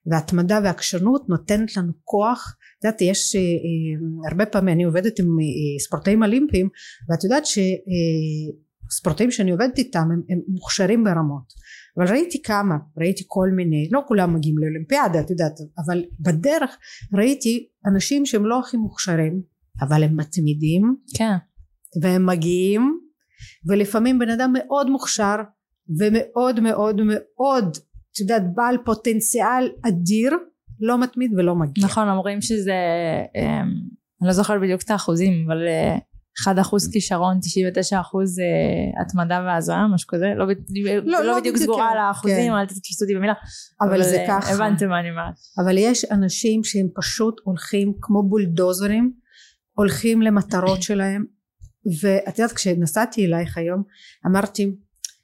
והתמדה 0.06 0.60
ועקשנות 0.64 1.30
נותנת 1.30 1.78
לנו 1.78 1.92
כוח. 2.04 2.56
את 2.80 2.84
יודעת 2.84 3.02
יש 3.02 3.36
אה, 3.36 3.42
אה, 3.42 4.28
הרבה 4.30 4.46
פעמים 4.46 4.76
אני 4.76 4.84
עובדת 4.84 5.20
עם 5.20 5.26
אה, 5.26 5.84
ספורטאים 5.84 6.24
אולימפיים 6.24 6.70
ואת 7.10 7.24
יודעת 7.24 7.44
שספורטאים 7.46 9.32
שאני 9.32 9.52
עובדת 9.52 9.78
איתם 9.78 10.00
הם, 10.00 10.22
הם 10.30 10.40
מוכשרים 10.48 11.04
ברמות. 11.04 11.64
אבל 11.98 12.08
ראיתי 12.08 12.42
כמה 12.42 12.76
ראיתי 12.98 13.24
כל 13.28 13.50
מיני 13.56 13.90
לא 13.92 14.02
כולם 14.08 14.36
מגיעים 14.36 14.58
לאולימפיאדה 14.58 15.20
את 15.20 15.30
יודעת 15.30 15.54
אבל 15.86 16.04
בדרך 16.20 16.78
ראיתי 17.14 17.68
אנשים 17.94 18.26
שהם 18.26 18.46
לא 18.46 18.60
הכי 18.60 18.78
מוכשרים 18.78 19.42
אבל 19.82 20.04
הם 20.04 20.18
מתמידים. 20.18 20.96
כן. 21.18 21.36
והם 22.02 22.26
מגיעים 22.26 23.00
ולפעמים 23.70 24.20
בן 24.20 24.30
אדם 24.30 24.54
מאוד 24.54 24.90
מוכשר 24.90 25.36
ומאוד 26.00 26.60
מאוד 26.60 27.02
מאוד 27.06 27.78
את 28.14 28.20
יודעת 28.20 28.44
בעל 28.56 28.78
פוטנציאל 28.86 29.70
אדיר 29.88 30.38
לא 30.80 31.02
מתמיד 31.02 31.34
ולא 31.38 31.56
מגיע 31.56 31.86
נכון, 31.86 32.10
אומרים 32.10 32.42
שזה, 32.42 32.74
אמ, 33.36 33.72
אני 34.22 34.28
לא 34.28 34.34
זוכרת 34.34 34.62
בדיוק 34.62 34.82
את 34.82 34.92
האחוזים, 34.92 35.34
אבל 35.48 35.68
אה, 35.68 35.98
1 36.42 36.60
אחוז 36.62 36.90
כישרון, 36.92 37.40
99 37.42 38.00
אחוז 38.00 38.40
אה, 38.40 39.02
התמדה 39.02 39.44
והזעה, 39.46 39.88
משהו 39.88 40.08
כזה, 40.08 40.26
לא, 40.36 40.46
לא, 41.04 41.26
לא 41.26 41.40
בדיוק 41.40 41.58
סגורה 41.58 41.92
על 41.92 41.98
האחוזים, 41.98 42.52
כן. 42.52 42.58
אל 42.58 42.66
תתפסו 42.66 43.06
אותי 43.06 43.16
במילה, 43.16 43.34
אבל, 43.82 43.90
אבל 43.90 44.04
זה 44.04 44.22
אה, 44.22 44.28
ככה. 44.28 44.54
הבנתם 44.54 44.90
מה 44.90 45.00
אני 45.00 45.10
אומרת. 45.10 45.34
אבל 45.64 45.78
יש 45.78 46.06
אנשים 46.06 46.64
שהם 46.64 46.88
פשוט 46.96 47.42
הולכים 47.44 47.94
כמו 48.02 48.24
בולדוזרים, 48.24 49.14
הולכים 49.74 50.22
למטרות 50.22 50.82
שלהם, 50.82 51.26
ואת 52.02 52.40
יודעת 52.40 52.56
כשנסעתי 52.56 53.26
אלייך 53.26 53.58
היום, 53.58 53.84
אמרתי, 54.28 54.76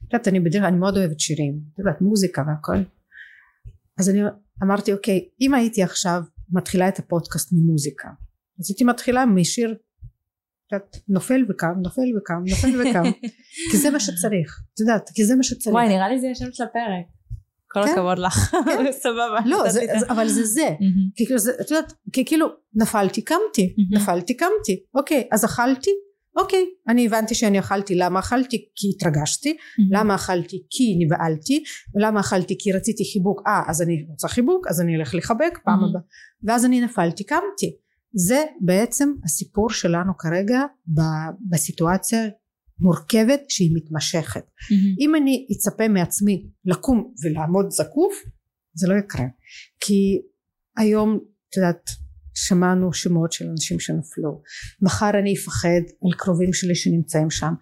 את 0.07 0.13
יודעת 0.13 0.27
אני 0.27 0.39
בדרך 0.39 0.61
כלל, 0.61 0.65
אני 0.65 0.77
מאוד 0.77 0.97
אוהבת 0.97 1.19
שירים, 1.19 1.59
את 1.73 1.79
יודעת 1.79 2.01
מוזיקה 2.01 2.43
והכל, 2.47 2.77
אז 3.99 4.09
אני 4.09 4.19
אמרתי 4.63 4.93
אוקיי, 4.93 5.29
אם 5.41 5.53
הייתי 5.53 5.83
עכשיו 5.83 6.21
מתחילה 6.51 6.87
את 6.87 6.99
הפודקאסט 6.99 7.49
ממוזיקה, 7.53 8.07
אז 8.59 8.69
הייתי 8.69 8.83
מתחילה 8.83 9.25
משיר 9.25 9.75
קצת 10.67 10.97
נופל 11.07 11.45
וקם, 11.49 11.73
נופל 11.83 12.17
וקם, 12.17 12.43
נופל 12.49 12.81
וקם, 12.81 13.03
כי 13.71 13.77
זה 13.77 13.89
מה 13.89 13.99
שצריך, 13.99 14.61
את 14.73 14.79
יודעת, 14.79 15.09
כי 15.13 15.25
זה 15.25 15.35
מה 15.35 15.43
שצריך. 15.43 15.73
וואי, 15.75 15.87
נראה 15.87 16.09
לי 16.09 16.19
זה 16.19 16.27
השם 16.31 16.51
של 16.51 16.63
הפרק. 16.63 17.05
כל 17.71 17.85
כן? 17.85 17.91
הכבוד 17.91 18.19
לך, 18.19 18.55
כן. 18.65 18.91
סבבה. 19.03 19.39
לא, 19.45 19.69
זה, 19.69 19.79
זה, 19.99 20.05
אבל 20.09 20.27
זה 20.27 20.43
זה. 20.43 20.69
כי 21.15 21.25
כאילו, 21.25 21.39
זה, 21.39 21.51
את 21.61 21.71
יודעת, 21.71 21.93
כי 22.13 22.25
כאילו, 22.25 22.47
נפלתי, 22.73 23.21
קמתי, 23.21 23.75
נפלתי, 23.91 24.37
קמתי, 24.37 24.83
אוקיי, 24.95 25.27
אז 25.31 25.45
אכלתי, 25.45 25.91
אוקיי, 26.39 26.65
אני 26.87 27.05
הבנתי 27.05 27.35
שאני 27.35 27.59
אכלתי, 27.59 27.95
למה 27.95 28.19
אכלתי? 28.19 28.69
כי 28.75 28.87
התרגשתי, 28.95 29.57
למה 29.91 30.15
אכלתי? 30.15 30.63
כי 30.69 31.05
נבהלתי, 31.05 31.63
למה 31.95 32.19
אכלתי? 32.19 32.55
כי 32.59 32.71
רציתי 32.71 33.03
חיבוק, 33.13 33.41
אה, 33.47 33.61
אז 33.67 33.81
אני 33.81 34.05
רוצה 34.09 34.27
חיבוק, 34.27 34.67
אז 34.67 34.81
אני 34.81 34.95
אלך 34.95 35.15
לחבק 35.15 35.59
פעם 35.65 35.83
הבאה, 35.83 36.01
ואז 36.43 36.65
אני 36.65 36.81
נפלתי, 36.81 37.23
קמתי. 37.23 37.75
זה 38.13 38.45
בעצם 38.61 39.13
הסיפור 39.25 39.69
שלנו 39.69 40.17
כרגע 40.17 40.61
בסיטואציה 41.49 42.19
מורכבת 42.79 43.41
שהיא 43.49 43.71
מתמשכת. 43.75 44.43
Mm-hmm. 44.43 44.95
אם 44.99 45.15
אני 45.15 45.47
אצפה 45.51 45.87
מעצמי 45.87 46.45
לקום 46.65 47.13
ולעמוד 47.23 47.65
זקוף 47.69 48.13
זה 48.73 48.87
לא 48.87 48.93
יקרה 48.99 49.25
כי 49.79 50.21
היום 50.77 51.19
את 51.49 51.57
יודעת 51.57 51.89
שמענו 52.47 52.93
שמות 52.93 53.31
של 53.31 53.45
אנשים 53.51 53.79
שנפלו. 53.79 54.41
מחר 54.81 55.09
אני 55.19 55.33
אפחד 55.35 55.81
על 56.05 56.11
קרובים 56.17 56.53
שלי 56.53 56.75
שנמצאים 56.75 57.29
שם. 57.29 57.53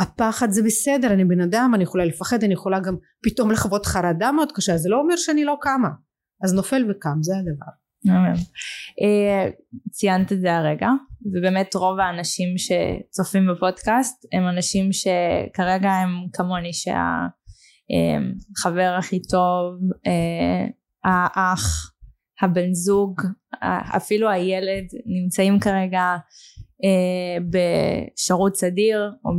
הפחד 0.00 0.50
זה 0.50 0.62
בסדר 0.62 1.12
אני 1.12 1.24
בן 1.24 1.40
אדם 1.40 1.72
אני 1.74 1.82
יכולה 1.82 2.04
לפחד 2.04 2.44
אני 2.44 2.54
יכולה 2.54 2.80
גם 2.80 2.96
פתאום 3.22 3.50
לחוות 3.50 3.86
חרדה 3.86 4.32
מאוד 4.32 4.52
קשה 4.54 4.76
זה 4.76 4.88
לא 4.88 5.00
אומר 5.00 5.16
שאני 5.16 5.44
לא 5.44 5.56
קמה. 5.60 5.88
אז 6.44 6.54
נופל 6.54 6.90
וקם 6.90 7.22
זה 7.22 7.32
הדבר. 7.36 7.72
אה, 9.02 9.50
ציינת 9.90 10.32
את 10.32 10.40
זה 10.40 10.56
הרגע 10.56 10.88
ובאמת 11.26 11.74
רוב 11.74 12.00
האנשים 12.00 12.48
שצופים 12.58 13.42
בפודקאסט 13.52 14.26
הם 14.32 14.48
אנשים 14.48 14.92
שכרגע 14.92 15.90
הם 15.90 16.10
כמוני 16.32 16.70
שהחבר 18.52 18.96
הכי 18.98 19.22
טוב 19.22 19.74
אה, 20.06 20.66
האח 21.04 21.89
הבן 22.42 22.72
זוג 22.72 23.20
אפילו 23.96 24.30
הילד 24.30 24.84
נמצאים 25.06 25.60
כרגע 25.60 26.16
אה, 26.84 27.36
בשירות 27.50 28.56
סדיר 28.56 29.10
או 29.24 29.30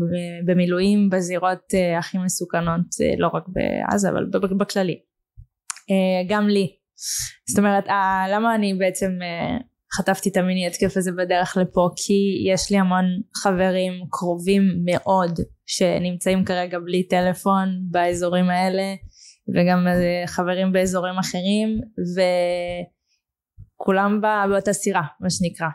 במילואים 0.45 1.09
בזירות 1.09 1.73
הכי 1.99 2.17
מסוכנות 2.17 2.85
לא 3.17 3.29
רק 3.33 3.43
בעזה 3.47 4.09
אבל 4.09 4.25
בכללי. 4.57 4.99
גם 6.27 6.47
לי. 6.47 6.67
זאת 7.49 7.59
אומרת 7.59 7.87
אה, 7.87 8.25
למה 8.29 8.55
אני 8.55 8.73
בעצם 8.73 9.11
אה, 9.21 9.57
חטפתי 9.97 10.29
את 10.29 10.37
המיני 10.37 10.67
התקף 10.67 10.97
הזה 10.97 11.11
בדרך 11.11 11.57
לפה? 11.61 11.89
כי 11.95 12.13
יש 12.53 12.71
לי 12.71 12.77
המון 12.77 13.05
חברים 13.35 13.93
קרובים 14.09 14.63
מאוד 14.85 15.39
שנמצאים 15.65 16.45
כרגע 16.45 16.79
בלי 16.79 17.07
טלפון 17.07 17.67
באזורים 17.91 18.49
האלה 18.49 18.83
וגם 19.53 19.87
אה, 19.87 20.23
חברים 20.27 20.71
באזורים 20.71 21.15
אחרים 21.19 21.81
וכולם 23.81 24.21
באותה 24.49 24.73
סירה 24.73 25.03
מה 25.19 25.29
שנקרא. 25.29 25.67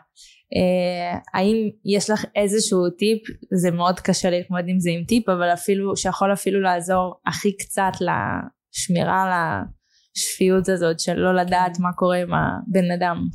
Uh, 0.53 1.19
האם 1.33 1.55
יש 1.85 2.09
לך 2.09 2.25
איזשהו 2.35 2.89
טיפ? 2.89 3.21
זה 3.61 3.71
מאוד 3.71 3.99
קשה 3.99 4.29
להתמודד 4.29 4.67
עם 4.67 4.79
זה 4.79 4.89
עם 4.89 5.03
טיפ 5.03 5.29
אבל 5.29 5.53
אפילו 5.53 5.97
שיכול 5.97 6.33
אפילו 6.33 6.61
לעזור 6.61 7.21
הכי 7.25 7.57
קצת 7.57 7.91
לשמירה 8.01 9.23
על 9.23 9.29
השפיות 10.17 10.69
הזאת 10.69 10.99
של 10.99 11.13
לא 11.13 11.35
לדעת 11.35 11.79
מה 11.79 11.93
קורה 11.93 12.17
עם 12.17 12.29
הבן 12.33 12.91
אדם. 12.91 13.27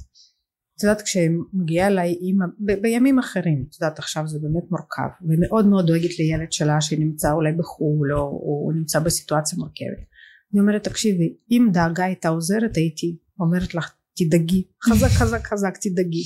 את 0.77 0.83
יודעת 0.83 1.03
כשמגיעה 1.03 1.87
אליי 1.87 2.13
אימא 2.13 2.45
בימים 2.83 3.19
אחרים 3.19 3.65
את 3.69 3.75
יודעת 3.81 3.99
עכשיו 3.99 4.27
זה 4.27 4.39
באמת 4.43 4.71
מורכב 4.71 5.27
ומאוד 5.29 5.67
מאוד 5.67 5.87
דואגת 5.87 6.19
לילד 6.19 6.53
שלה 6.53 6.81
שנמצא 6.81 7.33
אולי 7.33 7.53
בחו"ל 7.53 8.13
או 8.13 8.23
הוא 8.23 8.73
נמצא 8.73 9.01
בסיטואציה 9.01 9.59
מורכבת 9.59 10.12
אני 10.53 10.61
אומרת 10.61 10.85
תקשיבי 10.85 11.37
אם 11.51 11.69
דאגה 11.73 12.05
הייתה 12.05 12.29
עוזרת 12.29 12.77
הייתי 12.77 13.17
אומרת 13.41 13.75
לך 13.75 13.93
תדאגי 14.15 14.65
חזק 14.85 15.09
חזק 15.09 15.47
חזק 15.47 15.77
תדאגי. 15.81 16.25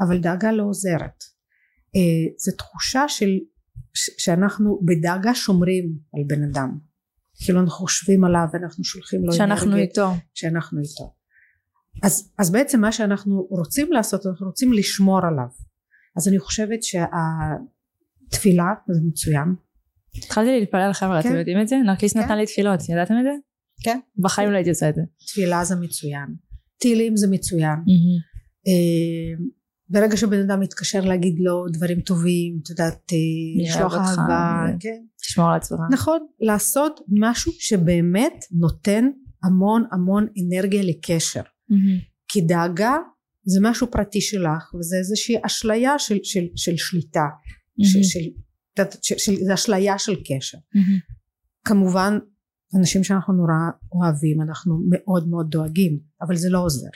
אבל 0.00 0.18
דאגה 0.18 0.52
לא 0.52 0.62
עוזרת. 0.62 1.24
אה, 1.96 2.34
זו 2.38 2.52
תחושה 2.56 3.08
של 3.08 3.38
שאנחנו 3.94 4.80
בדאגה 4.84 5.34
שומרים 5.34 5.98
על 6.14 6.22
בן 6.26 6.42
אדם. 6.44 6.78
כאילו 7.44 7.60
אנחנו 7.60 7.72
חושבים 7.72 8.24
עליו 8.24 8.44
ואנחנו 8.52 8.84
שולחים 8.84 9.24
לו 9.24 9.32
שאנחנו 9.32 9.66
אנרגיה, 9.66 9.84
איתו. 9.84 10.08
שאנחנו 10.34 10.80
איתו. 10.80 11.14
אז, 12.02 12.32
אז 12.38 12.50
בעצם 12.50 12.80
מה 12.80 12.92
שאנחנו 12.92 13.46
רוצים 13.50 13.92
לעשות 13.92 14.26
אנחנו 14.26 14.46
רוצים 14.46 14.72
לשמור 14.72 15.18
עליו. 15.26 15.48
אז 16.16 16.28
אני 16.28 16.38
חושבת 16.38 16.82
שהתפילה 16.82 18.64
זה 18.88 19.00
מצוין 19.04 19.54
התחלתי 20.24 20.60
להתפלל 20.60 20.92
חבר'ה 20.92 21.22
כן. 21.22 21.28
אתם 21.28 21.38
יודעים 21.38 21.60
את 21.60 21.68
זה? 21.68 21.76
נרקיס 21.76 22.12
כן. 22.12 22.20
נתן 22.20 22.38
לי 22.38 22.46
תפילות 22.46 22.88
ידעתם 22.88 23.14
את 23.18 23.24
זה? 23.24 23.30
כן 23.82 23.98
בחיים 24.18 24.50
לא 24.50 24.56
הייתי 24.56 24.70
עושה 24.70 24.88
את 24.88 24.94
זה 24.94 25.02
תפילה 25.26 25.64
זה 25.64 25.76
מצוין 25.76 26.26
תהילים 26.78 27.16
זה 27.16 27.26
מצוין 27.30 27.74
mm-hmm. 27.74 28.38
ברגע 29.90 30.16
שבן 30.16 30.40
אדם 30.40 30.60
מתקשר 30.60 31.00
להגיד 31.00 31.36
לו 31.38 31.64
דברים 31.72 32.00
טובים, 32.00 32.58
את 32.62 32.70
יודעת, 32.70 33.12
אה, 33.12 33.64
לשלוח 33.64 33.94
אהבה, 33.94 34.66
כן. 34.80 35.02
תשמור 35.20 35.48
על 35.48 35.56
עצמך. 35.56 35.78
נכון, 35.90 36.18
לעשות 36.40 37.00
משהו 37.08 37.52
שבאמת 37.58 38.44
נותן 38.52 39.08
המון 39.44 39.84
המון 39.92 40.26
אנרגיה 40.42 40.82
לקשר. 40.82 41.42
כי 42.28 42.40
דאגה 42.40 42.96
זה 43.44 43.60
משהו 43.62 43.90
פרטי 43.90 44.20
שלך, 44.20 44.74
וזה 44.74 44.96
איזושהי 44.96 45.36
אשליה 45.46 45.98
של, 45.98 46.18
של, 46.22 46.44
של 46.56 46.76
שליטה, 46.76 47.20
mm-hmm. 47.20 47.86
של, 47.86 48.02
של, 48.02 48.20
זה 49.46 49.54
אשליה 49.54 49.98
של 49.98 50.16
קשר. 50.24 50.58
Mm-hmm. 50.58 51.14
כמובן, 51.64 52.18
אנשים 52.78 53.04
שאנחנו 53.04 53.34
נורא 53.34 53.52
אוהבים, 53.92 54.42
אנחנו 54.42 54.80
מאוד 54.90 55.28
מאוד 55.28 55.50
דואגים, 55.50 55.98
אבל 56.22 56.36
זה 56.36 56.50
לא 56.50 56.58
עוזר. 56.58 56.88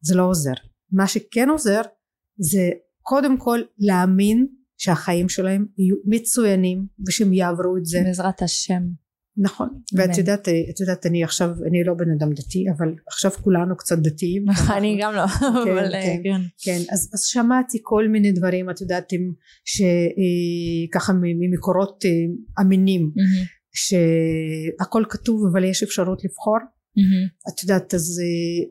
זה 0.00 0.14
לא 0.14 0.22
עוזר. 0.22 0.52
מה 0.92 1.06
שכן 1.06 1.48
עוזר 1.48 1.80
זה 2.38 2.70
קודם 3.02 3.38
כל 3.38 3.60
להאמין 3.78 4.46
שהחיים 4.76 5.28
שלהם 5.28 5.66
יהיו 5.78 5.96
מצוינים 6.04 6.86
ושהם 7.06 7.32
יעברו 7.32 7.76
את 7.76 7.86
זה 7.86 8.02
בעזרת 8.04 8.42
השם 8.42 8.82
נכון. 9.36 9.68
ואת 9.96 10.18
יודעת 10.18 10.48
את 10.70 10.80
יודעת 10.80 11.06
אני 11.06 11.24
עכשיו 11.24 11.50
אני 11.68 11.84
לא 11.84 11.94
בן 11.94 12.10
אדם 12.18 12.32
דתי 12.32 12.64
אבל 12.76 12.94
עכשיו 13.06 13.30
כולנו 13.30 13.76
קצת 13.76 13.98
דתיים. 13.98 14.44
אני 14.76 14.98
גם 15.02 15.14
לא 15.14 15.26
כן, 15.64 15.70
אבל 15.72 15.92
כן, 15.92 16.20
כן. 16.24 16.40
כן 16.64 16.78
אז, 16.92 17.10
שמעתי 17.32 17.78
כל 17.82 18.08
מיני 18.08 18.32
דברים 18.32 18.70
את 18.70 18.80
יודעת 18.80 19.12
שככה 19.64 21.12
אה, 21.12 21.18
ממקורות 21.18 22.04
אה, 22.04 22.10
אמינים 22.64 23.10
שהכל 23.74 25.04
כתוב 25.08 25.42
אבל 25.52 25.64
יש 25.64 25.82
אפשרות 25.82 26.24
לבחור. 26.24 26.58
את 27.48 27.62
יודעת 27.62 27.94
אה, 27.94 27.98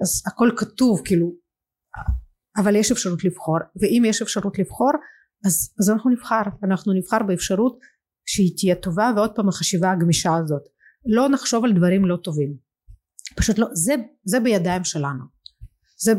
אז 0.01 0.24
הכל 0.28 0.49
כתוב 0.57 1.01
כאילו 1.05 1.34
אבל 2.57 2.76
יש 2.76 2.91
אפשרות 2.91 3.24
לבחור 3.24 3.57
ואם 3.82 4.03
יש 4.05 4.22
אפשרות 4.22 4.59
לבחור 4.59 4.91
אז, 5.45 5.74
אז 5.80 5.89
אנחנו 5.89 6.09
נבחר. 6.09 6.41
אנחנו 6.64 6.93
נבחר 6.93 7.24
באפשרות 7.28 7.80
שהיא 8.26 8.51
תהיה 8.57 8.76
טובה 8.76 9.11
ועוד 9.15 9.36
פעם 9.36 9.49
החשיבה 9.49 9.91
הגמישה 9.91 10.36
הזאת. 10.36 10.61
לא 11.05 11.30
נחשוב 11.30 11.65
על 11.65 11.74
דברים 11.74 12.05
לא 12.05 12.15
טובים. 12.15 12.55
פשוט 13.36 13.57
לא 13.57 13.67
זה, 13.74 13.95
זה 14.24 14.39
בידיים 14.39 14.84
שלנו. 14.84 15.24
זה 15.97 16.13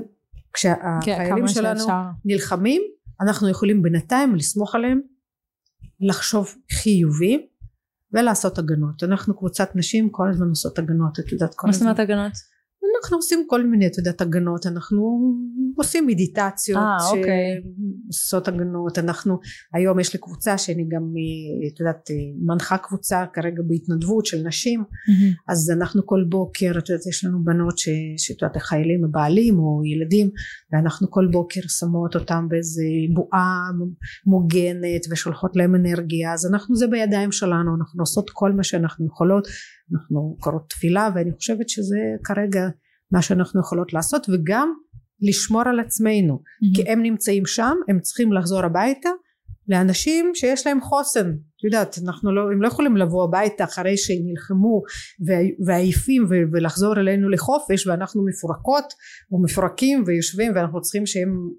כשהחיילים 0.52 1.46
כן, 1.46 1.52
שלנו 1.52 1.78
שאפשר. 1.78 1.92
נלחמים 2.24 2.82
אנחנו 3.20 3.48
יכולים 3.48 3.82
בינתיים 3.82 4.34
לסמוך 4.34 4.74
עליהם 4.74 5.00
לחשוב 6.00 6.54
חיובי 6.72 7.46
ולעשות 8.12 8.58
הגנות. 8.58 9.02
אנחנו 9.02 9.36
קבוצת 9.36 9.70
נשים 9.74 10.10
כל 10.10 10.30
הזמן 10.30 10.48
עושות 10.48 10.78
הגנות 10.78 11.18
את 11.18 11.32
יודעת 11.32 11.54
כל 11.54 11.68
הזמן 11.68 11.86
מה 11.86 11.94
זאת 11.94 11.98
אומרת 12.00 12.10
הגנות? 12.10 12.32
אנחנו 13.02 13.16
עושים 13.16 13.44
כל 13.48 13.66
מיני, 13.66 13.86
את 13.86 13.98
יודעת, 13.98 14.20
הגנות, 14.20 14.66
אנחנו 14.66 15.20
עושים 15.76 16.06
מדיטציות, 16.06 16.78
אה, 16.78 17.08
אוקיי. 17.08 17.62
שעושות 18.12 18.48
הגנות, 18.48 18.98
אנחנו, 18.98 19.38
היום 19.74 20.00
יש 20.00 20.12
לי 20.12 20.20
קבוצה 20.20 20.58
שאני 20.58 20.84
גם, 20.88 21.02
את 21.74 21.80
יודעת, 21.80 22.08
מנחה 22.46 22.78
קבוצה 22.78 23.24
כרגע 23.32 23.62
בהתנדבות 23.68 24.26
של 24.26 24.42
נשים, 24.46 24.84
Mm-hmm. 25.04 25.52
אז 25.52 25.70
אנחנו 25.78 26.06
כל 26.06 26.24
בוקר, 26.28 26.72
את 26.78 26.88
יודעת, 26.88 27.06
יש 27.06 27.24
לנו 27.24 27.44
בנות 27.44 27.78
ש- 27.78 27.88
שאת 28.16 28.42
יודעת, 28.42 28.56
חיילים 28.56 29.04
הבעלים 29.04 29.58
או 29.58 29.82
ילדים, 29.84 30.30
ואנחנו 30.72 31.10
כל 31.10 31.28
בוקר 31.32 31.60
שמות 31.68 32.14
אותם 32.14 32.46
באיזה 32.48 32.82
בועה 33.14 33.70
מוגנת 34.26 35.02
ושולחות 35.10 35.56
להם 35.56 35.74
אנרגיה, 35.74 36.32
אז 36.32 36.46
אנחנו 36.52 36.76
זה 36.76 36.86
בידיים 36.86 37.32
שלנו, 37.32 37.76
אנחנו 37.78 38.02
עושות 38.02 38.30
כל 38.32 38.52
מה 38.52 38.62
שאנחנו 38.62 39.06
יכולות, 39.06 39.48
אנחנו 39.92 40.36
קוראות 40.40 40.68
תפילה, 40.68 41.08
ואני 41.14 41.32
חושבת 41.32 41.68
שזה 41.68 41.98
כרגע 42.24 42.68
מה 43.14 43.22
שאנחנו 43.22 43.60
יכולות 43.60 43.92
לעשות, 43.92 44.26
וגם 44.28 44.72
לשמור 45.20 45.62
על 45.66 45.80
עצמנו, 45.80 46.42
כי 46.74 46.90
הם 46.90 47.02
נמצאים 47.02 47.46
שם, 47.46 47.76
הם 47.88 48.00
צריכים 48.00 48.32
לחזור 48.32 48.64
הביתה 48.64 49.10
לאנשים 49.68 50.30
שיש 50.34 50.66
להם 50.66 50.80
חוסן, 50.80 51.30
את 51.30 51.64
יודעת, 51.64 51.98
אנחנו 52.04 52.34
לא, 52.34 52.42
הם 52.52 52.62
לא 52.62 52.68
יכולים 52.68 52.96
לבוא 52.96 53.24
הביתה 53.24 53.64
אחרי 53.64 53.96
שהם 53.96 54.22
נלחמו 54.24 54.82
וה- 55.26 55.66
ועייפים 55.66 56.26
ולחזור 56.52 56.96
אלינו 56.96 57.28
לחופש 57.28 57.86
ואנחנו 57.86 58.24
מפורקות 58.24 58.84
או 59.32 59.42
מפורקים 59.42 60.04
ויושבים 60.06 60.52
ואנחנו 60.54 60.80
צריכים 60.80 61.06
שהם 61.06 61.50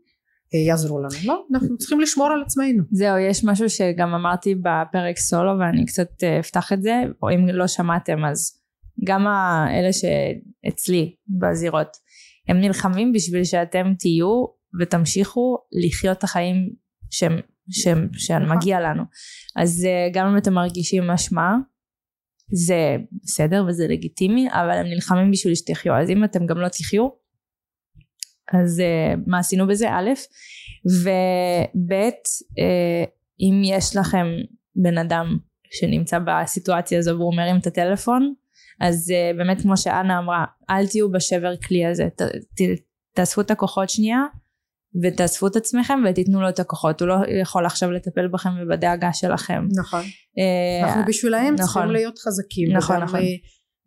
אה, 0.54 0.60
יעזרו 0.60 1.00
לנו, 1.00 1.16
לא, 1.26 1.46
אנחנו 1.54 1.78
צריכים 1.78 2.00
לשמור 2.00 2.28
על 2.28 2.42
עצמנו. 2.46 2.84
זהו, 2.92 3.18
יש 3.18 3.44
משהו 3.44 3.70
שגם 3.70 4.14
אמרתי 4.14 4.56
בפרק 4.56 5.18
סולו 5.18 5.60
ואני 5.60 5.86
קצת 5.86 6.24
אה, 6.24 6.40
אפתח 6.40 6.74
את 6.74 6.82
זה, 6.82 7.02
או 7.24 7.30
אם 7.30 7.48
לא 7.48 7.68
שמעתם 7.68 8.26
אז 8.26 8.65
גם 9.04 9.28
אלה 9.70 9.90
שאצלי 9.94 11.16
בזירות, 11.28 11.98
הם 12.48 12.58
נלחמים 12.62 13.14
בשביל 13.14 13.44
שאתם 13.44 13.94
תהיו 14.00 14.46
ותמשיכו 14.80 15.58
לחיות 15.72 16.18
את 16.18 16.24
החיים 16.24 16.70
שהם, 17.12 17.40
שהם, 17.70 18.08
שמגיע 18.14 18.82
לנו. 18.82 19.04
אז 19.56 19.86
אה, 19.86 20.10
גם 20.14 20.28
אם 20.28 20.38
אתם 20.38 20.54
מרגישים 20.54 21.08
משמע, 21.08 21.52
זה 22.52 22.98
בסדר 23.24 23.66
וזה 23.68 23.88
לגיטימי, 23.88 24.48
אבל 24.52 24.78
הם 24.78 24.86
נלחמים 24.86 25.32
בשביל 25.32 25.56
שתחיו. 25.56 25.94
אז 25.94 26.10
אם 26.10 26.24
אתם 26.24 26.46
גם 26.46 26.58
לא 26.58 26.68
תחיו, 26.68 27.10
אז 28.54 28.80
uh, 28.80 29.20
מה 29.28 29.40
עשינו 29.40 29.68
בזה 29.68 29.90
א', 29.90 30.10
וב' 30.86 31.92
uh, 31.92 32.62
אם 33.40 33.62
יש 33.66 33.96
לכם 33.96 34.26
בן 34.76 34.98
אדם 34.98 35.38
שנמצא 35.72 36.20
בסיטואציה 36.20 37.00
הזו 37.00 37.20
והוא 37.20 37.36
מרים 37.36 37.58
את 37.58 37.68
הטלפון, 37.68 38.34
אז 38.82 39.12
uh, 39.12 39.38
באמת 39.38 39.62
כמו 39.62 39.78
שאנה 39.78 40.20
אמרה, 40.20 40.46
אל 40.70 40.88
תהיו 40.88 41.12
בשבר 41.12 41.58
כלי 41.58 41.86
הזה, 41.86 42.08
ת, 42.16 42.22
ת, 42.22 42.62
תאספו 43.16 43.42
את 43.42 43.52
הכוחות 43.52 43.90
שנייה 43.90 44.20
ותאספו 45.04 45.48
את 45.48 45.56
עצמכם 45.56 46.00
ותיתנו 46.10 46.42
לו 46.42 46.50
את 46.50 46.60
הכוחות, 46.60 47.02
הוא 47.02 47.08
לא 47.08 47.16
יכול 47.42 47.66
עכשיו 47.66 47.92
לטפל 47.92 48.28
בכם 48.28 48.50
ובדאגה 48.62 49.14
שלכם. 49.14 49.68
נכון. 49.78 50.02
Uh, 50.02 50.86
אנחנו 50.86 51.02
בשבילהם 51.08 51.54
נכון. 51.54 51.66
צריכים 51.66 51.92
להיות 51.92 52.20
חזקים. 52.20 52.78
נכון, 52.78 52.96
וגם, 52.96 53.06
נכון. 53.06 53.20
אה, 53.20 53.26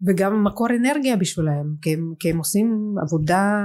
וגם 0.06 0.44
מקור 0.44 0.68
אנרגיה 0.80 1.16
בשבילהם, 1.16 1.74
כי 1.82 1.94
הם, 1.94 2.12
כי 2.18 2.30
הם 2.30 2.38
עושים 2.38 2.94
עבודה 3.02 3.64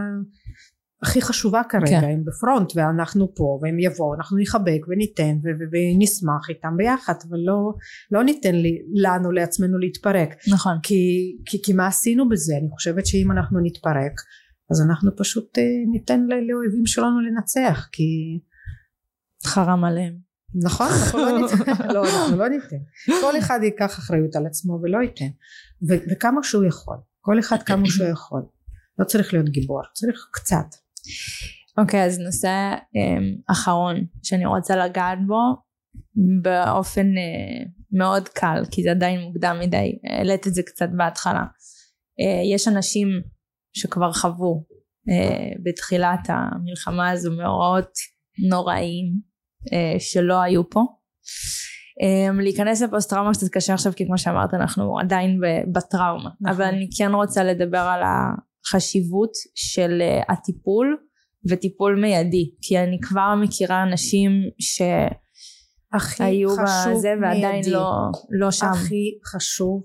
הכי 1.03 1.21
חשובה 1.21 1.61
כרגע, 1.69 2.01
כן. 2.01 2.03
הם 2.03 2.23
בפרונט 2.25 2.71
ואנחנו 2.75 3.35
פה 3.35 3.59
והם 3.61 3.79
יבואו, 3.79 4.15
אנחנו 4.15 4.37
נחבק 4.37 4.87
וניתן 4.87 5.37
ו- 5.43 5.63
ונשמח 5.71 6.49
איתם 6.49 6.77
ביחד, 6.77 7.13
ולא 7.29 7.73
לא 8.11 8.23
ניתן 8.23 8.55
לי, 8.55 8.81
לנו 8.93 9.31
לעצמנו 9.31 9.77
להתפרק, 9.77 10.29
נכון. 10.53 10.73
כי, 10.83 11.35
כי, 11.45 11.61
כי 11.63 11.73
מה 11.73 11.87
עשינו 11.87 12.29
בזה? 12.29 12.53
אני 12.61 12.69
חושבת 12.69 13.05
שאם 13.05 13.31
אנחנו 13.31 13.59
נתפרק, 13.63 14.21
אז 14.71 14.81
אנחנו 14.81 15.11
פשוט 15.17 15.57
אה, 15.57 15.63
ניתן 15.91 16.21
לאויבים 16.21 16.85
שלנו 16.85 17.19
לנצח, 17.21 17.87
כי 17.91 18.03
חרם 19.45 19.83
עליהם. 19.83 20.17
נכון, 20.63 20.87
אנחנו 20.87 21.19
לא 21.19 21.41
ניתן, 21.41 21.71
לא, 21.93 22.05
אנחנו 22.05 22.37
לא 22.37 22.47
ניתן. 22.47 22.77
כל 23.21 23.37
אחד 23.37 23.59
ייקח 23.63 23.99
אחריות 23.99 24.35
על 24.35 24.45
עצמו 24.45 24.79
ולא 24.83 24.97
ייתן. 24.97 25.29
ו- 25.89 26.11
וכמה 26.11 26.43
שהוא 26.43 26.65
יכול, 26.65 26.97
כל 27.21 27.39
אחד 27.39 27.63
כמה 27.63 27.85
שהוא 27.85 28.07
יכול. 28.07 28.41
לא 28.99 29.05
צריך 29.05 29.33
להיות 29.33 29.49
גיבור, 29.49 29.81
צריך 29.93 30.27
קצת. 30.31 30.82
אוקיי, 31.77 32.05
אז 32.05 32.19
נושא 32.19 32.75
um, 32.75 33.51
אחרון 33.51 33.95
שאני 34.23 34.45
רוצה 34.45 34.75
לגעת 34.75 35.17
בו 35.27 35.55
באופן 36.41 37.07
uh, 37.07 37.69
מאוד 37.91 38.29
קל, 38.29 38.63
כי 38.71 38.83
זה 38.83 38.91
עדיין 38.91 39.21
מוקדם 39.21 39.57
מדי, 39.59 39.99
העלית 40.09 40.47
את 40.47 40.53
זה 40.53 40.63
קצת 40.63 40.89
בהתחלה. 40.97 41.43
Uh, 42.21 42.55
יש 42.55 42.67
אנשים 42.67 43.07
שכבר 43.73 44.13
חוו 44.13 44.65
uh, 45.09 45.61
בתחילת 45.63 46.27
המלחמה 46.29 47.09
הזו 47.09 47.31
מאורעות 47.31 47.91
נוראים 48.49 49.05
uh, 49.69 49.99
שלא 49.99 50.41
היו 50.41 50.69
פה. 50.69 50.81
Um, 52.03 52.41
להיכנס 52.41 52.81
לפוסט 52.81 53.09
טראומה 53.09 53.33
קצת 53.33 53.47
קשה 53.51 53.73
עכשיו 53.73 53.93
כי 53.95 54.05
כמו 54.05 54.17
שאמרת 54.17 54.53
אנחנו 54.53 54.99
עדיין 54.99 55.39
בטראומה 55.73 56.29
נכון. 56.41 56.55
אבל 56.55 56.63
אני 56.63 56.89
כן 56.97 57.11
רוצה 57.11 57.43
לדבר 57.43 57.77
על 57.79 58.01
החשיבות 58.65 59.31
של 59.55 60.01
uh, 60.01 60.33
הטיפול 60.33 60.97
וטיפול 61.49 61.99
מיידי 62.01 62.51
כי 62.61 62.79
אני 62.79 62.99
כבר 63.01 63.35
מכירה 63.41 63.83
אנשים 63.83 64.31
שהיו 64.59 66.49
בזה 66.49 67.13
ועדיין 67.21 67.51
מיידי. 67.51 67.71
לא, 67.71 67.91
לא 68.29 68.51
שם 68.51 68.65
הכי 68.65 69.17
חשוב 69.25 69.83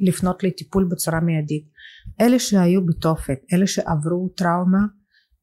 לפנות 0.00 0.44
לטיפול 0.44 0.88
בצורה 0.90 1.20
מיידית. 1.20 1.64
אלה 2.20 2.38
שהיו 2.38 2.86
בתופת, 2.86 3.38
אלה 3.52 3.66
שעברו 3.66 4.28
טראומה, 4.36 4.86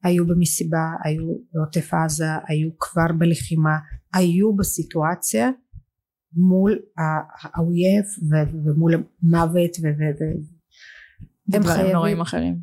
היו 0.04 0.26
במסיבה, 0.26 0.84
היו 1.04 1.34
בעוטף 1.52 1.94
עזה, 1.94 2.24
היו 2.48 2.70
כבר 2.78 3.12
בלחימה, 3.18 3.76
היו 4.14 4.56
בסיטואציה 4.56 5.50
מול 6.32 6.78
האויב 6.96 8.04
ומול 8.64 8.94
המוות 8.94 9.70
הם 11.52 11.62
חייבים, 11.62 11.92
נוראים 11.92 12.20
אחרים. 12.20 12.58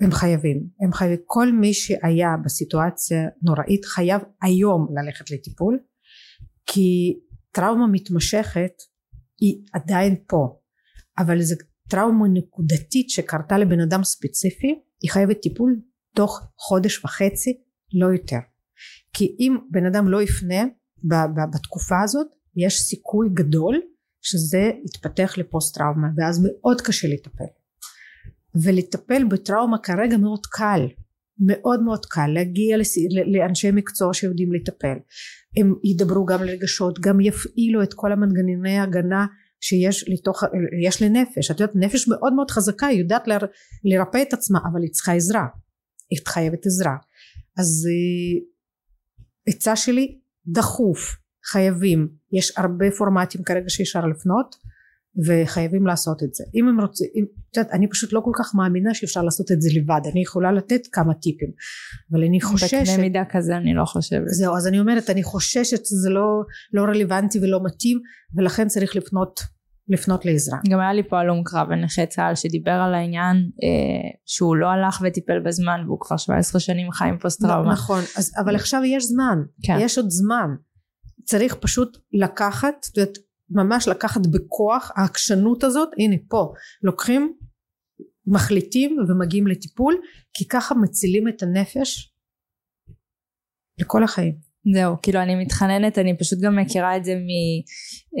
הם 0.00 0.12
חייבים, 0.12 0.68
הם 0.80 0.92
חייבים, 0.92 1.18
כל 1.24 1.52
מי 1.52 1.74
שהיה 1.74 2.28
בסיטואציה 2.44 3.28
נוראית 3.42 3.84
חייב 3.84 4.22
היום 4.42 4.86
ללכת 4.90 5.30
לטיפול 5.30 5.78
כי 6.66 7.18
טראומה 7.52 7.86
מתמשכת 7.86 8.72
היא 9.40 9.62
עדיין 9.72 10.16
פה 10.28 10.58
אבל 11.18 11.42
זו 11.42 11.54
טראומה 11.88 12.28
נקודתית 12.28 13.10
שקרתה 13.10 13.58
לבן 13.58 13.80
אדם 13.80 14.04
ספציפי 14.04 14.80
היא 15.02 15.10
חייבת 15.10 15.40
טיפול 15.42 15.80
תוך 16.14 16.40
חודש 16.56 17.04
וחצי 17.04 17.60
לא 17.94 18.06
יותר. 18.06 18.38
כי 19.12 19.36
אם 19.40 19.56
בן 19.70 19.86
אדם 19.86 20.08
לא 20.08 20.22
יפנה 20.22 20.64
בתקופה 21.52 21.96
הזאת 22.04 22.26
יש 22.56 22.80
סיכוי 22.80 23.28
גדול 23.34 23.80
שזה 24.22 24.70
יתפתח 24.84 25.38
לפוסט 25.38 25.74
טראומה 25.74 26.08
ואז 26.16 26.46
מאוד 26.46 26.80
קשה 26.80 27.08
לטפל. 27.08 27.44
ולטפל 28.62 29.24
בטראומה 29.24 29.78
כרגע 29.78 30.16
מאוד 30.16 30.46
קל 30.46 30.86
מאוד 31.40 31.82
מאוד 31.82 32.06
קל 32.06 32.26
להגיע 32.26 32.76
לאנשי 33.32 33.70
מקצוע 33.70 34.14
שיודעים 34.14 34.52
לטפל. 34.52 34.96
הם 35.56 35.74
ידברו 35.84 36.26
גם 36.26 36.40
על 36.40 36.48
רגשות 36.48 37.00
גם 37.00 37.20
יפעילו 37.20 37.82
את 37.82 37.94
כל 37.94 38.12
המנגנוני 38.12 38.78
ההגנה 38.78 39.26
שיש 39.60 40.08
לתוך 40.08 40.42
יש 40.86 41.02
לנפש. 41.02 41.50
את 41.50 41.60
יודעת 41.60 41.76
נפש 41.76 42.08
מאוד 42.08 42.32
מאוד 42.32 42.50
חזקה 42.50 42.86
היא 42.86 42.98
יודעת 42.98 43.28
לר, 43.28 43.38
לרפא 43.84 44.22
את 44.22 44.32
עצמה 44.32 44.58
אבל 44.72 44.82
היא 44.82 44.90
צריכה 44.90 45.12
עזרה. 45.12 45.46
היא 46.10 46.18
חייבת 46.28 46.66
עזרה. 46.66 46.96
אז 47.58 47.86
אה, 47.90 48.40
עצה 49.46 49.76
שלי 49.76 50.18
דחוף 50.46 51.16
חייבים 51.52 52.08
יש 52.32 52.52
הרבה 52.56 52.86
פורמטים 52.98 53.42
כרגע 53.42 53.68
שאפשר 53.68 54.06
לפנות 54.06 54.56
וחייבים 55.26 55.86
לעשות 55.86 56.22
את 56.22 56.34
זה. 56.34 56.44
אם 56.54 56.68
הם 56.68 56.80
רוצים 56.80 57.06
אם, 57.16 57.24
את 57.50 57.56
יודעת 57.56 57.72
אני 57.72 57.90
פשוט 57.90 58.12
לא 58.12 58.20
כל 58.24 58.30
כך 58.38 58.54
מאמינה 58.54 58.94
שאפשר 58.94 59.22
לעשות 59.22 59.52
את 59.52 59.62
זה 59.62 59.68
לבד 59.76 60.00
אני 60.12 60.22
יכולה 60.22 60.52
לתת 60.52 60.80
כמה 60.92 61.14
טיפים 61.14 61.48
אבל 62.12 62.24
אני 62.24 62.40
חוששת 62.40 62.76
בקנה 62.82 62.96
מידה 63.02 63.22
כזה 63.30 63.56
אני 63.56 63.74
לא 63.74 63.84
חושבת. 63.84 64.28
זהו 64.28 64.56
אז 64.56 64.66
אני 64.66 64.80
אומרת 64.80 65.10
אני 65.10 65.22
חוששת 65.22 65.86
שזה 65.86 66.10
לא, 66.10 66.42
לא 66.72 66.82
רלוונטי 66.82 67.38
ולא 67.38 67.60
מתאים 67.64 67.98
ולכן 68.36 68.68
צריך 68.68 68.96
לפנות 68.96 69.40
לפנות 69.88 70.24
לעזרה. 70.24 70.58
גם 70.68 70.80
היה 70.80 70.92
לי 70.92 71.08
פה 71.08 71.18
הלום 71.18 71.42
קרב 71.44 71.66
ונכה 71.70 72.06
צה"ל 72.06 72.34
שדיבר 72.34 72.70
על 72.70 72.94
העניין 72.94 73.36
אה, 73.36 74.18
שהוא 74.26 74.56
לא 74.56 74.66
הלך 74.66 75.02
וטיפל 75.04 75.40
בזמן 75.46 75.80
והוא 75.86 75.98
כבר 76.00 76.16
17 76.16 76.60
שנים 76.60 76.92
חי 76.92 77.08
עם 77.08 77.18
פוסט 77.18 77.42
טראומה 77.42 77.72
נכון 77.72 78.00
אז, 78.16 78.32
אבל 78.38 78.54
עכשיו 78.54 78.84
יש 78.84 79.04
זמן 79.04 79.38
כן. 79.62 79.76
יש 79.80 79.98
עוד 79.98 80.10
זמן 80.10 80.48
צריך 81.28 81.54
פשוט 81.54 81.98
לקחת 82.12 82.86
את 82.92 82.96
יודעת, 82.98 83.18
ממש 83.50 83.88
לקחת 83.88 84.20
בכוח 84.26 84.92
העקשנות 84.96 85.64
הזאת 85.64 85.88
הנה 85.98 86.16
פה 86.28 86.52
לוקחים 86.82 87.36
מחליטים 88.26 88.96
ומגיעים 89.08 89.46
לטיפול 89.46 90.00
כי 90.32 90.48
ככה 90.48 90.74
מצילים 90.74 91.28
את 91.28 91.42
הנפש 91.42 92.12
לכל 93.78 94.04
החיים 94.04 94.47
זהו, 94.74 94.96
כאילו 95.02 95.20
אני 95.22 95.34
מתחננת, 95.34 95.98
אני 95.98 96.18
פשוט 96.18 96.38
גם 96.42 96.56
מכירה 96.56 96.96
את 96.96 97.04
זה 97.04 97.14
מ, 97.14 97.28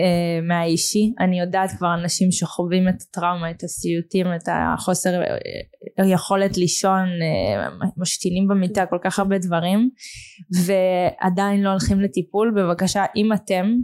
אה, 0.00 0.40
מהאישי, 0.48 1.12
אני 1.20 1.40
יודעת 1.40 1.70
כבר 1.78 1.94
אנשים 1.94 2.32
שחווים 2.32 2.88
את 2.88 3.02
הטראומה, 3.02 3.50
את 3.50 3.64
הסיוטים, 3.64 4.26
את 4.36 4.48
החוסר 4.48 5.10
אה, 5.22 6.06
יכולת 6.06 6.56
לישון, 6.56 7.06
אה, 7.22 7.68
משתינים 7.96 8.48
במיטה, 8.48 8.86
כל 8.86 8.98
כך 9.04 9.18
הרבה 9.18 9.38
דברים, 9.38 9.90
ועדיין 10.64 11.62
לא 11.62 11.70
הולכים 11.70 12.00
לטיפול, 12.00 12.54
בבקשה 12.56 13.04
אם 13.16 13.32
אתם 13.32 13.74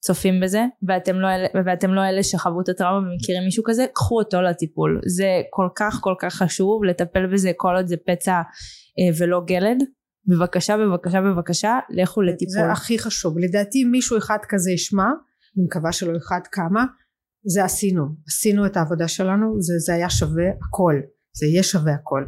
צופים 0.00 0.40
בזה 0.40 0.64
ואתם 0.88 1.20
לא, 1.20 1.28
ואתם 1.66 1.94
לא 1.94 2.04
אלה 2.04 2.22
שחוו 2.22 2.60
את 2.60 2.68
הטראומה 2.68 2.98
ומכירים 2.98 3.44
מישהו 3.44 3.64
כזה, 3.66 3.86
קחו 3.94 4.18
אותו 4.18 4.42
לטיפול, 4.42 5.00
זה 5.06 5.42
כל 5.50 5.68
כך 5.76 5.98
כל 6.00 6.14
כך 6.18 6.34
חשוב 6.34 6.84
לטפל 6.84 7.26
בזה 7.26 7.50
כל 7.56 7.76
עוד 7.76 7.86
זה 7.86 7.96
פצע 8.06 8.32
אה, 8.98 9.14
ולא 9.18 9.40
גלד 9.46 9.82
בבקשה 10.26 10.76
בבקשה 10.76 11.20
בבקשה 11.20 11.78
לכו 11.90 12.22
לטיפול. 12.22 12.52
זה 12.52 12.72
הכי 12.72 12.98
חשוב. 12.98 13.38
לדעתי 13.38 13.84
מישהו 13.84 14.18
אחד 14.18 14.38
כזה 14.48 14.70
ישמע 14.70 15.06
אני 15.56 15.64
מקווה 15.64 15.92
שלא 15.92 16.16
אחד 16.16 16.40
כמה 16.52 16.84
זה 17.44 17.64
עשינו. 17.64 18.04
עשינו 18.26 18.66
את 18.66 18.76
העבודה 18.76 19.08
שלנו 19.08 19.60
זה, 19.60 19.74
זה 19.78 19.94
היה 19.94 20.10
שווה 20.10 20.44
הכל. 20.68 20.94
זה 21.36 21.46
יהיה 21.46 21.62
שווה 21.62 21.92
הכל. 21.94 22.24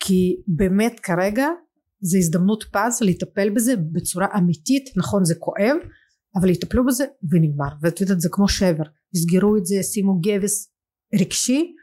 כי 0.00 0.36
באמת 0.46 1.00
כרגע 1.00 1.46
זה 2.00 2.18
הזדמנות 2.18 2.64
פז 2.72 3.02
לטפל 3.02 3.50
בזה 3.50 3.74
בצורה 3.76 4.26
אמיתית. 4.38 4.84
נכון 4.96 5.24
זה 5.24 5.34
כואב 5.34 5.76
אבל 6.40 6.48
יטפלו 6.48 6.86
בזה 6.86 7.04
ונגמר. 7.30 7.68
ואת 7.82 8.00
יודעת 8.00 8.20
זה 8.20 8.28
כמו 8.32 8.48
שבר. 8.48 8.84
יסגרו 9.14 9.56
את 9.56 9.66
זה 9.66 9.82
שימו 9.82 10.20
גבס 10.20 10.72
רגשי 11.20 11.74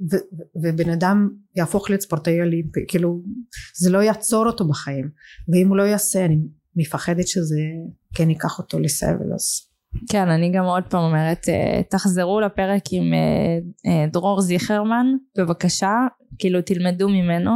ו- 0.00 0.24
ובן 0.62 0.90
אדם 0.90 1.28
יהפוך 1.56 1.90
להיות 1.90 2.02
ספורטאי 2.02 2.40
אולימפי 2.40 2.80
כאילו 2.88 3.22
זה 3.74 3.90
לא 3.90 3.98
יעצור 3.98 4.46
אותו 4.46 4.68
בחיים. 4.68 5.10
ואם 5.48 5.68
הוא 5.68 5.76
לא 5.76 5.82
יעשה 5.82 6.24
אני 6.24 6.38
מפחדת 6.76 7.28
שזה 7.28 7.60
כן 8.14 8.30
ייקח 8.30 8.58
אותו 8.58 8.78
לסבל 8.78 9.32
אז 9.34 9.72
כן 10.10 10.28
אני 10.28 10.52
גם 10.52 10.64
עוד 10.64 10.84
פעם 10.90 11.02
אומרת 11.02 11.48
אה, 11.48 11.82
תחזרו 11.90 12.40
לפרק 12.40 12.82
עם 12.90 13.14
אה, 13.14 13.58
אה, 13.86 14.06
דרור 14.12 14.40
זיכרמן 14.40 15.06
בבקשה. 15.38 15.92
כאילו 16.38 16.62
תלמדו 16.62 17.08
ממנו. 17.08 17.50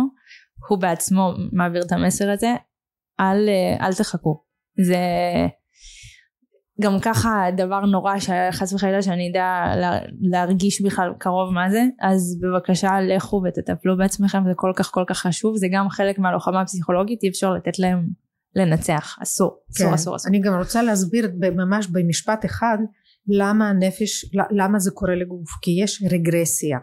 הוא 0.68 0.78
בעצמו 0.78 1.34
מעביר 1.52 1.82
את 1.82 1.92
המסר 1.92 2.30
הזה. 2.30 2.54
אל, 3.20 3.48
אל 3.80 3.94
תחכו. 3.94 4.42
זה 4.80 4.96
גם 6.80 6.98
ככה 7.02 7.44
דבר 7.56 7.80
נורא 7.80 8.14
שחס 8.18 8.72
וחלילה 8.72 9.02
שאני 9.02 9.30
אדע 9.30 9.64
להרגיש 10.20 10.82
בכלל 10.82 11.12
קרוב 11.18 11.54
מה 11.54 11.70
זה 11.70 11.82
אז 12.00 12.40
בבקשה 12.42 13.00
לכו 13.00 13.42
ותטפלו 13.44 13.96
בעצמכם 13.96 14.42
זה 14.46 14.52
כל 14.56 14.72
כך 14.76 14.90
כל 14.90 15.04
כך 15.06 15.18
חשוב 15.18 15.56
זה 15.56 15.66
גם 15.72 15.88
חלק 15.90 16.18
מהלוחמה 16.18 16.60
הפסיכולוגית 16.60 17.22
אי 17.22 17.28
אפשר 17.28 17.52
לתת 17.52 17.78
להם 17.78 18.08
לנצח 18.56 19.16
אסור 19.22 19.58
אסור 19.70 19.88
כן. 19.88 19.94
אסור 19.94 20.16
אסור 20.16 20.28
אני 20.30 20.40
גם 20.40 20.54
רוצה 20.58 20.82
להסביר 20.82 21.30
ממש 21.56 21.86
במשפט 21.86 22.44
אחד 22.44 22.78
למה 23.28 23.68
הנפש 23.68 24.24
למה 24.50 24.78
זה 24.78 24.90
קורה 24.90 25.14
לגוף 25.14 25.48
כי 25.62 25.70
יש 25.82 26.02
רגרסיה 26.10 26.78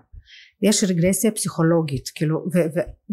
יש 0.61 0.83
רגרסיה 0.83 1.31
פסיכולוגית 1.31 2.09
כאילו 2.15 2.45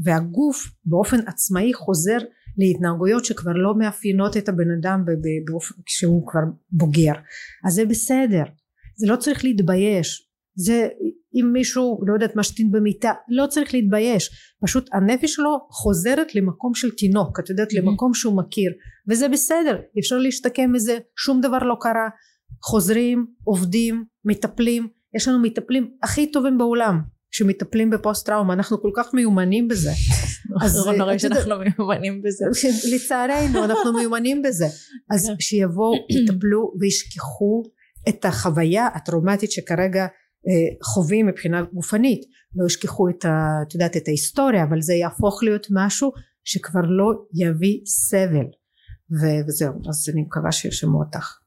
והגוף 0.04 0.70
באופן 0.84 1.18
עצמאי 1.26 1.74
חוזר 1.74 2.18
להתנהגויות 2.58 3.24
שכבר 3.24 3.52
לא 3.52 3.74
מאפיינות 3.78 4.36
את 4.36 4.48
הבן 4.48 4.70
אדם 4.78 5.04
באופן 5.46 5.74
כשהוא 5.86 6.26
כבר 6.26 6.40
בוגר. 6.70 7.12
אז 7.66 7.74
זה 7.74 7.84
בסדר. 7.84 8.42
זה 8.96 9.06
לא 9.06 9.16
צריך 9.16 9.44
להתבייש. 9.44 10.30
זה 10.54 10.88
אם 11.34 11.52
מישהו 11.52 12.00
לא 12.06 12.12
יודעת 12.12 12.36
משתין 12.36 12.70
במיטה 12.70 13.12
לא 13.28 13.46
צריך 13.46 13.74
להתבייש. 13.74 14.30
פשוט 14.62 14.88
הנפש 14.92 15.34
שלו 15.34 15.58
חוזרת 15.70 16.34
למקום 16.34 16.74
של 16.74 16.90
תינוק 16.90 17.40
את 17.40 17.50
יודעת 17.50 17.72
mm-hmm. 17.72 17.76
למקום 17.76 18.14
שהוא 18.14 18.36
מכיר. 18.36 18.72
וזה 19.08 19.28
בסדר. 19.28 19.78
אפשר 19.98 20.18
להשתקם 20.18 20.72
מזה 20.72 20.98
שום 21.16 21.40
דבר 21.40 21.58
לא 21.58 21.76
קרה. 21.80 22.08
חוזרים 22.62 23.26
עובדים 23.44 24.04
מטפלים. 24.24 24.88
יש 25.16 25.28
לנו 25.28 25.42
מטפלים 25.42 25.90
הכי 26.02 26.32
טובים 26.32 26.58
בעולם. 26.58 27.00
שמטפלים 27.30 27.90
בפוסט 27.90 28.26
טראומה 28.26 28.54
אנחנו 28.54 28.82
כל 28.82 28.90
כך 28.96 29.14
מיומנים 29.14 29.68
בזה 29.68 29.90
אז 30.64 30.86
נורא 30.98 31.18
שאנחנו 31.18 31.54
מיומנים 31.58 32.22
בזה. 32.22 32.44
לצערנו 32.94 33.64
אנחנו 33.64 33.92
מיומנים 33.92 34.42
בזה. 34.42 34.66
אז 35.10 35.26
כן. 35.26 35.34
שיבואו 35.40 35.94
יטפלו 36.14 36.72
וישכחו 36.80 37.62
את 38.08 38.24
החוויה 38.24 38.86
הטראומטית 38.86 39.52
שכרגע 39.52 40.02
אה, 40.02 40.84
חווים 40.84 41.26
מבחינה 41.26 41.62
גופנית. 41.72 42.20
לא 42.56 42.66
ישכחו 42.66 43.08
את, 43.08 43.24
ה, 43.24 43.30
את 43.68 43.74
יודעת 43.74 43.96
את 43.96 44.08
ההיסטוריה 44.08 44.64
אבל 44.64 44.80
זה 44.80 44.94
יהפוך 44.94 45.42
להיות 45.42 45.66
משהו 45.70 46.12
שכבר 46.44 46.80
לא 46.80 47.12
יביא 47.34 47.80
סבל. 47.86 48.46
וזהו 49.48 49.72
אז 49.88 50.08
אני 50.12 50.22
מקווה 50.22 50.52
שירשמו 50.52 50.98
אותך. 50.98 51.40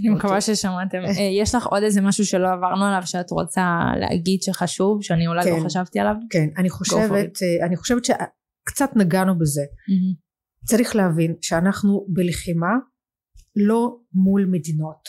אני 0.00 0.08
מקווה 0.08 0.40
ששמעתם. 0.40 0.98
אה, 0.98 1.22
יש 1.40 1.54
לך 1.54 1.66
עוד 1.66 1.82
איזה 1.82 2.00
משהו 2.00 2.26
שלא 2.26 2.48
עברנו 2.52 2.84
עליו 2.84 3.02
שאת 3.04 3.30
רוצה 3.30 3.80
להגיד 4.00 4.42
שחשוב, 4.42 5.02
שאני 5.02 5.26
אולי 5.26 5.44
לא 5.44 5.50
כן, 5.50 5.60
לא 5.60 5.64
חשבתי 5.64 6.00
עליו? 6.00 6.14
כן, 6.30 6.48
אני 6.56 6.70
חושבת, 6.70 7.42
אה, 7.42 7.66
אני 7.66 7.76
חושבת 7.76 8.04
שקצת 8.68 8.90
נגענו 8.96 9.38
בזה. 9.38 9.62
Mm-hmm. 9.62 10.66
צריך 10.66 10.96
להבין 10.96 11.34
שאנחנו 11.40 12.06
בלחימה 12.08 12.72
לא 13.56 13.96
מול 14.12 14.46
מדינות. 14.50 15.08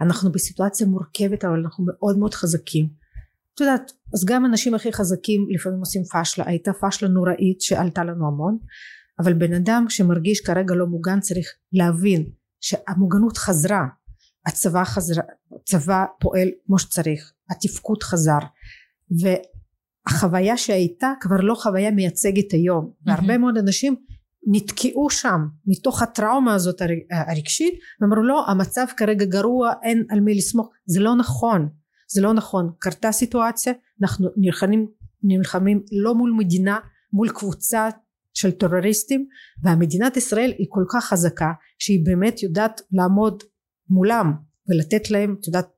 אנחנו 0.00 0.32
בסיטואציה 0.32 0.86
מורכבת 0.86 1.44
אבל 1.44 1.60
אנחנו 1.64 1.84
מאוד 1.86 2.18
מאוד 2.18 2.34
חזקים. 2.34 2.88
את 3.54 3.60
יודעת, 3.60 3.92
אז 4.14 4.24
גם 4.24 4.46
אנשים 4.46 4.74
הכי 4.74 4.92
חזקים 4.92 5.46
לפעמים 5.50 5.78
עושים 5.78 6.02
פשלה, 6.04 6.44
הייתה 6.46 6.72
פשלה 6.80 7.08
נוראית 7.08 7.60
שעלתה 7.60 8.04
לנו 8.04 8.26
המון, 8.26 8.58
אבל 9.18 9.34
בן 9.34 9.52
אדם 9.52 9.84
שמרגיש 9.88 10.40
כרגע 10.40 10.74
לא 10.74 10.86
מוגן 10.86 11.20
צריך 11.20 11.46
להבין 11.72 12.30
שהמוגנות 12.60 13.36
חזרה 13.36 13.86
הצבא 14.46 14.84
חזר, 14.84 15.20
הצבא 15.60 16.04
פועל 16.20 16.48
כמו 16.66 16.78
שצריך, 16.78 17.32
התפקוד 17.50 18.02
חזר 18.02 18.38
והחוויה 20.06 20.56
שהייתה 20.56 21.12
כבר 21.20 21.36
לא 21.36 21.54
חוויה 21.54 21.90
מייצגת 21.90 22.52
היום. 22.52 22.90
והרבה 23.06 23.38
מאוד 23.38 23.58
אנשים 23.58 23.96
נתקעו 24.46 25.10
שם 25.10 25.40
מתוך 25.66 26.02
הטראומה 26.02 26.54
הזאת 26.54 26.82
הרגשית 27.10 27.74
ואמרו 28.00 28.22
לא 28.22 28.44
המצב 28.48 28.84
כרגע 28.96 29.24
גרוע 29.24 29.72
אין 29.82 30.04
על 30.10 30.20
מי 30.20 30.34
לסמוך. 30.34 30.68
זה 30.86 31.00
לא 31.00 31.16
נכון. 31.16 31.68
זה 32.08 32.22
לא 32.22 32.34
נכון. 32.34 32.72
קרתה 32.78 33.12
סיטואציה 33.12 33.72
אנחנו 34.02 34.28
נלחמים, 34.36 34.86
נלחמים 35.22 35.82
לא 35.92 36.14
מול 36.14 36.32
מדינה 36.38 36.78
מול 37.12 37.28
קבוצה 37.28 37.88
של 38.34 38.50
טרוריסטים 38.50 39.26
והמדינת 39.62 40.16
ישראל 40.16 40.52
היא 40.58 40.66
כל 40.70 40.84
כך 40.92 41.04
חזקה 41.04 41.52
שהיא 41.78 42.06
באמת 42.06 42.42
יודעת 42.42 42.80
לעמוד 42.92 43.42
מולם 43.88 44.32
ולתת 44.68 45.10
להם 45.10 45.36
את 45.40 45.46
יודעת 45.46 45.68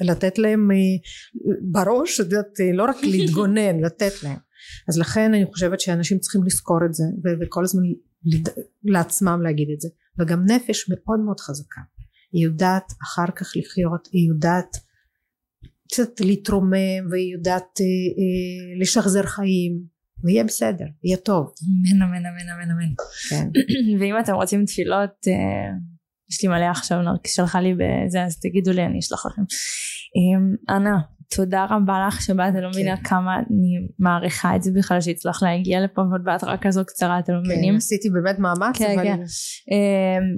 לתת 0.00 0.38
להם 0.38 0.70
אה, 0.70 0.76
בראש 1.62 2.20
את 2.20 2.24
יודעת 2.24 2.60
אה, 2.60 2.72
לא 2.72 2.84
רק 2.84 2.96
להתגונן 3.12 3.80
לתת 3.80 4.22
להם. 4.22 4.38
אז 4.88 4.98
לכן 4.98 5.34
אני 5.34 5.46
חושבת 5.46 5.80
שאנשים 5.80 6.18
צריכים 6.18 6.40
לזכור 6.46 6.78
את 6.86 6.94
זה 6.94 7.04
וכל 7.40 7.64
הזמן 7.64 7.82
לעצמם 8.84 9.40
להגיד 9.42 9.68
את 9.74 9.80
זה. 9.80 9.88
וגם 10.18 10.44
נפש 10.44 10.90
מאוד 10.90 11.20
מאוד 11.20 11.40
חזקה. 11.40 11.80
היא 12.32 12.44
יודעת 12.44 12.92
אחר 13.02 13.26
כך 13.36 13.52
לחיות 13.56 14.08
היא 14.12 14.28
יודעת 14.28 14.76
קצת 15.88 16.20
להתרומם 16.20 17.02
והיא 17.10 17.32
יודעת 17.32 17.80
אה, 17.80 17.84
אה, 17.84 18.80
לשחזר 18.80 19.22
חיים 19.22 19.82
ויהיה 20.24 20.44
בסדר 20.44 20.84
יהיה 21.04 21.16
טוב. 21.16 21.52
אמן 21.62 22.02
אמן 22.02 22.26
אמן 22.26 22.48
אמן 22.48 22.70
אמן. 22.70 22.94
כן. 23.28 23.48
ואם 24.00 24.14
אתם 24.20 24.34
רוצים 24.34 24.64
תפילות 24.64 25.26
אה, 25.28 25.72
יש 26.32 26.42
לי 26.42 26.48
מלא 26.48 26.64
עכשיו 26.64 26.98
שלחה 27.26 27.60
לי 27.60 27.74
בזה 27.74 28.24
אז 28.24 28.40
תגידו 28.40 28.72
לי 28.72 28.86
אני 28.86 28.98
אשלח 28.98 29.26
לכם 29.26 29.42
אמ, 30.16 30.76
אנה 30.76 30.98
תודה 31.36 31.66
רבה 31.70 32.06
לך 32.08 32.22
שבאת, 32.22 32.54
אני 32.54 32.62
לא 32.62 32.68
מבינה 32.68 32.96
כן. 32.96 33.02
כמה 33.02 33.36
אני 33.36 33.86
מעריכה 33.98 34.56
את 34.56 34.62
זה 34.62 34.70
בכלל 34.74 35.00
שהצלח 35.00 35.42
להגיע 35.42 35.80
לפה 35.80 36.00
ועוד 36.00 36.24
בהתראה 36.24 36.56
כזו 36.56 36.84
קצרה, 36.86 37.18
אתם 37.18 37.32
לא 37.32 37.38
כן, 37.44 37.50
מבינים? 37.50 37.72
כן, 37.72 37.76
עשיתי 37.76 38.10
באמת 38.10 38.38
מאמץ, 38.38 38.78
כן, 38.78 38.98
אבל... 38.98 39.06
אמ, 39.06 39.16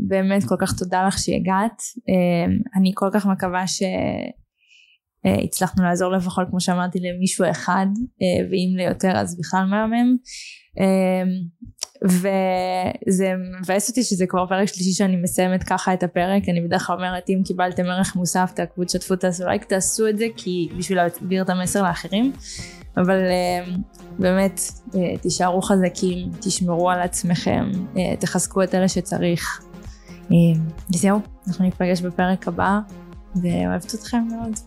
באמת 0.08 0.44
כל 0.48 0.56
כך 0.58 0.72
תודה 0.78 1.06
לך 1.06 1.18
שהגעת. 1.18 1.82
אמ, 2.08 2.58
אני 2.78 2.92
כל 2.94 3.08
כך 3.12 3.26
מקווה 3.26 3.64
שהצלחנו 5.26 5.84
לעזור 5.84 6.12
לפחות 6.12 6.46
כמו 6.50 6.60
שאמרתי 6.60 6.98
למישהו 7.00 7.44
אחד, 7.50 7.86
אה, 8.22 8.46
ואם 8.50 8.76
ליותר 8.76 9.12
אז 9.16 9.38
בכלל 9.38 9.64
מהמם. 9.64 10.16
וזה 12.02 13.32
מבאס 13.60 13.88
אותי 13.88 14.02
שזה 14.02 14.26
כבר 14.26 14.46
פרק 14.46 14.68
שלישי 14.68 14.92
שאני 14.92 15.16
מסיימת 15.16 15.62
ככה 15.62 15.94
את 15.94 16.02
הפרק. 16.02 16.48
אני 16.48 16.60
בדרך 16.60 16.86
כלל 16.86 16.96
אומרת 16.96 17.30
אם 17.30 17.42
קיבלתם 17.44 17.86
ערך 17.86 18.16
מוסף 18.16 18.52
תעקבו 18.54 18.84
תשתפו 18.84 19.16
תעשו 19.16 19.44
לייק 19.44 19.64
תעשו 19.64 20.08
את 20.08 20.18
זה 20.18 20.26
כי 20.36 20.68
בשביל 20.78 20.98
להעביר 20.98 21.42
את 21.42 21.50
המסר 21.50 21.82
לאחרים. 21.82 22.32
אבל 22.96 23.18
uh, 23.18 23.70
באמת 24.18 24.60
uh, 24.88 24.94
תישארו 25.22 25.62
חזקים 25.62 26.30
תשמרו 26.40 26.90
על 26.90 27.00
עצמכם 27.00 27.70
uh, 27.94 27.98
תחזקו 28.18 28.62
את 28.62 28.74
אלה 28.74 28.88
שצריך. 28.88 29.60
וזהו 30.94 31.20
אנחנו 31.48 31.64
ניפגש 31.64 32.00
בפרק 32.00 32.48
הבא 32.48 32.78
ואוהבת 33.42 33.94
אתכם 33.94 34.22
מאוד. 34.30 34.58